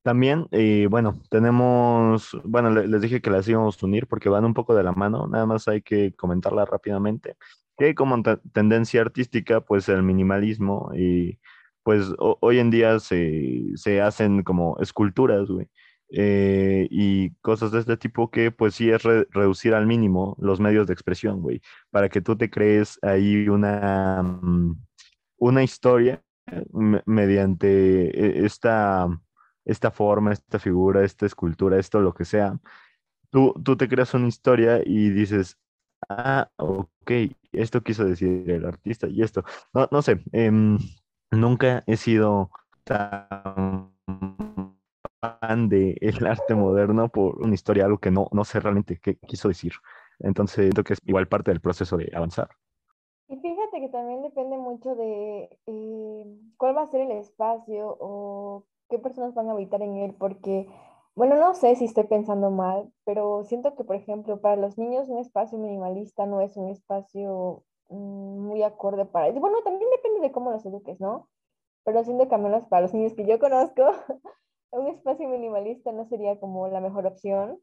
también, 0.01 0.47
eh, 0.51 0.88
bueno, 0.89 1.22
tenemos, 1.30 2.38
bueno, 2.43 2.70
les 2.70 3.01
dije 3.01 3.22
que 3.22 3.30
las 3.30 3.47
íbamos 3.47 3.82
a 3.82 3.86
unir 3.86 4.08
porque 4.08 4.30
van 4.30 4.45
un 4.45 4.53
poco 4.53 4.76
de 4.76 4.84
la 4.84 4.91
mano, 4.91 5.28
nada 5.28 5.45
más 5.45 5.68
hay 5.68 5.82
que 5.82 6.14
comentarla 6.14 6.64
rápidamente, 6.66 7.36
que 7.78 7.95
como 7.95 8.22
tendencia 8.53 9.01
artística, 9.01 9.62
pues 9.62 9.89
el 9.89 10.03
minimalismo 10.03 10.91
y 10.95 11.39
pues 11.84 12.08
hoy 12.18 12.60
en 12.60 12.72
día 12.72 12.99
se, 12.99 14.01
hacen 14.01 14.43
como 14.43 14.78
esculturas, 14.80 15.47
güey. 15.49 15.68
Eh, 16.18 16.88
y 16.89 17.32
cosas 17.41 17.72
de 17.72 17.80
este 17.82 17.97
tipo 17.97 18.32
que 18.32 18.49
pues 18.49 18.76
sí 18.76 18.89
es 18.89 19.03
reducir 19.03 19.74
al 19.74 19.86
mínimo 19.86 20.38
los 20.39 20.61
medios 20.61 20.88
de 20.88 20.93
expresión, 20.93 21.41
güey, 21.41 21.61
para 21.91 22.07
que 22.07 22.22
tú 22.22 22.38
te 22.38 22.49
crees 22.49 22.97
ahí 23.01 23.49
una, 23.49 24.24
mm, 24.24 24.82
una 25.39 25.63
historia 25.63 26.24
mediante 27.05 27.68
e, 28.41 28.45
esta, 28.45 29.07
esta 29.66 29.91
forma, 29.91 30.32
esta 30.32 30.57
figura, 30.57 31.03
esta 31.03 31.26
escultura, 31.26 31.78
esto, 31.80 31.99
lo 31.99 32.13
que 32.13 32.24
sea. 32.24 32.57
Tú, 33.30 33.53
tú 33.63 33.76
te 33.76 33.89
creas 33.89 34.13
una 34.13 34.28
historia 34.28 34.82
y 34.86 35.09
dices, 35.09 35.57
ah, 36.09 36.49
ok, 36.57 37.11
esto 37.51 37.84
quiso 37.84 38.05
decir 38.05 38.49
el 38.49 38.66
artista 38.66 39.07
y 39.07 39.22
esto. 39.22 39.43
No, 39.74 39.89
no 39.91 40.01
sé, 40.01 40.24
em, 40.32 40.78
nunca 41.32 41.84
he 41.88 41.97
sido 41.97 42.51
tan 42.86 43.91
fan 45.26 45.69
del 45.69 46.28
arte 46.28 46.55
moderno 46.55 47.09
por 47.09 47.41
una 47.41 47.53
historia, 47.53 47.86
algo 47.86 47.97
que 47.97 48.11
no, 48.11 48.28
no 48.32 48.43
sé 48.45 48.59
realmente 48.59 48.99
qué 49.01 49.17
quiso 49.17 49.47
decir. 49.47 49.73
Entonces, 50.19 50.65
siento 50.65 50.84
que 50.84 50.93
es 50.93 50.99
igual 51.05 51.28
parte 51.28 51.51
del 51.51 51.61
proceso 51.61 51.97
de 51.97 52.11
avanzar. 52.13 52.49
Y 53.28 53.38
fíjate 53.38 53.82
que 53.82 53.89
también 53.89 54.21
depende 54.21 54.57
mucho 54.57 54.95
de 54.95 55.49
eh, 55.65 56.26
cuál 56.57 56.78
va 56.78 56.84
a 56.84 56.88
ser 56.88 57.01
el 57.01 57.11
espacio 57.11 57.97
o 57.99 58.65
qué 58.89 58.99
personas 58.99 59.34
van 59.34 59.49
a 59.49 59.53
habitar 59.53 59.82
en 59.82 59.97
él, 59.97 60.15
porque, 60.17 60.67
bueno, 61.15 61.36
no 61.36 61.55
sé 61.55 61.76
si 61.76 61.86
estoy 61.86 62.03
pensando 62.05 62.51
mal, 62.51 62.91
pero 63.03 63.43
siento 63.43 63.76
que, 63.76 63.84
por 63.84 63.95
ejemplo, 63.95 64.39
para 64.41 64.55
los 64.55 64.78
niños 64.78 65.09
un 65.09 65.17
espacio 65.17 65.57
minimalista 65.57 66.26
no 66.26 66.41
es 66.41 66.55
un 66.55 66.69
espacio 66.69 67.63
Mm, 67.89 68.47
muy 68.47 68.63
acorde 68.63 69.05
para. 69.05 69.32
Bueno, 69.34 69.61
también 69.63 69.89
depende 69.91 70.21
de 70.21 70.32
cómo 70.32 70.51
los 70.51 70.65
eduques, 70.65 70.99
¿no? 70.99 71.30
Pero 71.84 72.03
siendo 72.03 72.28
que 72.28 72.36
al 72.36 72.41
menos 72.41 72.65
para 72.67 72.84
los 72.84 72.93
niños 72.93 73.13
que 73.13 73.26
yo 73.28 73.39
conozco, 73.39 73.84
un 74.72 74.88
espacio 74.88 75.28
minimalista 75.28 75.91
no 75.91 76.05
sería 76.05 76.39
como 76.39 76.68
la 76.68 76.82
mejor 76.82 77.07
opción. 77.07 77.59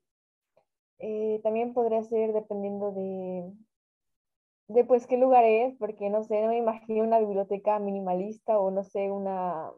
Eh, 0.99 1.41
también 1.43 1.75
podría 1.75 2.03
ser 2.03 2.33
dependiendo 2.33 2.93
de, 2.93 3.53
de 4.67 4.85
pues 4.85 5.07
qué 5.07 5.17
lugar 5.19 5.45
es, 5.45 5.77
porque 5.79 6.11
no 6.11 6.25
sé, 6.25 6.41
no 6.43 6.49
me 6.49 6.57
imagino 6.59 7.05
una 7.05 7.21
biblioteca 7.21 7.79
minimalista 7.79 8.59
o 8.59 8.71
no 8.73 8.83
sé, 8.83 9.11
una, 9.11 9.71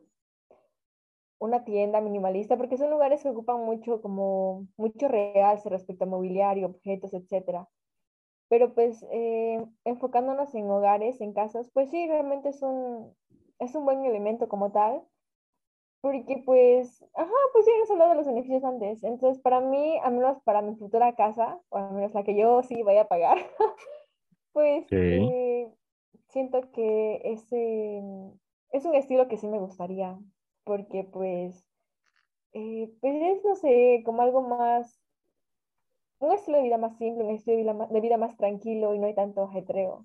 una 1.39 1.65
tienda 1.65 2.01
minimalista, 2.01 2.57
porque 2.57 2.77
son 2.79 2.91
lugares 2.91 3.23
que 3.23 3.29
ocupan 3.29 3.61
mucho 3.65 4.01
como 4.01 4.67
mucho 4.77 5.09
realce 5.09 5.69
respecto 5.69 6.05
a 6.05 6.07
mobiliario, 6.09 6.67
objetos, 6.67 7.13
etcétera. 7.15 7.69
Pero 8.49 8.75
pues 8.75 9.05
eh, 9.13 9.65
enfocándonos 9.85 10.55
en 10.55 10.71
hogares, 10.71 11.21
en 11.21 11.35
casas, 11.35 11.71
pues 11.75 11.91
sí, 11.91 12.07
realmente 12.09 12.51
es 12.51 12.63
un, 12.63 13.17
es 13.59 13.75
un 13.75 13.85
buen 13.87 14.05
elemento 14.07 14.49
como 14.49 14.73
tal. 14.73 15.03
Porque 16.05 16.43
pues, 16.45 17.03
ajá, 17.15 17.33
pues 17.55 17.65
ya 17.65 17.73
hemos 17.73 17.91
hablado 17.91 18.11
de 18.11 18.17
los 18.17 18.27
beneficios 18.27 18.63
antes. 18.63 19.03
Entonces, 19.05 19.41
para 19.41 19.61
mí, 19.61 19.99
al 20.03 20.13
menos 20.13 20.39
para 20.43 20.61
mi 20.61 20.77
futura 20.77 21.15
casa, 21.15 21.59
o 21.71 21.79
al 21.79 21.93
menos 21.93 22.13
la 22.13 22.25
que 22.25 22.37
yo 22.37 22.63
sí 22.63 22.83
vaya 22.83 23.01
a 23.01 23.09
pagar, 23.09 23.39
pues 24.53 24.87
eh, 24.91 25.67
siento 26.29 26.71
que 26.73 27.23
ese 27.25 28.03
es 28.73 28.85
un 28.85 28.95
estilo 28.95 29.29
que 29.29 29.39
sí 29.39 29.47
me 29.47 29.59
gustaría. 29.59 30.19
Porque 30.65 31.05
pues, 31.05 31.67
eh, 32.53 32.93
pues 33.01 33.15
es, 33.39 33.43
no 33.43 33.55
sé, 33.55 34.03
como 34.05 34.21
algo 34.21 34.43
más 34.43 35.01
un 36.19 36.33
estilo 36.33 36.59
de 36.59 36.65
vida 36.65 36.77
más 36.77 36.99
simple, 36.99 37.25
un 37.25 37.31
estilo 37.31 37.89
de 37.91 38.01
vida 38.03 38.19
más, 38.19 38.37
tranquilo 38.37 38.95
y 38.95 38.99
no 38.99 39.07
hay 39.07 39.15
tanto 39.15 39.45
ajetreo. 39.45 40.05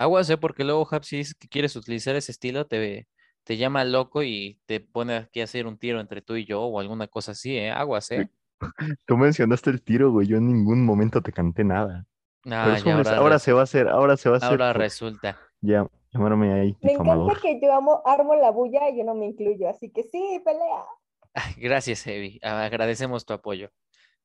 Aguas, 0.00 0.30
¿eh? 0.30 0.38
Porque 0.38 0.64
luego, 0.64 0.88
Hap, 0.90 1.04
si 1.04 1.22
que 1.38 1.46
quieres 1.46 1.76
utilizar 1.76 2.16
ese 2.16 2.32
estilo, 2.32 2.66
te, 2.66 3.06
te 3.44 3.58
llama 3.58 3.84
loco 3.84 4.22
y 4.22 4.58
te 4.64 4.80
pone 4.80 5.14
aquí 5.14 5.42
a 5.42 5.44
hacer 5.44 5.66
un 5.66 5.76
tiro 5.76 6.00
entre 6.00 6.22
tú 6.22 6.36
y 6.36 6.46
yo 6.46 6.62
o 6.62 6.80
alguna 6.80 7.06
cosa 7.06 7.32
así, 7.32 7.58
¿eh? 7.58 7.70
Aguas, 7.70 8.10
¿eh? 8.10 8.30
Tú 9.06 9.18
mencionaste 9.18 9.68
el 9.68 9.82
tiro, 9.82 10.10
güey. 10.10 10.26
Yo 10.26 10.38
en 10.38 10.46
ningún 10.46 10.86
momento 10.86 11.20
te 11.20 11.32
canté 11.32 11.64
nada. 11.64 12.06
Ah, 12.46 12.78
ahora, 13.16 13.38
se 13.38 13.52
va 13.52 13.60
a 13.60 13.64
hacer, 13.64 13.88
ahora 13.88 14.16
se 14.16 14.30
va 14.30 14.36
a 14.36 14.38
hacer. 14.38 14.50
Ahora 14.50 14.72
resulta. 14.72 15.38
Ya, 15.60 15.86
llamarme 16.14 16.50
ahí. 16.54 16.76
Me 16.80 16.92
encanta 16.92 17.34
que 17.42 17.60
yo 17.62 17.70
amo, 17.74 18.00
armo 18.06 18.34
la 18.36 18.50
bulla 18.50 18.88
y 18.88 18.96
yo 18.96 19.04
no 19.04 19.14
me 19.14 19.26
incluyo, 19.26 19.68
así 19.68 19.90
que 19.90 20.04
sí, 20.04 20.40
pelea. 20.42 20.86
Gracias, 21.58 22.06
Evi. 22.06 22.40
Agradecemos 22.42 23.26
tu 23.26 23.34
apoyo. 23.34 23.68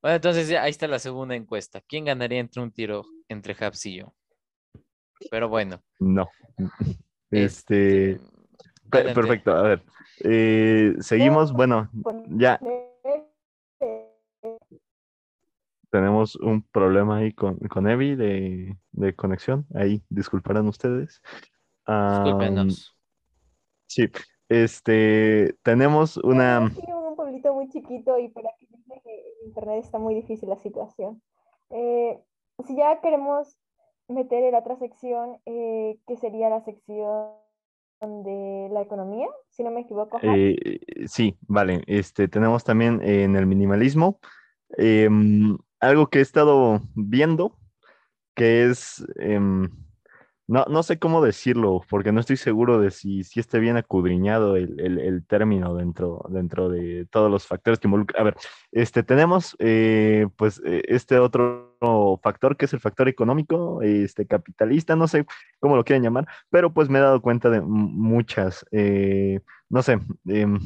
Bueno, 0.02 0.16
entonces 0.16 0.50
ahí 0.58 0.72
está 0.72 0.88
la 0.88 1.00
segunda 1.00 1.36
encuesta. 1.36 1.82
¿Quién 1.82 2.06
ganaría 2.06 2.40
entre 2.40 2.62
un 2.62 2.72
tiro 2.72 3.04
entre 3.28 3.58
Habs 3.60 3.86
y 3.88 3.98
yo? 3.98 4.14
Pero 5.30 5.50
bueno. 5.50 5.82
No. 6.00 6.30
Este. 7.32 8.12
este 8.12 8.20
perfecto. 9.14 9.52
A 9.52 9.62
ver. 9.62 9.84
Eh, 10.24 10.96
seguimos. 11.00 11.52
Bueno, 11.52 11.90
ya. 12.30 12.60
Tenemos 15.90 16.36
un 16.36 16.62
problema 16.62 17.18
ahí 17.18 17.32
con, 17.32 17.58
con 17.70 17.88
Evi 17.88 18.16
de, 18.16 19.16
conexión. 19.16 19.66
Ahí, 19.74 20.04
disculparán 20.10 20.68
ustedes. 20.68 21.22
Disculpenos. 21.88 22.98
sí. 23.88 24.10
Este, 24.48 25.56
tenemos 25.64 26.18
una 26.18 26.70
muy 27.54 27.70
chiquito 27.70 28.18
y 28.18 28.30
para 28.30 28.50
que 28.60 28.66
en 28.66 29.48
internet 29.48 29.84
está 29.84 30.00
muy 30.00 30.16
difícil 30.16 30.50
la 30.50 30.58
situación. 30.58 31.22
Eh, 31.70 32.20
si 32.66 32.76
ya 32.76 33.02
queremos 33.02 33.58
meter 34.08 34.44
en 34.44 34.52
la 34.52 34.60
otra 34.60 34.78
sección, 34.78 35.38
eh, 35.46 35.98
que 36.08 36.18
sería 36.18 36.50
la 36.50 36.64
sección 36.64 37.32
de 38.02 38.70
la 38.72 38.82
economía, 38.82 39.28
si 39.50 39.64
no 39.64 39.72
me 39.72 39.82
equivoco. 39.82 40.20
Eh, 40.22 40.80
sí, 41.08 41.38
vale. 41.48 41.82
Este, 41.88 42.28
tenemos 42.28 42.64
también 42.64 43.02
en 43.02 43.36
el 43.36 43.46
minimalismo 43.46 44.20
em, 44.78 45.58
algo 45.80 46.08
que 46.08 46.20
he 46.20 46.22
estado 46.22 46.82
viendo, 46.94 47.58
que 48.36 48.66
es 48.66 49.06
em, 49.18 49.70
no, 50.48 50.66
no 50.70 50.84
sé 50.84 51.00
cómo 51.00 51.24
decirlo, 51.24 51.82
porque 51.90 52.12
no 52.12 52.20
estoy 52.20 52.38
seguro 52.38 52.80
de 52.80 52.92
si, 52.92 53.24
si 53.24 53.40
esté 53.40 53.60
bien 53.60 53.78
acudriñado 53.78 54.56
el, 54.58 54.80
el, 54.80 55.26
término 55.26 55.76
dentro, 55.76 56.24
dentro 56.30 56.70
de 56.70 57.08
todos 57.10 57.32
los 57.32 57.48
factores 57.48 57.80
que 57.80 57.88
involucran. 57.88 58.22
A 58.22 58.26
ver, 58.26 58.36
este, 58.72 59.02
tenemos 59.02 59.56
eh, 59.60 60.28
pues 60.36 60.62
e, 60.64 60.84
este 60.88 61.18
otro 61.20 61.78
factor 62.22 62.58
que 62.58 62.66
es 62.66 62.74
el 62.74 62.80
factor 62.80 63.08
económico, 63.08 63.82
este, 63.82 64.28
capitalista, 64.28 64.96
no 64.96 65.08
sé 65.08 65.26
cómo 65.60 65.76
lo 65.76 65.84
quieren 65.84 66.04
llamar, 66.04 66.28
pero 66.50 66.74
pues 66.74 66.90
me 66.90 67.00
he 67.00 67.02
dado 67.02 67.22
cuenta 67.22 67.50
de 67.50 67.62
muchas, 67.62 68.66
eh, 68.72 69.40
no 69.70 69.82
sé, 69.82 70.00
em, 70.28 70.60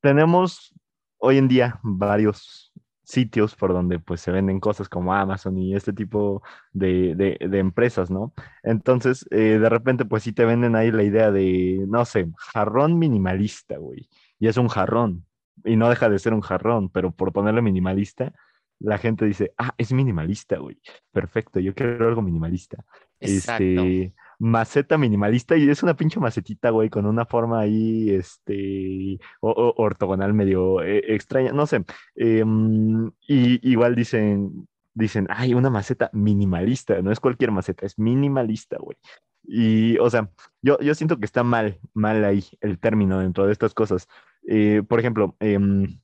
tenemos 0.00 0.74
hoy 1.18 1.38
en 1.38 1.48
día 1.48 1.80
varios 1.82 2.65
sitios 3.06 3.54
por 3.54 3.72
donde 3.72 4.00
pues 4.00 4.20
se 4.20 4.32
venden 4.32 4.58
cosas 4.58 4.88
como 4.88 5.14
Amazon 5.14 5.56
y 5.58 5.76
este 5.76 5.92
tipo 5.92 6.42
de, 6.72 7.14
de, 7.14 7.58
empresas, 7.58 8.10
¿no? 8.10 8.32
Entonces, 8.64 9.24
eh, 9.30 9.58
de 9.60 9.68
repente 9.68 10.04
pues 10.04 10.24
sí 10.24 10.32
te 10.32 10.44
venden 10.44 10.74
ahí 10.74 10.90
la 10.90 11.04
idea 11.04 11.30
de, 11.30 11.84
no 11.86 12.04
sé, 12.04 12.26
jarrón 12.36 12.98
minimalista, 12.98 13.78
güey. 13.78 14.08
Y 14.40 14.48
es 14.48 14.56
un 14.56 14.66
jarrón. 14.66 15.24
Y 15.64 15.76
no 15.76 15.88
deja 15.88 16.08
de 16.08 16.18
ser 16.18 16.34
un 16.34 16.40
jarrón, 16.40 16.88
pero 16.90 17.12
por 17.12 17.32
ponerle 17.32 17.62
minimalista, 17.62 18.32
la 18.80 18.98
gente 18.98 19.24
dice, 19.24 19.52
ah, 19.56 19.72
es 19.78 19.92
minimalista, 19.92 20.58
güey. 20.58 20.80
Perfecto, 21.12 21.60
yo 21.60 21.74
quiero 21.74 22.08
algo 22.08 22.22
minimalista. 22.22 22.84
Este, 23.20 24.12
maceta 24.38 24.98
minimalista 24.98 25.56
y 25.56 25.68
es 25.68 25.82
una 25.82 25.94
pinche 25.96 26.20
macetita, 26.20 26.70
güey, 26.70 26.90
con 26.90 27.06
una 27.06 27.26
forma 27.26 27.60
ahí, 27.60 28.10
este, 28.10 29.18
ortogonal 29.40 30.34
medio 30.34 30.82
eh, 30.82 31.02
extraña, 31.14 31.52
no 31.52 31.66
sé. 31.66 31.84
Em, 32.14 33.10
y 33.26 33.70
igual 33.70 33.94
dicen, 33.94 34.68
dicen, 34.94 35.26
ay, 35.30 35.54
una 35.54 35.70
maceta 35.70 36.10
minimalista, 36.12 37.00
no 37.02 37.12
es 37.12 37.20
cualquier 37.20 37.50
maceta, 37.52 37.86
es 37.86 37.98
minimalista, 37.98 38.78
güey. 38.78 38.96
Y, 39.44 39.98
o 39.98 40.10
sea, 40.10 40.30
yo, 40.62 40.78
yo 40.80 40.94
siento 40.94 41.18
que 41.18 41.26
está 41.26 41.42
mal, 41.44 41.78
mal 41.94 42.24
ahí 42.24 42.44
el 42.60 42.78
término 42.78 43.20
dentro 43.20 43.46
de 43.46 43.52
estas 43.52 43.74
cosas. 43.74 44.08
Eh, 44.48 44.82
por 44.88 45.00
ejemplo, 45.00 45.36
em, 45.40 46.00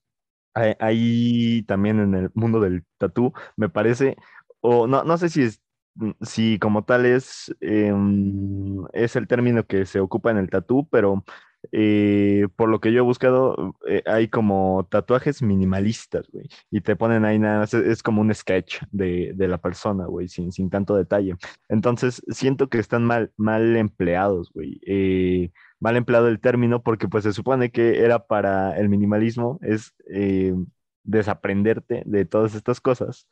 ahí 0.55 1.63
también 1.63 2.01
en 2.01 2.15
el 2.15 2.31
mundo 2.35 2.61
del 2.61 2.85
tatú, 2.99 3.33
me 3.57 3.69
parece, 3.69 4.17
o 4.61 4.87
no, 4.87 5.05
no 5.05 5.17
sé 5.19 5.29
si 5.29 5.43
es 5.43 5.63
si 6.23 6.59
como 6.59 6.85
tal 6.85 7.07
es, 7.07 7.55
em, 7.61 8.85
es 8.93 9.17
el 9.17 9.27
término 9.27 9.67
que 9.67 9.87
se 9.87 10.01
ocupa 10.01 10.31
en 10.31 10.39
el 10.39 10.51
tatú, 10.51 10.89
pero 10.91 11.25
eh, 11.71 12.49
por 12.57 12.69
lo 12.69 12.81
que 12.81 12.93
yo 12.93 12.99
he 12.99 13.03
buscado, 13.03 13.77
eh, 13.87 14.03
hay 14.07 14.29
como 14.29 14.87
tatuajes 14.91 15.43
minimalistas, 15.43 16.27
güey, 16.33 16.49
y 16.71 16.81
te 16.81 16.97
ponen 16.97 17.25
ahí 17.25 17.39
nada 17.39 17.61
más, 17.61 17.75
es, 17.75 18.03
como 18.03 18.21
un 18.21 18.35
sketch 18.35 18.83
de, 18.91 19.35
la 19.39 19.59
persona, 19.59 20.07
güey, 20.07 20.29
sin, 20.29 20.51
sin 20.51 20.71
tanto 20.71 20.97
detalle. 20.97 21.37
Entonces, 21.69 22.23
siento 22.29 22.69
que 22.69 22.79
están 22.79 23.05
mal, 23.05 23.33
mal 23.37 23.77
empleados, 23.77 24.51
güey. 24.53 24.81
Eh, 24.87 25.53
mal 25.79 25.97
empleado 25.97 26.29
el 26.29 26.41
término 26.41 26.83
porque 26.83 27.09
pues 27.09 27.25
se 27.25 27.33
supone 27.33 27.71
que 27.71 28.01
era 28.05 28.27
para 28.27 28.77
el 28.79 28.89
minimalismo, 28.89 29.59
es 29.63 29.95
desaprenderte 31.05 32.03
de 32.07 32.25
todas 32.25 32.55
estas 32.55 32.81
cosas, 32.81 33.27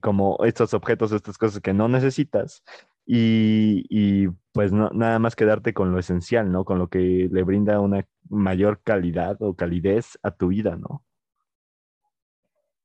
como 0.00 0.38
estos 0.44 0.74
objetos, 0.74 1.12
estas 1.12 1.38
cosas 1.38 1.60
que 1.60 1.72
no 1.72 1.88
necesitas, 1.88 2.62
y, 3.10 4.28
pues 4.52 4.70
no, 4.70 4.90
nada 4.90 5.18
más 5.18 5.34
quedarte 5.34 5.72
con 5.72 5.92
lo 5.92 5.98
esencial, 5.98 6.52
¿no? 6.52 6.66
Con 6.66 6.78
lo 6.78 6.88
que 6.88 7.28
le 7.32 7.42
brinda 7.42 7.80
una 7.80 8.06
mayor 8.28 8.82
calidad 8.82 9.40
o 9.40 9.54
calidez 9.56 10.18
a 10.22 10.30
tu 10.30 10.48
vida, 10.48 10.76
¿no? 10.76 11.02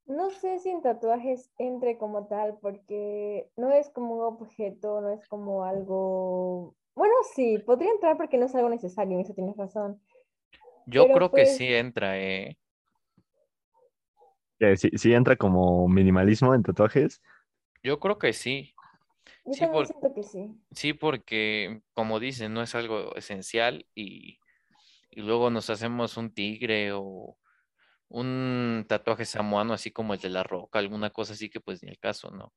No 0.06 0.30
sé 0.30 0.60
si 0.60 0.70
en 0.70 0.82
tatuajes 0.82 1.52
entre 1.58 1.98
como 1.98 2.28
tal, 2.28 2.58
porque 2.62 3.50
no 3.58 3.72
es 3.72 3.90
como 3.90 4.16
un 4.16 4.24
objeto, 4.24 5.02
no 5.02 5.10
es 5.10 5.28
como 5.28 5.66
algo... 5.66 6.76
Bueno, 6.96 7.16
sí, 7.36 7.58
podría 7.58 7.92
entrar 7.92 8.16
porque 8.16 8.38
no 8.38 8.46
es 8.46 8.56
algo 8.56 8.70
necesario, 8.70 9.20
eso 9.20 9.34
tienes 9.34 9.58
razón. 9.58 10.00
Yo 10.86 11.06
creo 11.06 11.30
que 11.32 11.44
pues 11.44 11.58
sí 11.58 11.68
entra, 11.68 12.18
eh. 12.20 12.58
¿Sí, 14.76 14.90
¿Sí 14.96 15.14
entra 15.14 15.36
como 15.36 15.88
minimalismo 15.88 16.54
en 16.54 16.64
tatuajes? 16.64 17.22
Yo 17.84 18.00
creo 18.00 18.18
que 18.18 18.34
sí. 18.34 18.74
Yo 19.46 19.54
sí, 19.54 19.66
siento 19.86 20.14
que 20.16 20.24
sí. 20.24 20.56
Sí, 20.72 20.94
porque 20.94 21.82
como 21.94 22.20
dicen, 22.20 22.54
no 22.54 22.62
es 22.62 22.74
algo 22.76 23.16
esencial 23.16 23.86
y, 23.94 24.40
luego 25.12 25.50
nos 25.50 25.70
hacemos 25.70 26.18
un 26.18 26.34
tigre 26.34 26.92
o 26.94 27.38
un 28.08 28.86
tatuaje 28.88 29.26
samoano 29.26 29.74
así 29.74 29.92
como 29.92 30.14
el 30.14 30.20
de 30.20 30.30
la 30.30 30.44
roca, 30.44 30.80
alguna 30.80 31.10
cosa 31.10 31.34
así 31.34 31.50
que 31.50 31.60
pues 31.60 31.84
ni 31.84 31.90
el 31.90 32.00
caso, 32.00 32.32
¿no? 32.32 32.54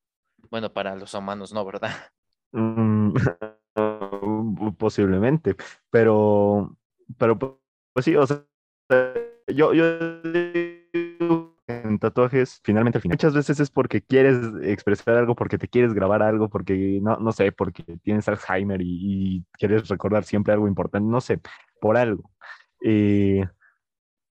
Bueno, 0.49 0.71
para 0.71 0.95
los 0.95 1.13
humanos 1.13 1.53
no, 1.53 1.65
¿verdad? 1.65 1.91
Mm, 2.53 3.13
posiblemente, 4.77 5.57
pero, 5.89 6.77
pero 7.17 7.37
pues 7.37 8.05
sí, 8.05 8.15
o 8.15 8.25
sea, 8.25 8.41
yo, 9.47 9.73
yo 9.73 9.83
tatuajes, 11.99 12.61
finalmente, 12.63 12.99
muchas 13.05 13.33
veces 13.33 13.59
es 13.59 13.69
porque 13.69 14.01
quieres 14.01 14.37
expresar 14.63 15.15
algo, 15.15 15.35
porque 15.35 15.57
te 15.57 15.67
quieres 15.67 15.93
grabar 15.93 16.21
algo, 16.23 16.49
porque 16.49 16.99
no, 17.01 17.17
no 17.17 17.31
sé, 17.31 17.51
porque 17.51 17.83
tienes 18.03 18.27
Alzheimer 18.27 18.81
y, 18.81 19.43
quieres 19.53 19.87
recordar 19.87 20.23
siempre 20.23 20.53
algo 20.53 20.67
importante, 20.67 21.09
no 21.09 21.21
sé, 21.21 21.39
por 21.81 21.97
algo. 21.97 22.31
Eh, 22.81 23.45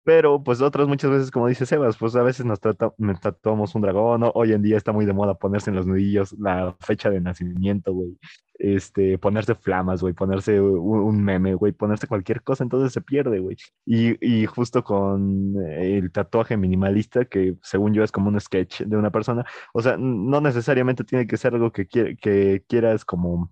pero 0.08 0.42
pues 0.42 0.62
otras 0.62 0.88
muchas 0.88 1.12
veces, 1.12 1.32
como 1.32 1.50
dice 1.50 1.66
Sebas, 1.66 1.98
pues 1.98 2.16
a 2.16 2.24
veces 2.24 2.46
nos 2.46 2.62
tatuamos 2.62 3.76
un 3.76 3.82
dragón, 3.82 4.22
¿no? 4.22 4.32
hoy 4.36 4.54
en 4.54 4.62
día 4.62 4.78
está 4.78 4.94
muy 4.94 5.06
de 5.06 5.12
moda 5.12 5.34
ponerse 5.34 5.70
en 5.70 5.76
los 5.76 5.86
nudillos 5.86 6.32
la 6.40 6.74
fecha 6.80 7.10
de 7.10 7.20
nacimiento, 7.20 7.92
güey 7.92 8.18
este, 8.58 9.18
ponerse 9.18 9.54
flamas, 9.56 10.02
güey, 10.02 10.14
ponerse 10.14 10.62
un, 10.62 11.22
meme, 11.24 11.56
güey, 11.56 11.74
ponerse 11.74 12.08
cualquier 12.08 12.42
cosa, 12.42 12.64
entonces 12.64 12.94
se 12.94 13.02
pierde, 13.02 13.40
güey. 13.40 13.58
Y, 13.86 14.46
justo 14.46 14.82
con 14.82 15.56
el 15.58 16.10
tatuaje 16.12 16.56
minimalista, 16.56 17.26
que 17.26 17.58
según 17.62 17.94
yo 17.94 18.04
es 18.04 18.12
como 18.14 18.30
un 18.30 18.40
sketch 18.40 18.84
de 18.84 18.96
una 18.98 19.12
persona, 19.12 19.46
o 19.74 19.82
sea, 19.82 19.98
no 19.98 20.40
necesariamente 20.42 21.04
tiene 21.04 21.28
que 21.28 21.38
ser 21.38 21.54
algo 21.54 21.72
que, 21.72 21.88
que 21.88 22.64
quieras 22.68 23.06
como 23.06 23.52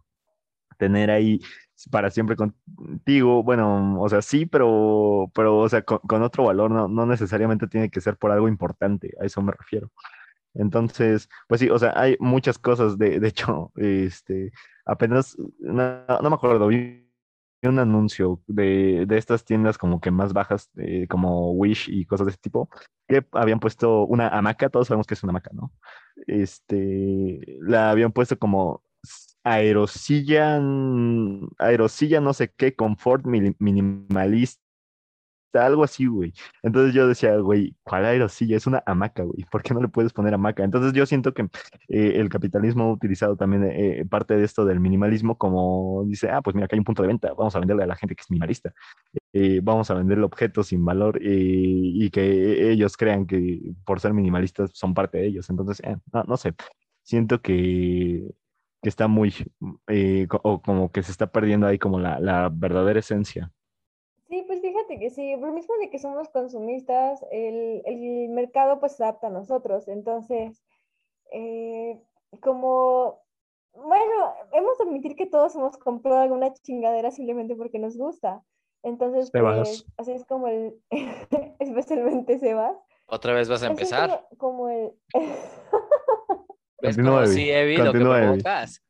tener 0.78 1.12
ahí 1.12 1.40
para 1.90 2.10
siempre 2.10 2.36
contigo, 2.36 3.44
bueno, 3.44 4.02
o 4.02 4.10
sea, 4.10 4.22
sí, 4.22 4.46
pero, 4.46 5.32
pero 5.34 5.60
o 5.60 5.70
sea, 5.70 5.84
con, 5.84 6.24
otro 6.24 6.46
valor, 6.46 6.72
no, 6.72 6.88
no 6.88 7.06
necesariamente 7.06 7.68
tiene 7.68 7.90
que 7.90 8.02
ser 8.02 8.18
por 8.18 8.32
algo 8.32 8.48
importante, 8.48 9.14
a 9.22 9.26
eso 9.26 9.42
me 9.42 9.52
refiero. 9.52 9.92
Entonces, 10.56 11.30
pues 11.48 11.60
sí, 11.62 11.70
o 11.70 11.78
sea, 11.78 11.94
hay 11.96 12.16
muchas 12.20 12.58
cosas, 12.58 12.98
de, 12.98 13.20
de 13.20 13.28
hecho, 13.28 13.72
este, 13.76 14.52
apenas, 14.86 15.38
no, 15.60 16.06
me 16.08 16.36
acuerdo, 16.36 16.68
vi 16.68 17.04
un 17.64 17.80
anuncio 17.80 18.42
de, 18.48 19.06
de, 19.08 19.18
estas 19.18 19.44
tiendas 19.44 19.78
como 19.78 20.00
que 20.00 20.12
más 20.12 20.34
bajas, 20.34 20.70
como 21.10 21.52
Wish 21.54 21.90
y 21.90 22.06
cosas 22.06 22.28
de 22.28 22.32
ese 22.32 22.40
tipo, 22.40 22.70
que 23.08 23.26
habían 23.32 23.60
puesto 23.60 24.06
una 24.06 24.30
hamaca, 24.30 24.70
todos 24.70 24.88
sabemos 24.88 25.08
que 25.08 25.16
es 25.16 25.24
una 25.24 25.32
hamaca, 25.32 25.50
¿no? 25.54 25.72
Este, 26.28 27.58
la 27.62 27.90
habían 27.90 28.12
puesto 28.12 28.38
como 28.38 28.84
aerosilla, 29.46 30.60
aerosilla 31.60 32.20
no 32.20 32.34
sé 32.34 32.52
qué, 32.58 32.76
confort 32.76 33.26
minimalista 33.26 34.66
algo 35.60 35.84
así, 35.84 36.06
güey. 36.06 36.34
Entonces 36.64 36.94
yo 36.94 37.08
decía, 37.08 37.38
güey, 37.38 37.76
¿cuál 37.84 38.06
aerosilla? 38.06 38.58
Es 38.58 38.68
una 38.68 38.84
hamaca, 38.86 39.24
güey. 39.24 39.46
¿Por 39.52 39.64
qué 39.64 39.74
no 39.74 39.82
le 39.82 39.88
puedes 39.88 40.14
poner 40.14 40.34
hamaca? 40.34 40.64
Entonces 40.64 40.94
yo 40.94 41.06
siento 41.06 41.34
que 41.34 41.44
eh, 41.88 42.14
el 42.16 42.30
capitalismo 42.30 42.86
ha 42.86 42.92
utilizado 42.92 43.36
también 43.36 43.64
eh, 43.72 44.06
parte 44.10 44.36
de 44.36 44.44
esto 44.44 44.66
del 44.66 44.80
minimalismo 44.80 45.38
como 45.38 46.04
dice, 46.06 46.30
ah, 46.30 46.42
pues 46.42 46.56
mira, 46.56 46.66
acá 46.66 46.76
hay 46.76 46.80
un 46.80 46.86
punto 46.86 47.02
de 47.04 47.08
venta, 47.08 47.34
vamos 47.34 47.56
a 47.56 47.60
venderle 47.60 47.84
a 47.84 47.88
la 47.88 47.96
gente 47.96 48.16
que 48.16 48.22
es 48.22 48.30
minimalista. 48.30 48.74
Eh, 49.34 49.60
vamos 49.64 49.90
a 49.92 49.96
venderle 49.96 50.26
objetos 50.26 50.68
sin 50.68 50.84
valor 50.86 51.20
y 51.22 52.10
que 52.10 52.72
ellos 52.72 52.98
crean 52.98 53.26
que 53.26 53.74
por 53.86 54.00
ser 54.00 54.14
minimalistas 54.14 54.72
son 54.74 54.94
parte 54.94 55.18
de 55.18 55.28
ellos. 55.28 55.50
Entonces, 55.50 55.82
no, 56.12 56.24
no 56.24 56.38
sé, 56.38 56.54
siento 57.04 57.42
que 57.42 58.30
que 58.86 58.90
está 58.90 59.08
muy, 59.08 59.34
o 60.44 60.62
como 60.62 60.92
que 60.92 61.02
se 61.02 61.10
está 61.10 61.26
perdiendo 61.26 61.66
ahí 61.66 61.80
como 61.80 62.00
la, 62.00 62.20
la 62.20 62.52
verdadera 62.54 63.00
esencia. 63.00 63.52
Sí, 64.30 64.44
pues 64.46 64.62
fíjate 64.62 65.00
que 65.00 65.10
sí, 65.10 65.36
por 65.40 65.48
lo 65.48 65.56
mismo 65.56 65.74
de 65.82 65.90
que 65.90 65.98
somos 65.98 66.30
consumistas, 66.30 67.26
el, 67.32 67.82
el 67.86 68.30
mercado 68.30 68.80
pues 68.80 68.96
se 68.96 69.04
adapta 69.04 69.26
a 69.26 69.32
nosotros. 69.32 69.88
Entonces, 69.88 70.64
eh, 71.32 72.00
como, 72.42 73.24
bueno, 73.74 74.36
hemos 74.54 74.78
de 74.78 74.84
admitir 74.84 75.16
que 75.16 75.26
todos 75.26 75.56
hemos 75.56 75.78
comprado 75.78 76.20
alguna 76.20 76.54
chingadera 76.54 77.10
simplemente 77.10 77.56
porque 77.56 77.80
nos 77.80 77.98
gusta. 77.98 78.44
Entonces, 78.84 79.32
pues, 79.32 79.88
así 79.98 80.12
es 80.12 80.26
como 80.26 80.48
el, 80.48 80.80
especialmente 81.58 82.38
Sebas. 82.38 82.78
¿Otra 83.08 83.34
vez 83.34 83.50
vas 83.50 83.64
a 83.64 83.68
empezar? 83.68 84.28
Como, 84.38 84.70
el... 84.70 84.92
¿Ves 86.82 86.98
como 86.98 87.26
sí, 87.26 87.50
Evi, 87.50 87.78
lo 87.78 87.94
que 87.94 88.00
provocas? 88.00 88.84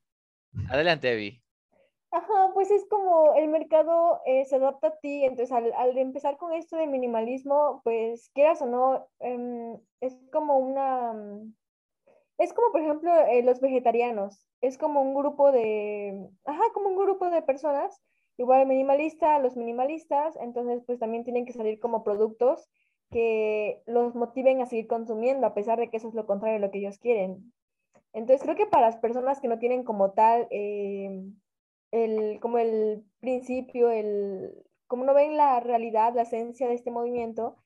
Adelante, 0.69 1.11
Evi. 1.11 1.41
Ajá, 2.15 2.51
pues 2.53 2.71
es 2.71 2.85
como 2.85 3.35
el 3.35 3.49
mercado 3.49 4.21
eh, 4.25 4.45
se 4.45 4.55
adapta 4.55 4.87
a 4.87 4.97
ti, 4.99 5.25
entonces 5.25 5.51
al, 5.51 5.97
empezar 5.97 6.37
con 6.37 6.53
esto 6.53 6.77
de 6.77 6.87
minimalismo, 6.87 7.81
pues 7.83 8.29
quieras 8.33 8.61
o 8.61 8.67
no, 8.67 9.05
em, 9.19 9.77
es 9.99 10.17
como 10.31 10.57
una, 10.57 11.13
es 12.37 12.53
como 12.53 12.71
por 12.71 12.79
ejemplo 12.79 13.11
eh, 13.27 13.43
los 13.43 13.59
vegetarianos, 13.59 14.47
es 14.61 14.77
como 14.77 15.01
un 15.01 15.13
grupo 15.13 15.51
de, 15.51 16.29
ajá, 16.45 16.63
como 16.73 16.87
un 16.87 16.95
grupo 16.95 17.29
de 17.29 17.41
personas, 17.41 18.01
igual 18.37 18.65
minimalista, 18.65 19.39
los 19.39 19.57
minimalistas, 19.57 20.37
entonces 20.37 20.83
pues 20.85 20.99
también 20.99 21.25
tienen 21.25 21.45
que 21.45 21.51
salir 21.51 21.81
como 21.81 22.05
productos 22.05 22.69
que 23.11 23.81
los 23.87 24.15
motiven 24.15 24.61
a 24.61 24.67
seguir 24.67 24.87
consumiendo, 24.87 25.47
a 25.47 25.53
pesar 25.53 25.79
de 25.79 25.89
que 25.89 25.97
eso 25.97 26.07
es 26.07 26.13
lo 26.13 26.25
contrario 26.25 26.61
de 26.61 26.65
lo 26.65 26.71
que 26.71 26.79
ellos 26.79 26.97
quieren. 26.97 27.51
Entonces 28.15 28.41
creo 28.41 28.55
que 28.55 28.65
para 28.65 28.87
las 28.87 28.97
personas 28.97 29.39
que 29.39 29.47
no 29.47 29.59
tienen 29.59 29.83
como 29.83 30.11
tal... 30.11 30.47
Em, 30.49 31.35
el, 31.91 32.39
como 32.41 32.57
el 32.57 33.03
principio, 33.19 33.89
el, 33.89 34.51
como 34.87 35.05
no 35.05 35.13
ven 35.13 35.37
la 35.37 35.59
realidad, 35.59 36.13
la 36.13 36.23
esencia 36.23 36.67
de 36.67 36.75
este 36.75 36.91
movimiento, 36.91 37.57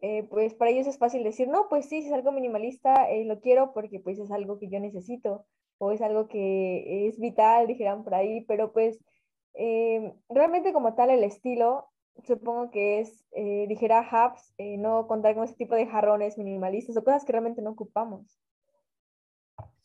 eh, 0.00 0.24
pues 0.24 0.54
para 0.54 0.70
ellos 0.70 0.86
es 0.86 0.98
fácil 0.98 1.24
decir, 1.24 1.48
no, 1.48 1.68
pues 1.68 1.88
sí, 1.88 2.02
si 2.02 2.08
es 2.08 2.12
algo 2.12 2.32
minimalista, 2.32 3.10
eh, 3.10 3.24
lo 3.24 3.40
quiero 3.40 3.72
porque 3.72 4.00
pues 4.00 4.18
es 4.18 4.30
algo 4.30 4.58
que 4.58 4.68
yo 4.68 4.80
necesito 4.80 5.46
o 5.78 5.92
es 5.92 6.00
algo 6.00 6.28
que 6.28 7.08
es 7.08 7.18
vital, 7.18 7.66
dijeran 7.66 8.04
por 8.04 8.14
ahí, 8.14 8.44
pero 8.46 8.72
pues 8.72 9.00
eh, 9.54 10.12
realmente 10.28 10.72
como 10.72 10.94
tal 10.94 11.10
el 11.10 11.24
estilo, 11.24 11.88
supongo 12.24 12.70
que 12.70 13.00
es, 13.00 13.24
dijera 13.68 14.00
Hubs, 14.00 14.54
no 14.78 15.06
contar 15.08 15.34
con 15.34 15.44
ese 15.44 15.54
tipo 15.54 15.74
de 15.74 15.86
jarrones 15.86 16.38
minimalistas 16.38 16.96
o 16.96 17.02
cosas 17.02 17.24
que 17.24 17.32
realmente 17.32 17.62
no 17.62 17.70
ocupamos. 17.70 18.38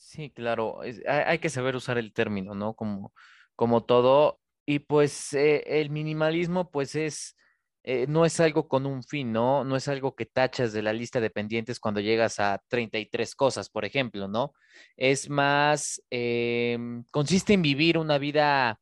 Sí, 0.08 0.32
claro, 0.32 0.80
hay, 1.05 1.39
que 1.39 1.49
saber 1.49 1.76
usar 1.76 1.97
el 1.97 2.14
término, 2.14 2.55
¿no? 2.55 2.76
Como 2.76 3.12
como 3.58 3.84
todo. 3.84 4.39
Y 4.66 4.80
pues 4.80 5.34
eh, 5.34 5.64
el 5.82 5.89
minimalismo 5.89 6.72
pues 6.72 6.95
es, 6.95 7.36
eh, 7.84 8.05
no 8.08 8.26
es 8.26 8.39
algo 8.39 8.70
con 8.70 8.86
un 8.86 9.03
fin, 9.03 9.34
¿no? 9.34 9.66
No 9.66 9.76
es 9.76 9.88
algo 9.89 10.16
que 10.16 10.26
tachas 10.26 10.74
de 10.74 10.82
la 10.84 10.93
lista 10.93 11.20
de 11.20 11.30
pendientes 11.30 11.80
cuando 11.80 11.99
llegas 12.01 12.39
a 12.39 12.62
33 12.70 13.36
cosas, 13.36 13.70
por 13.70 13.86
ejemplo, 13.86 14.28
¿no? 14.30 14.53
Es 14.97 15.30
más, 15.30 16.01
em, 16.10 17.03
consiste 17.12 17.53
en 17.53 17.62
vivir 17.62 17.97
una 17.97 18.18
vida 18.18 18.80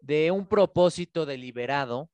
de 0.00 0.30
un 0.30 0.46
propósito 0.48 1.26
deliberado 1.26 2.10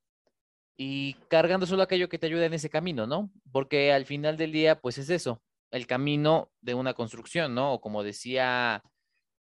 y 0.77 1.15
cargando 1.29 1.67
solo 1.67 1.83
aquello 1.83 2.09
que 2.09 2.19
te 2.19 2.27
ayuda 2.27 2.47
en 2.47 2.55
ese 2.55 2.71
camino, 2.71 3.07
¿no? 3.07 3.31
Porque 3.53 3.93
al 3.93 4.07
final 4.07 4.37
del 4.37 4.53
día, 4.53 4.81
pues 4.81 4.99
es 4.99 5.11
eso, 5.11 5.43
el 5.71 5.87
camino 5.87 6.51
de 6.61 6.75
una 6.75 6.95
construcción, 6.95 7.55
¿no? 7.55 7.75
O 7.75 7.81
como 7.81 8.03
decía 8.03 8.83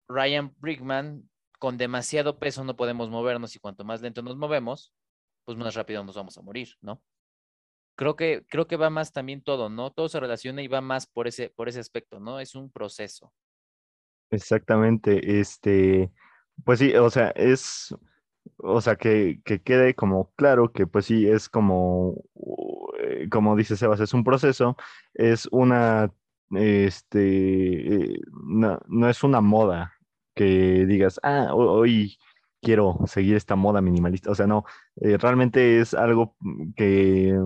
Ryan 0.09 0.55
Brickman, 0.59 1.29
con 1.59 1.77
demasiado 1.77 2.39
peso 2.39 2.65
no 2.65 2.77
podemos 2.77 3.11
movernos 3.11 3.55
y 3.57 3.59
cuanto 3.59 3.85
más 3.85 4.01
lento 4.01 4.23
nos 4.23 4.37
movemos, 4.37 4.95
pues 5.45 5.59
más 5.59 5.75
rápido 5.75 6.05
nos 6.05 6.17
vamos 6.17 6.39
a 6.39 6.43
morir, 6.43 6.69
¿no? 6.81 7.03
Creo 7.97 8.15
que, 8.15 8.45
creo 8.49 8.69
que 8.69 8.77
va 8.77 8.91
más 8.91 9.13
también 9.13 9.43
todo, 9.43 9.69
¿no? 9.69 9.91
Todo 9.91 10.09
se 10.09 10.21
relaciona 10.21 10.63
y 10.63 10.69
va 10.69 10.81
más 10.81 11.07
por 11.07 11.27
ese, 11.27 11.51
por 11.51 11.69
ese 11.69 11.81
aspecto, 11.81 12.21
¿no? 12.21 12.39
Es 12.39 12.55
un 12.55 12.71
proceso. 12.71 13.33
Exactamente, 14.31 15.41
este, 15.41 16.13
pues 16.65 16.79
sí, 16.79 16.95
o 16.95 17.11
sea, 17.11 17.31
es, 17.31 17.95
o 18.59 18.81
sea, 18.81 18.97
que, 18.97 19.41
que 19.45 19.63
quede 19.63 19.95
como 19.95 20.33
claro 20.35 20.71
que 20.73 20.87
pues 20.87 21.07
sí, 21.07 21.27
es 21.27 21.49
como, 21.49 22.23
eh, 23.09 23.29
como 23.31 23.57
dice 23.57 23.77
Sebas, 23.77 24.01
es 24.01 24.15
un 24.15 24.25
proceso, 24.25 24.77
es 25.15 25.49
una, 25.51 26.13
este, 26.51 28.15
eh, 28.15 28.21
no, 28.45 28.81
no 28.89 29.09
es 29.09 29.23
una 29.25 29.41
moda 29.41 29.95
que 30.35 30.87
digas, 30.87 31.21
ah, 31.23 31.49
hoy 31.55 32.19
quiero 32.61 32.99
seguir 33.07 33.37
esta 33.37 33.57
moda 33.57 33.81
minimalista, 33.81 34.31
o 34.31 34.35
sea, 34.35 34.47
no, 34.47 34.65
eh, 34.97 35.17
realmente 35.19 35.81
es 35.81 35.95
algo 35.95 36.37
que 36.77 37.39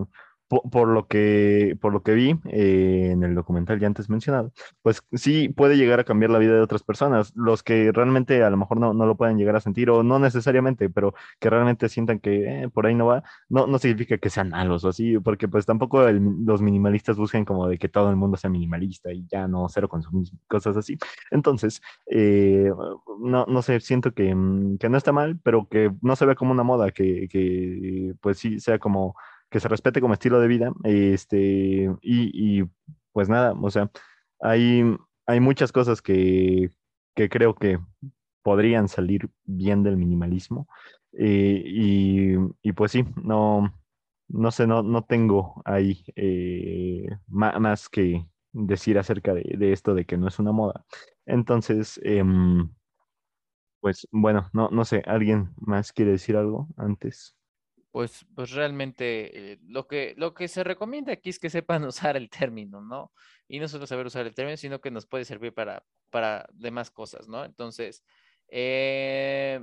por, 0.60 0.88
lo 0.88 1.06
que, 1.06 1.76
por 1.80 1.92
lo 1.92 2.02
que 2.02 2.12
vi 2.12 2.38
eh, 2.50 3.10
en 3.12 3.22
el 3.22 3.34
documental 3.34 3.80
ya 3.80 3.86
antes 3.86 4.10
mencionado, 4.10 4.52
pues 4.82 5.02
sí 5.12 5.48
puede 5.48 5.76
llegar 5.76 6.00
a 6.00 6.04
cambiar 6.04 6.30
la 6.30 6.38
vida 6.38 6.54
de 6.54 6.60
otras 6.60 6.82
personas, 6.82 7.32
los 7.34 7.62
que 7.62 7.90
realmente 7.92 8.42
a 8.42 8.50
lo 8.50 8.56
mejor 8.58 8.78
no, 8.78 8.92
no 8.92 9.06
lo 9.06 9.16
pueden 9.16 9.38
llegar 9.38 9.56
a 9.56 9.60
sentir 9.60 9.88
o 9.88 10.02
no 10.02 10.18
necesariamente, 10.18 10.90
pero 10.90 11.14
que 11.40 11.48
realmente 11.48 11.88
sientan 11.88 12.18
que 12.18 12.64
eh, 12.64 12.68
por 12.68 12.86
ahí 12.86 12.94
no 12.94 13.06
va, 13.06 13.22
no, 13.48 13.66
no 13.66 13.78
significa 13.78 14.18
que 14.18 14.28
sean 14.28 14.50
malos 14.50 14.84
o 14.84 14.90
así, 14.90 15.18
porque 15.18 15.48
pues 15.48 15.64
tampoco 15.64 16.02
los 16.10 16.60
minimalistas 16.60 17.16
buscan 17.16 17.44
como 17.44 17.66
de 17.68 17.78
que 17.78 17.88
todo 17.88 18.10
el 18.10 18.16
mundo 18.16 18.36
sea 18.36 18.50
minimalista 18.50 19.12
y 19.12 19.26
ya 19.26 19.48
no 19.48 19.68
cero 19.68 19.88
consumismo, 19.88 20.38
cosas 20.48 20.76
así. 20.76 20.98
Entonces, 21.30 21.80
eh, 22.06 22.70
no, 23.20 23.46
no 23.48 23.62
sé, 23.62 23.80
siento 23.80 24.12
que, 24.12 24.34
mm, 24.34 24.78
que 24.78 24.88
no 24.88 24.98
está 24.98 25.12
mal, 25.12 25.38
pero 25.42 25.66
que 25.68 25.90
no 26.02 26.16
se 26.16 26.26
ve 26.26 26.34
como 26.36 26.52
una 26.52 26.62
moda, 26.62 26.90
que, 26.90 27.28
que 27.28 28.14
pues 28.20 28.38
sí 28.38 28.60
sea 28.60 28.78
como 28.78 29.14
que 29.52 29.60
se 29.60 29.68
respete 29.68 30.00
como 30.00 30.14
estilo 30.14 30.40
de 30.40 30.48
vida. 30.48 30.72
Este, 30.82 31.94
y, 32.00 32.64
pues 33.12 33.28
nada, 33.28 33.52
o 33.52 33.70
sea, 33.70 33.90
hay, 34.40 34.82
hay 35.26 35.40
muchas 35.40 35.70
cosas 35.70 36.00
que, 36.02 36.70
que 37.14 37.28
creo 37.28 37.54
que 37.54 37.78
podrían 38.42 38.88
salir 38.88 39.30
bien 39.44 39.82
del 39.84 39.98
minimalismo. 39.98 40.66
Eh, 41.12 41.62
y, 41.66 42.34
y, 42.62 42.72
pues 42.72 42.92
sí, 42.92 43.04
no, 43.22 43.78
no 44.28 44.50
sé, 44.50 44.66
no, 44.66 44.82
no 44.82 45.04
tengo 45.04 45.62
ahí 45.66 46.02
eh, 46.16 47.06
más, 47.28 47.88
que 47.90 48.26
decir 48.52 48.98
acerca 48.98 49.34
de, 49.34 49.42
de, 49.58 49.72
esto 49.72 49.94
de 49.94 50.06
que 50.06 50.16
no 50.16 50.28
es 50.28 50.38
una 50.38 50.52
moda. 50.52 50.84
Entonces, 51.26 52.00
em, 52.02 52.70
pues 53.80 54.08
bueno, 54.12 54.48
no, 54.54 54.70
no 54.70 54.84
sé, 54.86 55.02
¿alguien 55.06 55.50
más 55.56 55.92
quiere 55.92 56.12
decir 56.12 56.36
algo 56.36 56.68
antes? 56.78 57.36
Pues, 57.92 58.24
pues 58.34 58.50
realmente 58.52 59.52
eh, 59.52 59.58
lo, 59.66 59.86
que, 59.86 60.14
lo 60.16 60.32
que 60.32 60.48
se 60.48 60.64
recomienda 60.64 61.12
aquí 61.12 61.28
es 61.28 61.38
que 61.38 61.50
sepan 61.50 61.84
usar 61.84 62.16
el 62.16 62.30
término, 62.30 62.80
¿no? 62.80 63.12
Y 63.46 63.60
no 63.60 63.68
solo 63.68 63.86
saber 63.86 64.06
usar 64.06 64.26
el 64.26 64.34
término, 64.34 64.56
sino 64.56 64.80
que 64.80 64.90
nos 64.90 65.06
puede 65.06 65.26
servir 65.26 65.52
para, 65.52 65.84
para 66.10 66.48
demás 66.54 66.90
cosas, 66.90 67.28
¿no? 67.28 67.44
Entonces, 67.44 68.02
eh, 68.48 69.60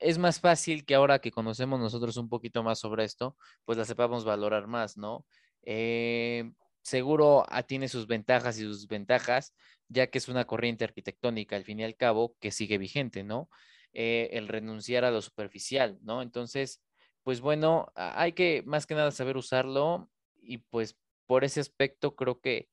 es 0.00 0.18
más 0.18 0.40
fácil 0.40 0.84
que 0.84 0.96
ahora 0.96 1.20
que 1.20 1.30
conocemos 1.30 1.78
nosotros 1.78 2.16
un 2.16 2.28
poquito 2.28 2.64
más 2.64 2.80
sobre 2.80 3.04
esto, 3.04 3.36
pues 3.64 3.78
la 3.78 3.84
sepamos 3.84 4.24
valorar 4.24 4.66
más, 4.66 4.96
¿no? 4.96 5.24
Eh, 5.62 6.50
seguro 6.82 7.44
ah, 7.48 7.62
tiene 7.62 7.86
sus 7.88 8.08
ventajas 8.08 8.58
y 8.58 8.62
sus 8.62 8.88
ventajas, 8.88 9.54
ya 9.88 10.08
que 10.08 10.18
es 10.18 10.28
una 10.28 10.46
corriente 10.46 10.82
arquitectónica, 10.84 11.54
al 11.54 11.64
fin 11.64 11.78
y 11.78 11.84
al 11.84 11.94
cabo, 11.96 12.34
que 12.40 12.50
sigue 12.50 12.78
vigente, 12.78 13.22
¿no? 13.22 13.48
el 13.94 14.48
renunciar 14.48 15.04
a 15.04 15.10
lo 15.10 15.20
superficial, 15.20 15.98
¿no? 16.00 16.22
Entonces, 16.22 16.80
pues 17.22 17.40
bueno, 17.40 17.92
hay 17.94 18.32
que 18.32 18.62
más 18.66 18.86
que 18.86 18.94
nada 18.94 19.10
saber 19.10 19.36
usarlo 19.36 20.10
y 20.40 20.58
pues 20.58 20.96
por 21.26 21.44
ese 21.44 21.60
aspecto 21.60 22.16
creo 22.16 22.40
que 22.40 22.68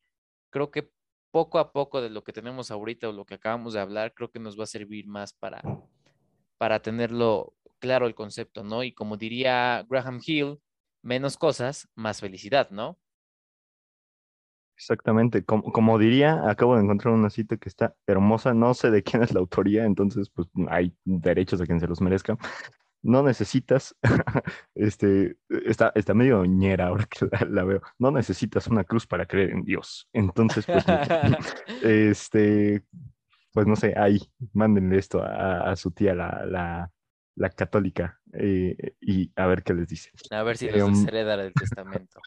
creo 0.50 0.72
que 0.72 0.92
poco 1.32 1.60
a 1.60 1.72
poco 1.72 2.02
de 2.02 2.10
lo 2.10 2.24
que 2.24 2.34
tenemos 2.34 2.72
ahorita 2.72 3.10
o 3.10 3.14
lo 3.14 3.26
que 3.26 3.36
acabamos 3.36 3.74
de 3.74 3.80
hablar, 3.80 4.14
creo 4.14 4.32
que 4.32 4.40
nos 4.40 4.60
va 4.60 4.64
a 4.64 4.68
servir 4.68 5.08
más 5.08 5.34
para 5.34 5.62
para 6.58 6.82
tenerlo 6.82 7.54
claro 7.80 8.08
el 8.08 8.16
concepto, 8.16 8.64
¿no? 8.64 8.84
Y 8.84 8.94
como 8.94 9.18
diría 9.18 9.86
Graham 9.90 10.20
Hill, 10.26 10.60
menos 11.02 11.38
cosas, 11.38 11.88
más 11.96 12.20
felicidad, 12.20 12.70
¿no? 12.72 13.00
Exactamente, 14.76 15.44
como, 15.44 15.74
como, 15.74 16.00
diría, 16.00 16.50
acabo 16.50 16.76
de 16.76 16.84
encontrar 16.84 17.14
una 17.14 17.30
cita 17.30 17.58
que 17.58 17.68
está 17.68 17.98
hermosa, 18.08 18.54
no 18.54 18.74
sé 18.74 18.92
de 18.92 19.04
quién 19.04 19.22
es 19.24 19.34
la 19.34 19.42
autoría, 19.42 19.84
entonces 19.84 20.30
pues 20.30 20.48
hay 20.70 20.96
derechos 21.04 21.60
a 21.60 21.66
quien 21.66 21.82
se 21.82 21.88
los 21.88 22.00
merezca, 22.00 22.38
no 23.02 23.24
necesitas, 23.24 23.96
este, 24.76 25.38
está, 25.66 25.92
está 25.96 26.14
medio 26.14 26.46
ñera 26.46 26.88
ahora 26.88 27.06
que 27.06 27.28
la, 27.50 27.64
veo, 27.64 27.82
no 27.98 28.12
necesitas 28.12 28.68
una 28.68 28.84
cruz 28.84 29.08
para 29.08 29.26
creer 29.26 29.52
en 29.52 29.64
Dios. 29.64 30.08
Entonces, 30.14 30.66
pues, 30.66 30.84
este, 31.84 32.84
pues 33.54 33.68
no 33.68 33.76
sé, 33.76 33.94
ahí, 33.98 34.20
mándenle 34.54 34.98
esto 34.98 35.24
a, 35.24 35.76
su 35.76 35.92
tía, 35.92 36.14
la, 36.14 36.46
la, 36.46 36.92
la 37.36 37.50
católica, 37.50 38.20
eh, 38.34 38.96
y 39.02 39.32
a 39.36 39.48
ver 39.48 39.64
qué 39.64 39.74
les 39.74 39.88
dice. 39.88 40.12
A 40.32 40.44
ver 40.44 40.58
si 40.58 40.70
les 40.70 40.84
um, 40.84 41.08
hereda 41.08 41.36
el 41.36 41.54
testamento. 41.54 42.20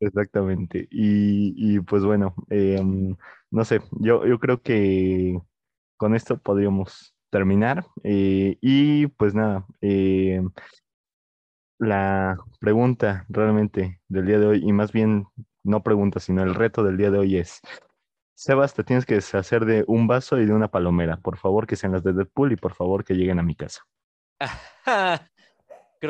Exactamente. 0.00 0.86
Y, 0.90 1.54
y 1.56 1.80
pues 1.80 2.04
bueno, 2.04 2.34
em, 2.50 3.16
no 3.50 3.64
sé, 3.64 3.80
yo, 3.92 4.26
yo 4.26 4.38
creo 4.38 4.60
que 4.60 5.38
con 5.96 6.14
esto 6.14 6.38
podríamos 6.38 7.15
terminar. 7.36 7.84
Eh, 8.02 8.56
y 8.62 9.08
pues 9.08 9.34
nada, 9.34 9.66
eh, 9.82 10.40
la 11.78 12.38
pregunta 12.60 13.26
realmente 13.28 14.00
del 14.08 14.26
día 14.26 14.38
de 14.38 14.46
hoy, 14.46 14.62
y 14.64 14.72
más 14.72 14.90
bien 14.90 15.26
no 15.62 15.82
pregunta, 15.82 16.18
sino 16.18 16.42
el 16.42 16.54
reto 16.54 16.82
del 16.82 16.96
día 16.96 17.10
de 17.10 17.18
hoy 17.18 17.36
es, 17.36 17.60
Sebas, 18.34 18.72
te 18.72 18.84
tienes 18.84 19.04
que 19.04 19.14
deshacer 19.14 19.66
de 19.66 19.84
un 19.86 20.06
vaso 20.06 20.38
y 20.38 20.46
de 20.46 20.52
una 20.52 20.68
palomera. 20.68 21.18
Por 21.18 21.36
favor, 21.36 21.66
que 21.66 21.76
sean 21.76 21.92
las 21.92 22.02
de 22.04 22.14
Deadpool 22.14 22.52
y 22.52 22.56
por 22.56 22.74
favor 22.74 23.04
que 23.04 23.14
lleguen 23.14 23.38
a 23.38 23.42
mi 23.42 23.54
casa. 23.54 23.82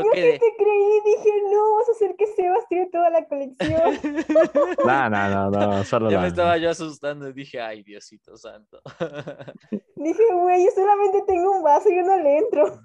Creo 0.03 0.13
que... 0.13 0.39
te 0.39 0.57
creí, 0.57 1.01
dije, 1.05 1.31
no, 1.53 1.75
vas 1.77 1.89
a 1.89 1.93
hacer 1.93 2.17
que 2.17 2.27
Sebas 2.27 2.67
tiene 2.69 2.87
toda 2.91 3.11
la 3.11 3.27
colección. 3.27 3.99
no, 4.87 5.11
no, 5.11 5.29
no, 5.29 5.51
no, 5.51 5.85
solo 5.85 6.11
Ya 6.11 6.21
me 6.21 6.29
estaba 6.29 6.57
yo 6.57 6.71
asustando 6.71 7.29
y 7.29 7.33
dije, 7.33 7.61
ay, 7.61 7.83
Diosito 7.83 8.37
santo. 8.37 8.81
dije, 9.97 10.23
güey, 10.33 10.65
yo 10.65 10.71
solamente 10.75 11.23
tengo 11.27 11.57
un 11.57 11.63
vaso 11.63 11.89
y 11.91 11.97
yo 11.97 12.03
no 12.03 12.17
le 12.17 12.39
entro. 12.39 12.81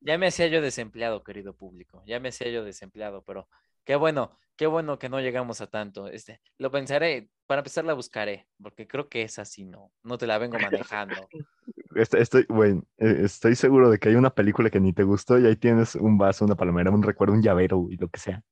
ya 0.00 0.18
me 0.18 0.28
hacía 0.28 0.46
yo 0.48 0.60
desempleado, 0.60 1.22
querido 1.22 1.54
público, 1.54 2.02
ya 2.06 2.20
me 2.20 2.28
hacía 2.28 2.50
yo 2.50 2.64
desempleado, 2.64 3.22
pero 3.22 3.48
qué 3.84 3.96
bueno, 3.96 4.38
qué 4.56 4.66
bueno 4.66 4.98
que 4.98 5.08
no 5.08 5.20
llegamos 5.20 5.60
a 5.60 5.66
tanto. 5.66 6.08
Este, 6.08 6.40
lo 6.58 6.70
pensaré, 6.70 7.30
para 7.46 7.60
empezar 7.60 7.84
la 7.84 7.94
buscaré, 7.94 8.46
porque 8.62 8.86
creo 8.86 9.08
que 9.08 9.22
es 9.22 9.38
así, 9.38 9.64
no, 9.64 9.92
no 10.02 10.18
te 10.18 10.26
la 10.26 10.38
vengo 10.38 10.58
manejando. 10.58 11.14
Estoy, 11.94 12.44
bueno, 12.48 12.82
eh, 12.98 13.20
estoy 13.22 13.54
seguro 13.54 13.88
de 13.88 13.98
que 13.98 14.08
hay 14.08 14.16
una 14.16 14.34
película 14.34 14.68
que 14.68 14.80
ni 14.80 14.92
te 14.92 15.04
gustó 15.04 15.38
y 15.38 15.46
ahí 15.46 15.54
tienes 15.54 15.94
un 15.94 16.18
vaso, 16.18 16.44
una 16.44 16.56
palomera, 16.56 16.90
un 16.90 17.04
recuerdo, 17.04 17.34
un 17.34 17.42
llavero 17.42 17.86
y 17.88 17.96
lo 17.96 18.08
que 18.08 18.18
sea. 18.18 18.42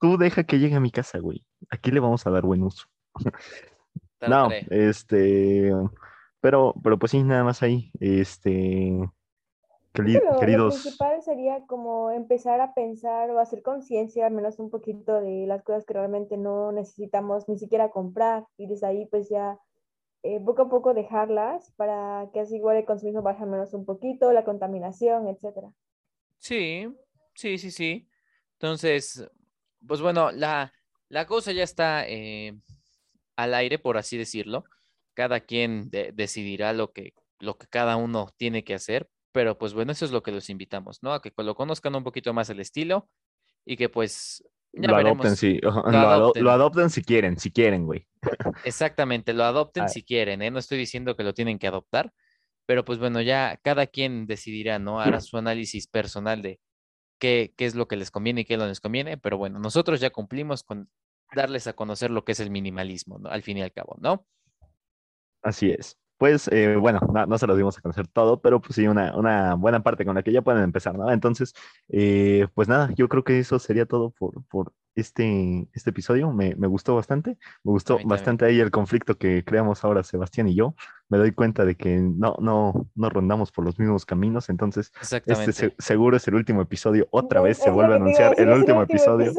Tú 0.00 0.16
deja 0.16 0.44
que 0.44 0.60
llegue 0.60 0.76
a 0.76 0.80
mi 0.80 0.92
casa, 0.92 1.18
güey. 1.18 1.44
Aquí 1.70 1.90
le 1.90 1.98
vamos 1.98 2.24
a 2.24 2.30
dar 2.30 2.44
buen 2.44 2.62
uso. 2.62 2.86
no, 4.20 4.48
este, 4.70 5.72
pero, 6.40 6.72
pero 6.82 6.98
pues 6.98 7.10
sí, 7.10 7.22
nada 7.24 7.42
más 7.42 7.62
ahí. 7.64 7.90
Este, 7.98 8.96
queridos. 9.92 10.74
Lo 10.74 10.80
principal 10.80 11.22
sería 11.22 11.66
como 11.66 12.10
empezar 12.10 12.60
a 12.60 12.74
pensar 12.74 13.30
o 13.30 13.38
hacer 13.38 13.62
conciencia, 13.62 14.26
al 14.26 14.32
menos 14.32 14.58
un 14.58 14.70
poquito 14.70 15.20
de 15.20 15.46
las 15.46 15.62
cosas 15.62 15.84
que 15.84 15.94
realmente 15.94 16.36
no 16.36 16.72
necesitamos 16.72 17.48
ni 17.48 17.58
siquiera 17.58 17.90
comprar 17.90 18.46
y 18.56 18.66
desde 18.66 18.86
ahí 18.86 19.06
pues 19.06 19.28
ya 19.28 19.58
eh, 20.22 20.40
poco 20.40 20.62
a 20.62 20.68
poco 20.68 20.94
dejarlas 20.94 21.72
para 21.76 22.28
que 22.32 22.40
así 22.40 22.56
igual 22.56 22.76
el 22.76 22.84
consumismo 22.84 23.22
baje 23.22 23.42
al 23.42 23.50
menos 23.50 23.72
un 23.74 23.84
poquito, 23.84 24.32
la 24.32 24.44
contaminación, 24.44 25.28
etcétera. 25.28 25.72
Sí, 26.38 26.88
sí, 27.34 27.58
sí, 27.58 27.70
sí. 27.70 28.08
Entonces, 28.54 29.28
pues 29.86 30.00
bueno, 30.00 30.30
la, 30.32 30.72
la 31.08 31.26
cosa 31.26 31.52
ya 31.52 31.62
está 31.62 32.08
eh, 32.08 32.58
al 33.36 33.54
aire, 33.54 33.78
por 33.78 33.96
así 33.96 34.16
decirlo. 34.16 34.64
Cada 35.14 35.40
quien 35.40 35.90
decidirá 35.90 36.72
lo 36.72 36.92
que, 36.92 37.12
lo 37.40 37.58
que 37.58 37.66
cada 37.66 37.96
uno 37.96 38.28
tiene 38.36 38.62
que 38.62 38.74
hacer 38.74 39.08
pero 39.32 39.58
pues 39.58 39.74
bueno, 39.74 39.92
eso 39.92 40.04
es 40.04 40.10
lo 40.10 40.22
que 40.22 40.32
los 40.32 40.50
invitamos, 40.50 41.02
¿no? 41.02 41.12
A 41.12 41.22
que 41.22 41.32
lo 41.36 41.54
conozcan 41.54 41.94
un 41.94 42.04
poquito 42.04 42.32
más 42.34 42.50
el 42.50 42.60
estilo 42.60 43.08
y 43.64 43.76
que 43.76 43.88
pues 43.88 44.42
ya 44.72 44.88
lo 44.90 44.96
veremos. 44.96 45.26
adopten, 45.26 45.36
sí. 45.36 45.58
Lo, 45.62 45.70
ado- 45.70 46.08
adopten. 46.10 46.44
lo 46.44 46.50
adopten 46.50 46.90
si 46.90 47.02
quieren, 47.02 47.38
si 47.38 47.50
quieren, 47.50 47.84
güey. 47.86 48.06
Exactamente, 48.64 49.32
lo 49.32 49.44
adopten 49.44 49.84
Ah. 49.84 49.88
si 49.88 50.02
quieren, 50.02 50.42
¿eh? 50.42 50.50
No 50.50 50.58
estoy 50.58 50.78
diciendo 50.78 51.16
que 51.16 51.24
lo 51.24 51.34
tienen 51.34 51.58
que 51.58 51.66
adoptar, 51.66 52.12
pero 52.66 52.84
pues 52.84 52.98
bueno, 52.98 53.20
ya 53.22 53.58
cada 53.62 53.86
quien 53.86 54.26
decidirá, 54.26 54.78
¿no? 54.78 55.00
Hará 55.00 55.20
su 55.20 55.36
análisis 55.38 55.86
personal 55.86 56.42
de 56.42 56.60
qué, 57.18 57.52
qué 57.56 57.64
es 57.66 57.74
lo 57.74 57.88
que 57.88 57.96
les 57.96 58.10
conviene 58.10 58.42
y 58.42 58.44
qué 58.44 58.56
no 58.56 58.66
les 58.66 58.80
conviene, 58.80 59.16
pero 59.18 59.38
bueno, 59.38 59.58
nosotros 59.58 60.00
ya 60.00 60.10
cumplimos 60.10 60.62
con 60.62 60.88
darles 61.34 61.66
a 61.66 61.72
conocer 61.74 62.10
lo 62.10 62.24
que 62.24 62.32
es 62.32 62.40
el 62.40 62.50
minimalismo, 62.50 63.18
¿no? 63.18 63.28
Al 63.30 63.42
fin 63.42 63.58
y 63.58 63.62
al 63.62 63.72
cabo, 63.72 63.96
¿no? 64.00 64.26
Así 65.42 65.70
es. 65.70 65.96
Pues 66.18 66.48
eh, 66.48 66.76
bueno, 66.76 67.00
no, 67.12 67.26
no 67.26 67.38
se 67.38 67.46
los 67.46 67.56
dimos 67.56 67.78
a 67.78 67.80
conocer 67.80 68.08
todo, 68.08 68.40
pero 68.40 68.60
pues 68.60 68.74
sí, 68.74 68.86
una, 68.88 69.16
una 69.16 69.54
buena 69.54 69.82
parte 69.82 70.04
con 70.04 70.16
la 70.16 70.22
que 70.24 70.32
ya 70.32 70.42
pueden 70.42 70.64
empezar, 70.64 70.98
¿no? 70.98 71.10
Entonces, 71.12 71.54
eh, 71.88 72.48
pues 72.54 72.68
nada, 72.68 72.90
yo 72.96 73.08
creo 73.08 73.22
que 73.24 73.38
eso 73.38 73.58
sería 73.60 73.86
todo 73.86 74.10
por, 74.10 74.44
por 74.46 74.72
este, 74.96 75.68
este 75.72 75.90
episodio. 75.90 76.32
Me, 76.32 76.56
me 76.56 76.66
gustó 76.66 76.96
bastante, 76.96 77.38
me 77.62 77.70
gustó 77.70 77.94
también. 77.94 78.08
bastante 78.08 78.44
ahí 78.46 78.58
el 78.58 78.72
conflicto 78.72 79.16
que 79.16 79.44
creamos 79.44 79.84
ahora 79.84 80.02
Sebastián 80.02 80.48
y 80.48 80.56
yo. 80.56 80.74
Me 81.08 81.18
doy 81.18 81.30
cuenta 81.32 81.64
de 81.64 81.76
que 81.76 81.96
no, 81.98 82.36
no, 82.40 82.88
no 82.96 83.10
rondamos 83.10 83.52
por 83.52 83.64
los 83.64 83.78
mismos 83.78 84.04
caminos, 84.04 84.48
entonces 84.50 84.92
este 85.24 85.52
se- 85.52 85.74
seguro 85.78 86.16
es 86.16 86.26
el 86.26 86.34
último 86.34 86.62
episodio. 86.62 87.06
Otra 87.12 87.40
vez 87.40 87.58
se 87.58 87.70
vuelve 87.70 87.92
a 87.92 87.96
anunciar 87.96 88.34
el 88.38 88.50
último 88.50 88.82
episodio. 88.82 89.32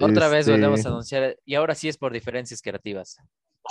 Otra 0.00 0.28
vez 0.28 0.48
volvemos 0.48 0.78
Este, 0.78 0.88
a 0.88 0.92
anunciar, 0.92 1.36
y 1.44 1.54
ahora 1.54 1.74
sí 1.74 1.88
es 1.88 1.98
por 1.98 2.12
diferencias 2.12 2.62
creativas. 2.62 3.18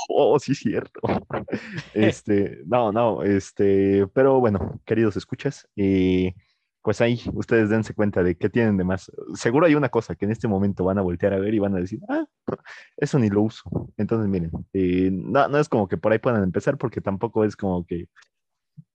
Oh, 0.09 0.39
sí, 0.39 0.55
cierto. 0.55 0.99
Este, 1.93 2.59
no, 2.65 2.91
no, 2.91 3.23
este, 3.23 4.07
pero 4.13 4.39
bueno, 4.39 4.79
queridos 4.85 5.17
escuchas, 5.17 5.67
eh, 5.75 6.33
pues 6.81 7.01
ahí 7.01 7.19
ustedes 7.33 7.69
dense 7.69 7.93
cuenta 7.93 8.23
de 8.23 8.37
qué 8.37 8.49
tienen 8.49 8.77
de 8.77 8.83
más. 8.83 9.11
Seguro 9.35 9.65
hay 9.65 9.75
una 9.75 9.89
cosa 9.89 10.15
que 10.15 10.25
en 10.25 10.31
este 10.31 10.47
momento 10.47 10.83
van 10.85 10.97
a 10.99 11.01
voltear 11.01 11.33
a 11.33 11.39
ver 11.39 11.53
y 11.53 11.59
van 11.59 11.75
a 11.75 11.79
decir, 11.79 11.99
ah, 12.09 12.25
eso 12.97 13.19
ni 13.19 13.29
lo 13.29 13.41
uso. 13.43 13.69
Entonces, 13.97 14.29
miren, 14.29 14.51
eh, 14.73 15.09
no, 15.11 15.47
no 15.49 15.59
es 15.59 15.69
como 15.69 15.87
que 15.87 15.97
por 15.97 16.11
ahí 16.11 16.19
puedan 16.19 16.43
empezar, 16.43 16.77
porque 16.77 17.01
tampoco 17.01 17.43
es 17.45 17.55
como 17.55 17.85
que 17.85 18.07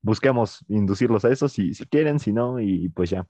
busquemos 0.02 0.64
inducirlos 0.68 1.24
a 1.26 1.30
eso, 1.32 1.48
si, 1.48 1.74
si 1.74 1.86
quieren, 1.86 2.20
si 2.20 2.32
no, 2.34 2.60
y 2.60 2.90
pues 2.90 3.10
ya. 3.10 3.26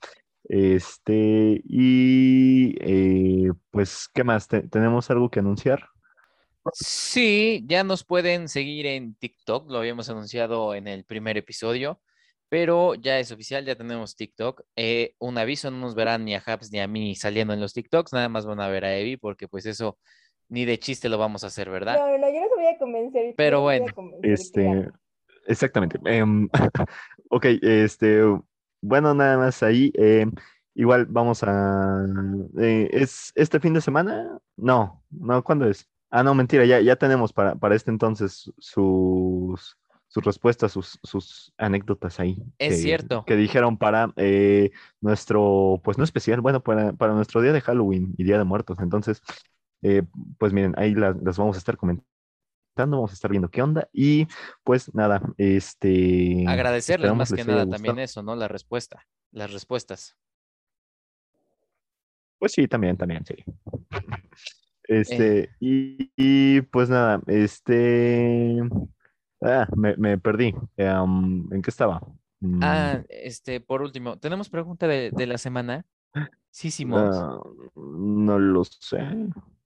Este, 0.48 1.62
y 1.64 2.76
eh, 2.80 3.52
pues, 3.72 4.08
¿qué 4.14 4.24
más? 4.24 4.48
¿Te- 4.48 4.62
¿Tenemos 4.68 5.10
algo 5.10 5.30
que 5.30 5.40
anunciar? 5.40 5.90
Sí, 6.72 7.64
ya 7.66 7.82
nos 7.82 8.04
pueden 8.04 8.48
seguir 8.48 8.86
en 8.86 9.14
TikTok, 9.16 9.68
lo 9.70 9.78
habíamos 9.78 10.08
anunciado 10.08 10.74
en 10.74 10.86
el 10.86 11.04
primer 11.04 11.36
episodio, 11.36 12.00
pero 12.48 12.94
ya 12.94 13.18
es 13.18 13.32
oficial, 13.32 13.64
ya 13.64 13.74
tenemos 13.74 14.14
TikTok. 14.14 14.62
Eh, 14.76 15.14
un 15.18 15.38
aviso, 15.38 15.70
no 15.70 15.78
nos 15.78 15.94
verán 15.94 16.24
ni 16.24 16.34
a 16.34 16.42
Habs 16.44 16.70
ni 16.70 16.78
a 16.80 16.86
mí 16.86 17.14
saliendo 17.16 17.52
en 17.52 17.60
los 17.60 17.72
TikToks, 17.72 18.12
nada 18.12 18.28
más 18.28 18.46
van 18.46 18.60
a 18.60 18.68
ver 18.68 18.84
a 18.84 18.96
Evi, 18.96 19.16
porque 19.16 19.48
pues 19.48 19.66
eso 19.66 19.98
ni 20.48 20.64
de 20.64 20.78
chiste 20.78 21.08
lo 21.08 21.18
vamos 21.18 21.44
a 21.44 21.48
hacer, 21.48 21.70
¿verdad? 21.70 21.96
No, 21.98 22.18
no, 22.18 22.28
yo 22.28 22.40
no 22.42 22.48
te 22.48 22.54
voy 22.54 22.66
a 22.66 22.78
convencer. 22.78 23.34
Pero 23.36 23.56
no 23.56 23.62
bueno, 23.62 23.86
convencer, 23.94 24.30
Este, 24.30 24.64
ya. 24.64 24.92
exactamente. 25.46 25.98
Em, 26.04 26.48
ok, 27.30 27.46
este, 27.62 28.20
bueno, 28.82 29.14
nada 29.14 29.38
más 29.38 29.62
ahí. 29.62 29.90
em, 29.94 30.30
igual 30.74 31.06
vamos 31.06 31.42
a. 31.42 32.04
eh, 32.60 32.88
¿es 32.92 33.32
este 33.34 33.58
fin 33.60 33.74
de 33.74 33.80
semana? 33.80 34.38
No, 34.56 35.02
no, 35.10 35.42
¿cuándo 35.42 35.68
es? 35.68 35.88
Ah, 36.14 36.22
no, 36.22 36.34
mentira, 36.34 36.66
ya, 36.66 36.78
ya 36.80 36.96
tenemos 36.96 37.32
para, 37.32 37.54
para 37.54 37.74
este 37.74 37.90
entonces 37.90 38.52
sus, 38.58 39.78
sus 40.08 40.22
respuestas, 40.24 40.70
sus, 40.70 40.98
sus 41.02 41.54
anécdotas 41.56 42.20
ahí. 42.20 42.36
Es 42.58 42.76
que- 42.76 42.82
cierto. 42.82 43.24
Que 43.26 43.34
dijeron 43.34 43.78
para 43.78 44.12
eh, 44.16 44.72
nuestro, 45.00 45.80
pues 45.82 45.96
no 45.96 46.04
especial, 46.04 46.42
bueno, 46.42 46.62
para, 46.62 46.92
para 46.92 47.14
nuestro 47.14 47.40
día 47.40 47.54
de 47.54 47.62
Halloween 47.62 48.14
y 48.18 48.24
Día 48.24 48.36
de 48.36 48.44
Muertos. 48.44 48.76
Entonces, 48.80 49.22
eh, 49.80 50.02
pues 50.36 50.52
miren, 50.52 50.74
ahí 50.76 50.94
las, 50.94 51.16
las 51.22 51.38
vamos 51.38 51.56
a 51.56 51.58
estar 51.58 51.78
comentando 51.78 52.04
vamos 52.76 53.10
a 53.10 53.14
estar 53.14 53.30
viendo 53.30 53.48
qué 53.50 53.62
onda 53.62 53.88
y 53.92 54.26
pues 54.64 54.94
nada, 54.94 55.22
este 55.38 56.44
Agradecerles 56.46 57.14
más 57.14 57.32
que 57.32 57.44
nada 57.44 57.66
también 57.66 57.98
eso, 57.98 58.22
¿no? 58.22 58.36
La 58.36 58.48
respuesta, 58.48 59.06
las 59.30 59.50
respuestas. 59.50 60.14
Pues 62.38 62.52
sí, 62.52 62.68
también, 62.68 62.98
también, 62.98 63.24
sí. 63.24 63.34
Eh. 64.88 65.00
Este, 65.00 65.50
y, 65.60 66.10
y, 66.16 66.60
pues 66.62 66.88
nada, 66.90 67.20
este 67.26 68.60
ah, 69.42 69.66
me, 69.76 69.96
me 69.96 70.18
perdí. 70.18 70.54
Em, 70.76 71.52
¿en 71.52 71.62
qué 71.62 71.70
estaba? 71.70 72.00
Mm, 72.40 72.60
Ah, 72.62 73.02
este, 73.08 73.60
por 73.60 73.82
último, 73.82 74.18
¿tenemos 74.18 74.48
pregunta 74.48 74.86
de, 74.88 75.10
de 75.12 75.26
la 75.26 75.38
semana? 75.38 75.84
Sí, 76.50 76.70
Simón. 76.70 77.10
ah, 77.12 77.40
no 77.76 78.38
lo 78.38 78.64
sé. 78.64 78.98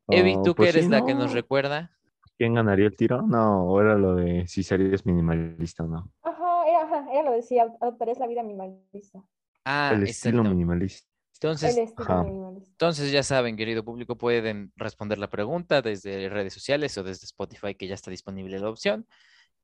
Evi, 0.09 0.35
Ah, 0.35 0.41
¿tú 0.45 0.55
que 0.55 0.59
pues 0.59 0.73
sí, 0.73 0.79
eres 0.79 0.91
la 0.91 1.05
que 1.05 1.15
nos 1.15 1.29
¿no? 1.29 1.35
recuerda? 1.35 1.91
¿Quién 2.39 2.55
ganaría 2.55 2.87
el 2.87 2.95
tiro? 2.97 3.23
No, 3.23 3.65
o 3.65 3.81
era 3.81 3.97
lo 3.97 4.15
de 4.15 4.47
si 4.47 4.63
serías 4.63 5.07
minimalista 5.07 5.85
o 5.85 5.89
no. 5.89 6.13
Ajá, 6.23 6.69
era, 6.69 6.83
ajá, 6.83 7.07
era 7.13 7.23
lo 7.23 7.33
decía, 7.33 7.65
adoptarías 7.81 8.19
la 8.19 8.27
vida 8.27 8.43
minimalista. 8.43 9.25
Ah, 9.65 9.93
El 9.95 10.03
estilo 10.05 10.37
exacto. 10.41 10.51
minimalista. 10.51 11.09
Entonces. 11.41 11.77
Entonces 11.77 13.13
ya 13.13 13.23
saben, 13.23 13.57
querido 13.57 13.85
público, 13.85 14.17
pueden 14.17 14.73
responder 14.77 15.19
la 15.19 15.31
pregunta 15.31 15.83
desde 15.83 16.29
redes 16.29 16.55
sociales 16.55 16.97
o 16.99 17.03
desde 17.03 17.25
Spotify, 17.25 17.75
que 17.75 17.89
ya 17.89 17.95
está 17.95 18.11
disponible 18.11 18.59
la 18.59 18.71
opción. 18.71 19.07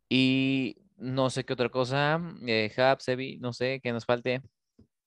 Y 0.09 0.77
no 0.97 1.31
sé 1.31 1.45
qué 1.45 1.53
otra 1.55 1.69
cosa, 1.69 2.21
eh, 2.47 2.71
Hub, 2.77 3.01
Sebi, 3.01 3.39
no 3.39 3.53
sé, 3.53 3.81
qué 3.83 3.93
nos 3.93 4.05
falte. 4.05 4.43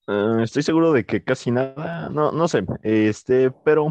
Eh, 0.07 0.37
estoy 0.43 0.63
seguro 0.63 0.91
de 0.91 1.05
que 1.05 1.23
casi 1.23 1.51
nada, 1.51 2.09
no, 2.09 2.31
no 2.31 2.47
sé, 2.47 2.65
este, 2.83 3.51
pero 3.51 3.87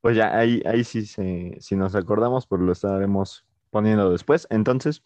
pues 0.00 0.16
ya 0.16 0.36
ahí, 0.36 0.62
ahí 0.66 0.84
sí 0.84 1.06
se, 1.06 1.56
si 1.60 1.76
nos 1.76 1.94
acordamos, 1.94 2.46
pues 2.46 2.60
lo 2.62 2.72
estaremos 2.72 3.44
poniendo 3.70 4.10
después. 4.10 4.46
Entonces, 4.50 5.02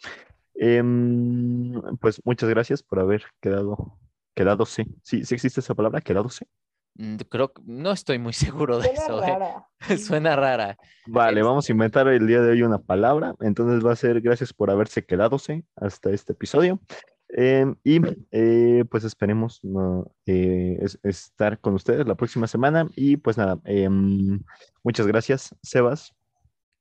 em, 0.55 1.73
pues 2.01 2.21
muchas 2.25 2.49
gracias 2.49 2.83
por 2.83 3.01
haber 3.01 3.25
quedado, 3.41 3.99
quedadose. 4.35 4.87
Sí, 5.03 5.25
sí 5.25 5.35
existe 5.35 5.61
esa 5.61 5.75
palabra, 5.75 6.01
quedadose. 6.01 6.47
Mm, 6.47 6.72
Creo 7.29 7.53
que 7.53 7.63
no 7.65 7.91
estoy 7.93 8.19
muy 8.19 8.33
seguro 8.67 8.79
de 8.79 8.85
Suena 8.95 9.03
eso, 9.03 9.23
¿eh? 9.25 9.27
rara. 9.27 9.69
Suena 9.99 10.37
rara. 10.37 10.77
Vale, 11.07 11.43
vamos 11.43 11.69
a 11.69 11.73
inventar 11.73 12.07
el 12.09 12.27
día 12.27 12.41
de 12.43 12.51
hoy 12.53 12.63
una 12.63 12.79
palabra. 12.79 13.35
Entonces 13.41 13.85
va 13.85 13.93
a 13.93 13.97
ser 13.97 14.21
gracias 14.21 14.53
por 14.53 14.71
haberse 14.71 15.05
quedadose 15.05 15.65
hasta 15.77 16.11
este 16.11 16.33
episodio. 16.33 16.81
Em, 17.35 17.77
y 17.83 17.99
eh, 18.31 18.85
pues 18.91 19.05
esperemos 19.05 19.61
no, 19.63 20.13
eh, 20.27 20.77
es- 20.83 20.99
estar 21.03 21.59
con 21.61 21.73
ustedes 21.75 22.07
la 22.07 22.15
próxima 22.15 22.47
semana. 22.47 22.87
Y 22.95 23.17
pues 23.17 23.39
nada, 23.39 23.59
em, 23.65 24.41
muchas 24.83 25.07
gracias, 25.07 25.55
Sebas. 25.63 26.13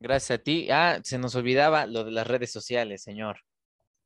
Gracias 0.01 0.39
a 0.39 0.43
ti. 0.43 0.68
Ah, 0.70 0.99
se 1.03 1.18
nos 1.20 1.36
olvidaba 1.36 1.86
lo 1.86 2.03
de 2.03 2.12
las 2.12 2.28
redes 2.28 2.51
sociales, 2.51 3.01
señor. 3.01 3.38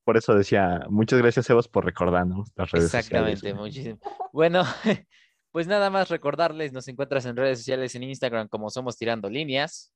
Por 0.04 0.18
eso 0.18 0.36
decía, 0.36 0.86
muchas 0.90 1.20
gracias, 1.20 1.48
Sebas, 1.48 1.68
por 1.68 1.84
recordarnos 1.84 2.52
las 2.56 2.70
redes 2.70 2.94
Exactamente, 2.94 3.38
sociales. 3.38 3.60
muchísimo. 3.60 4.00
Bueno, 4.32 4.64
pues 5.56 5.68
nada 5.68 5.90
más 5.90 6.10
recordarles, 6.10 6.74
nos 6.74 6.86
encuentras 6.90 7.26
en 7.26 7.38
redes 7.38 7.60
sociales 7.60 7.96
en 7.96 8.04
Instagram 8.04 8.50
como 8.50 8.70
Somos 8.70 8.98
Tirando 8.98 9.30
Líneas. 9.30 9.94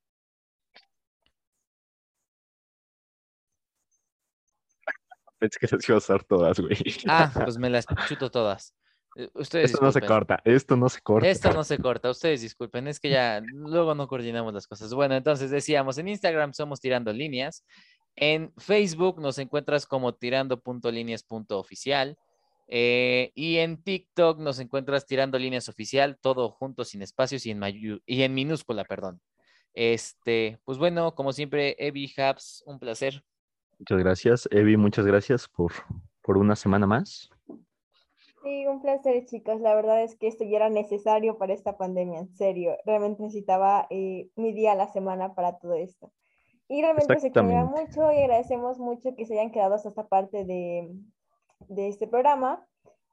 Pensé 5.37 5.59
que 5.59 5.67
las 5.69 5.89
iba 5.89 5.95
a 5.95 5.97
usar 5.97 6.23
todas, 6.23 6.61
güey. 6.61 6.77
Ah, 7.09 7.29
pues 7.43 7.57
me 7.57 7.69
las 7.69 7.85
chuto 8.07 8.31
todas. 8.31 8.73
Eh, 9.17 9.29
Ustedes 9.33 9.71
Esto 9.71 9.83
no 9.83 9.91
se 9.91 9.99
corta, 9.99 10.39
esto 10.45 10.77
no 10.77 10.87
se 10.87 11.01
corta. 11.01 11.27
Esto 11.27 11.51
no 11.51 11.65
se 11.65 11.77
corta, 11.77 12.09
ustedes 12.09 12.39
disculpen, 12.39 12.87
es 12.87 13.01
que 13.01 13.09
ya 13.09 13.41
luego 13.41 13.93
no 13.95 14.07
coordinamos 14.07 14.53
las 14.53 14.65
cosas. 14.65 14.93
Bueno, 14.93 15.15
entonces 15.15 15.51
decíamos, 15.51 15.97
en 15.97 16.07
Instagram 16.07 16.53
somos 16.53 16.79
tirando 16.79 17.11
líneas, 17.11 17.65
en 18.15 18.53
Facebook 18.55 19.19
nos 19.19 19.37
encuentras 19.37 19.85
como 19.85 20.15
tirando.líneas.oficial 20.15 22.17
eh, 22.71 23.31
y 23.35 23.57
en 23.57 23.81
TikTok 23.81 24.39
nos 24.39 24.59
encuentras 24.59 25.05
tirando 25.05 25.37
líneas 25.37 25.67
oficial, 25.67 26.17
todo 26.21 26.49
junto, 26.51 26.85
sin 26.85 27.01
espacios 27.01 27.45
y 27.45 27.51
en, 27.51 27.59
mayu- 27.59 28.01
y 28.05 28.21
en 28.21 28.33
minúscula, 28.33 28.85
perdón. 28.85 29.19
Este, 29.73 30.59
pues 30.65 30.77
bueno, 30.77 31.15
como 31.15 31.33
siempre, 31.33 31.75
Evi 31.79 32.11
Habs, 32.17 32.63
un 32.65 32.79
placer. 32.79 33.23
Muchas 33.77 33.99
gracias, 33.99 34.49
Evi, 34.51 34.77
muchas 34.77 35.05
gracias 35.05 35.47
por, 35.47 35.71
por 36.21 36.37
una 36.37 36.55
semana 36.55 36.85
más. 36.85 37.29
Sí, 38.43 38.65
un 38.67 38.81
placer, 38.81 39.25
chicos. 39.25 39.59
La 39.61 39.75
verdad 39.75 40.03
es 40.03 40.15
que 40.15 40.27
esto 40.27 40.43
ya 40.45 40.57
era 40.57 40.69
necesario 40.69 41.37
para 41.37 41.53
esta 41.53 41.77
pandemia, 41.77 42.19
en 42.19 42.33
serio. 42.35 42.77
Realmente 42.85 43.21
necesitaba 43.21 43.87
eh, 43.89 44.29
mi 44.35 44.53
día 44.53 44.73
a 44.73 44.75
la 44.75 44.87
semana 44.87 45.33
para 45.33 45.59
todo 45.59 45.73
esto. 45.73 46.11
Y 46.67 46.81
realmente 46.81 47.19
se 47.19 47.27
Exactamente. 47.27 47.81
mucho 47.81 48.11
y 48.11 48.19
agradecemos 48.19 48.77
mucho 48.77 49.15
que 49.15 49.25
se 49.25 49.33
hayan 49.33 49.51
quedado 49.51 49.73
hasta 49.73 49.89
esta 49.89 50.07
parte 50.07 50.45
de, 50.45 50.89
de 51.69 51.87
este 51.87 52.07
programa. 52.07 52.65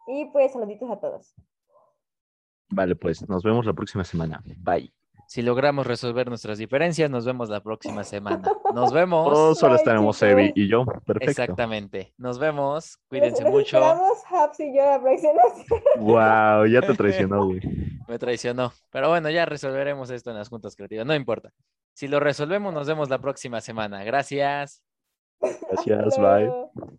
Y 0.09 0.27
pues 0.27 0.53
saluditos 0.53 0.91
a 0.91 0.99
todos. 1.01 1.35
Vale, 2.71 2.97
pues 2.97 3.29
nos 3.29 3.43
vemos 3.43 3.65
la 3.65 3.73
próxima 3.73 4.05
semana. 4.05 4.43
Bye. 4.59 4.93
Si 5.29 5.43
logramos 5.43 5.87
resolver 5.87 6.29
nuestras 6.29 6.59
diferencias, 6.59 7.11
nos 7.11 7.25
vemos 7.25 7.49
la 7.49 7.61
próxima 7.61 8.05
semana. 8.05 8.49
Nos 8.73 8.93
vemos. 8.93 9.29
O 9.37 9.55
solo 9.57 9.73
Bye, 9.73 9.79
estaremos 9.79 10.17
chicos. 10.17 10.31
Evi 10.31 10.53
y 10.55 10.69
yo. 10.69 10.85
Perfecto. 10.85 11.31
Exactamente. 11.31 12.15
Nos 12.17 12.39
vemos. 12.39 12.99
Cuídense 13.09 13.43
Nos 13.43 13.53
mucho. 13.53 13.79
Habs 13.83 14.61
y 14.61 14.77
yo 14.77 14.85
la 14.85 15.01
próxima 15.01 15.33
Wow, 15.99 16.67
ya 16.67 16.81
te 16.81 16.95
traicionó, 16.95 17.45
güey. 17.47 17.61
Me 18.07 18.19
traicionó. 18.21 18.73
Pero 18.93 19.09
bueno, 19.09 19.29
ya 19.31 19.47
resolveremos 19.47 20.11
esto 20.11 20.31
en 20.31 20.37
las 20.37 20.49
juntas 20.49 20.77
creativas. 20.77 21.07
No 21.07 21.15
importa. 21.15 21.53
Si 21.93 22.07
lo 22.07 22.21
resolvemos, 22.21 22.73
nos 22.73 22.87
vemos 22.87 23.09
la 23.09 23.19
próxima 23.19 23.61
semana. 23.61 24.05
Gracias. 24.05 24.83
Gracias, 25.41 26.19
bye. 26.19 26.97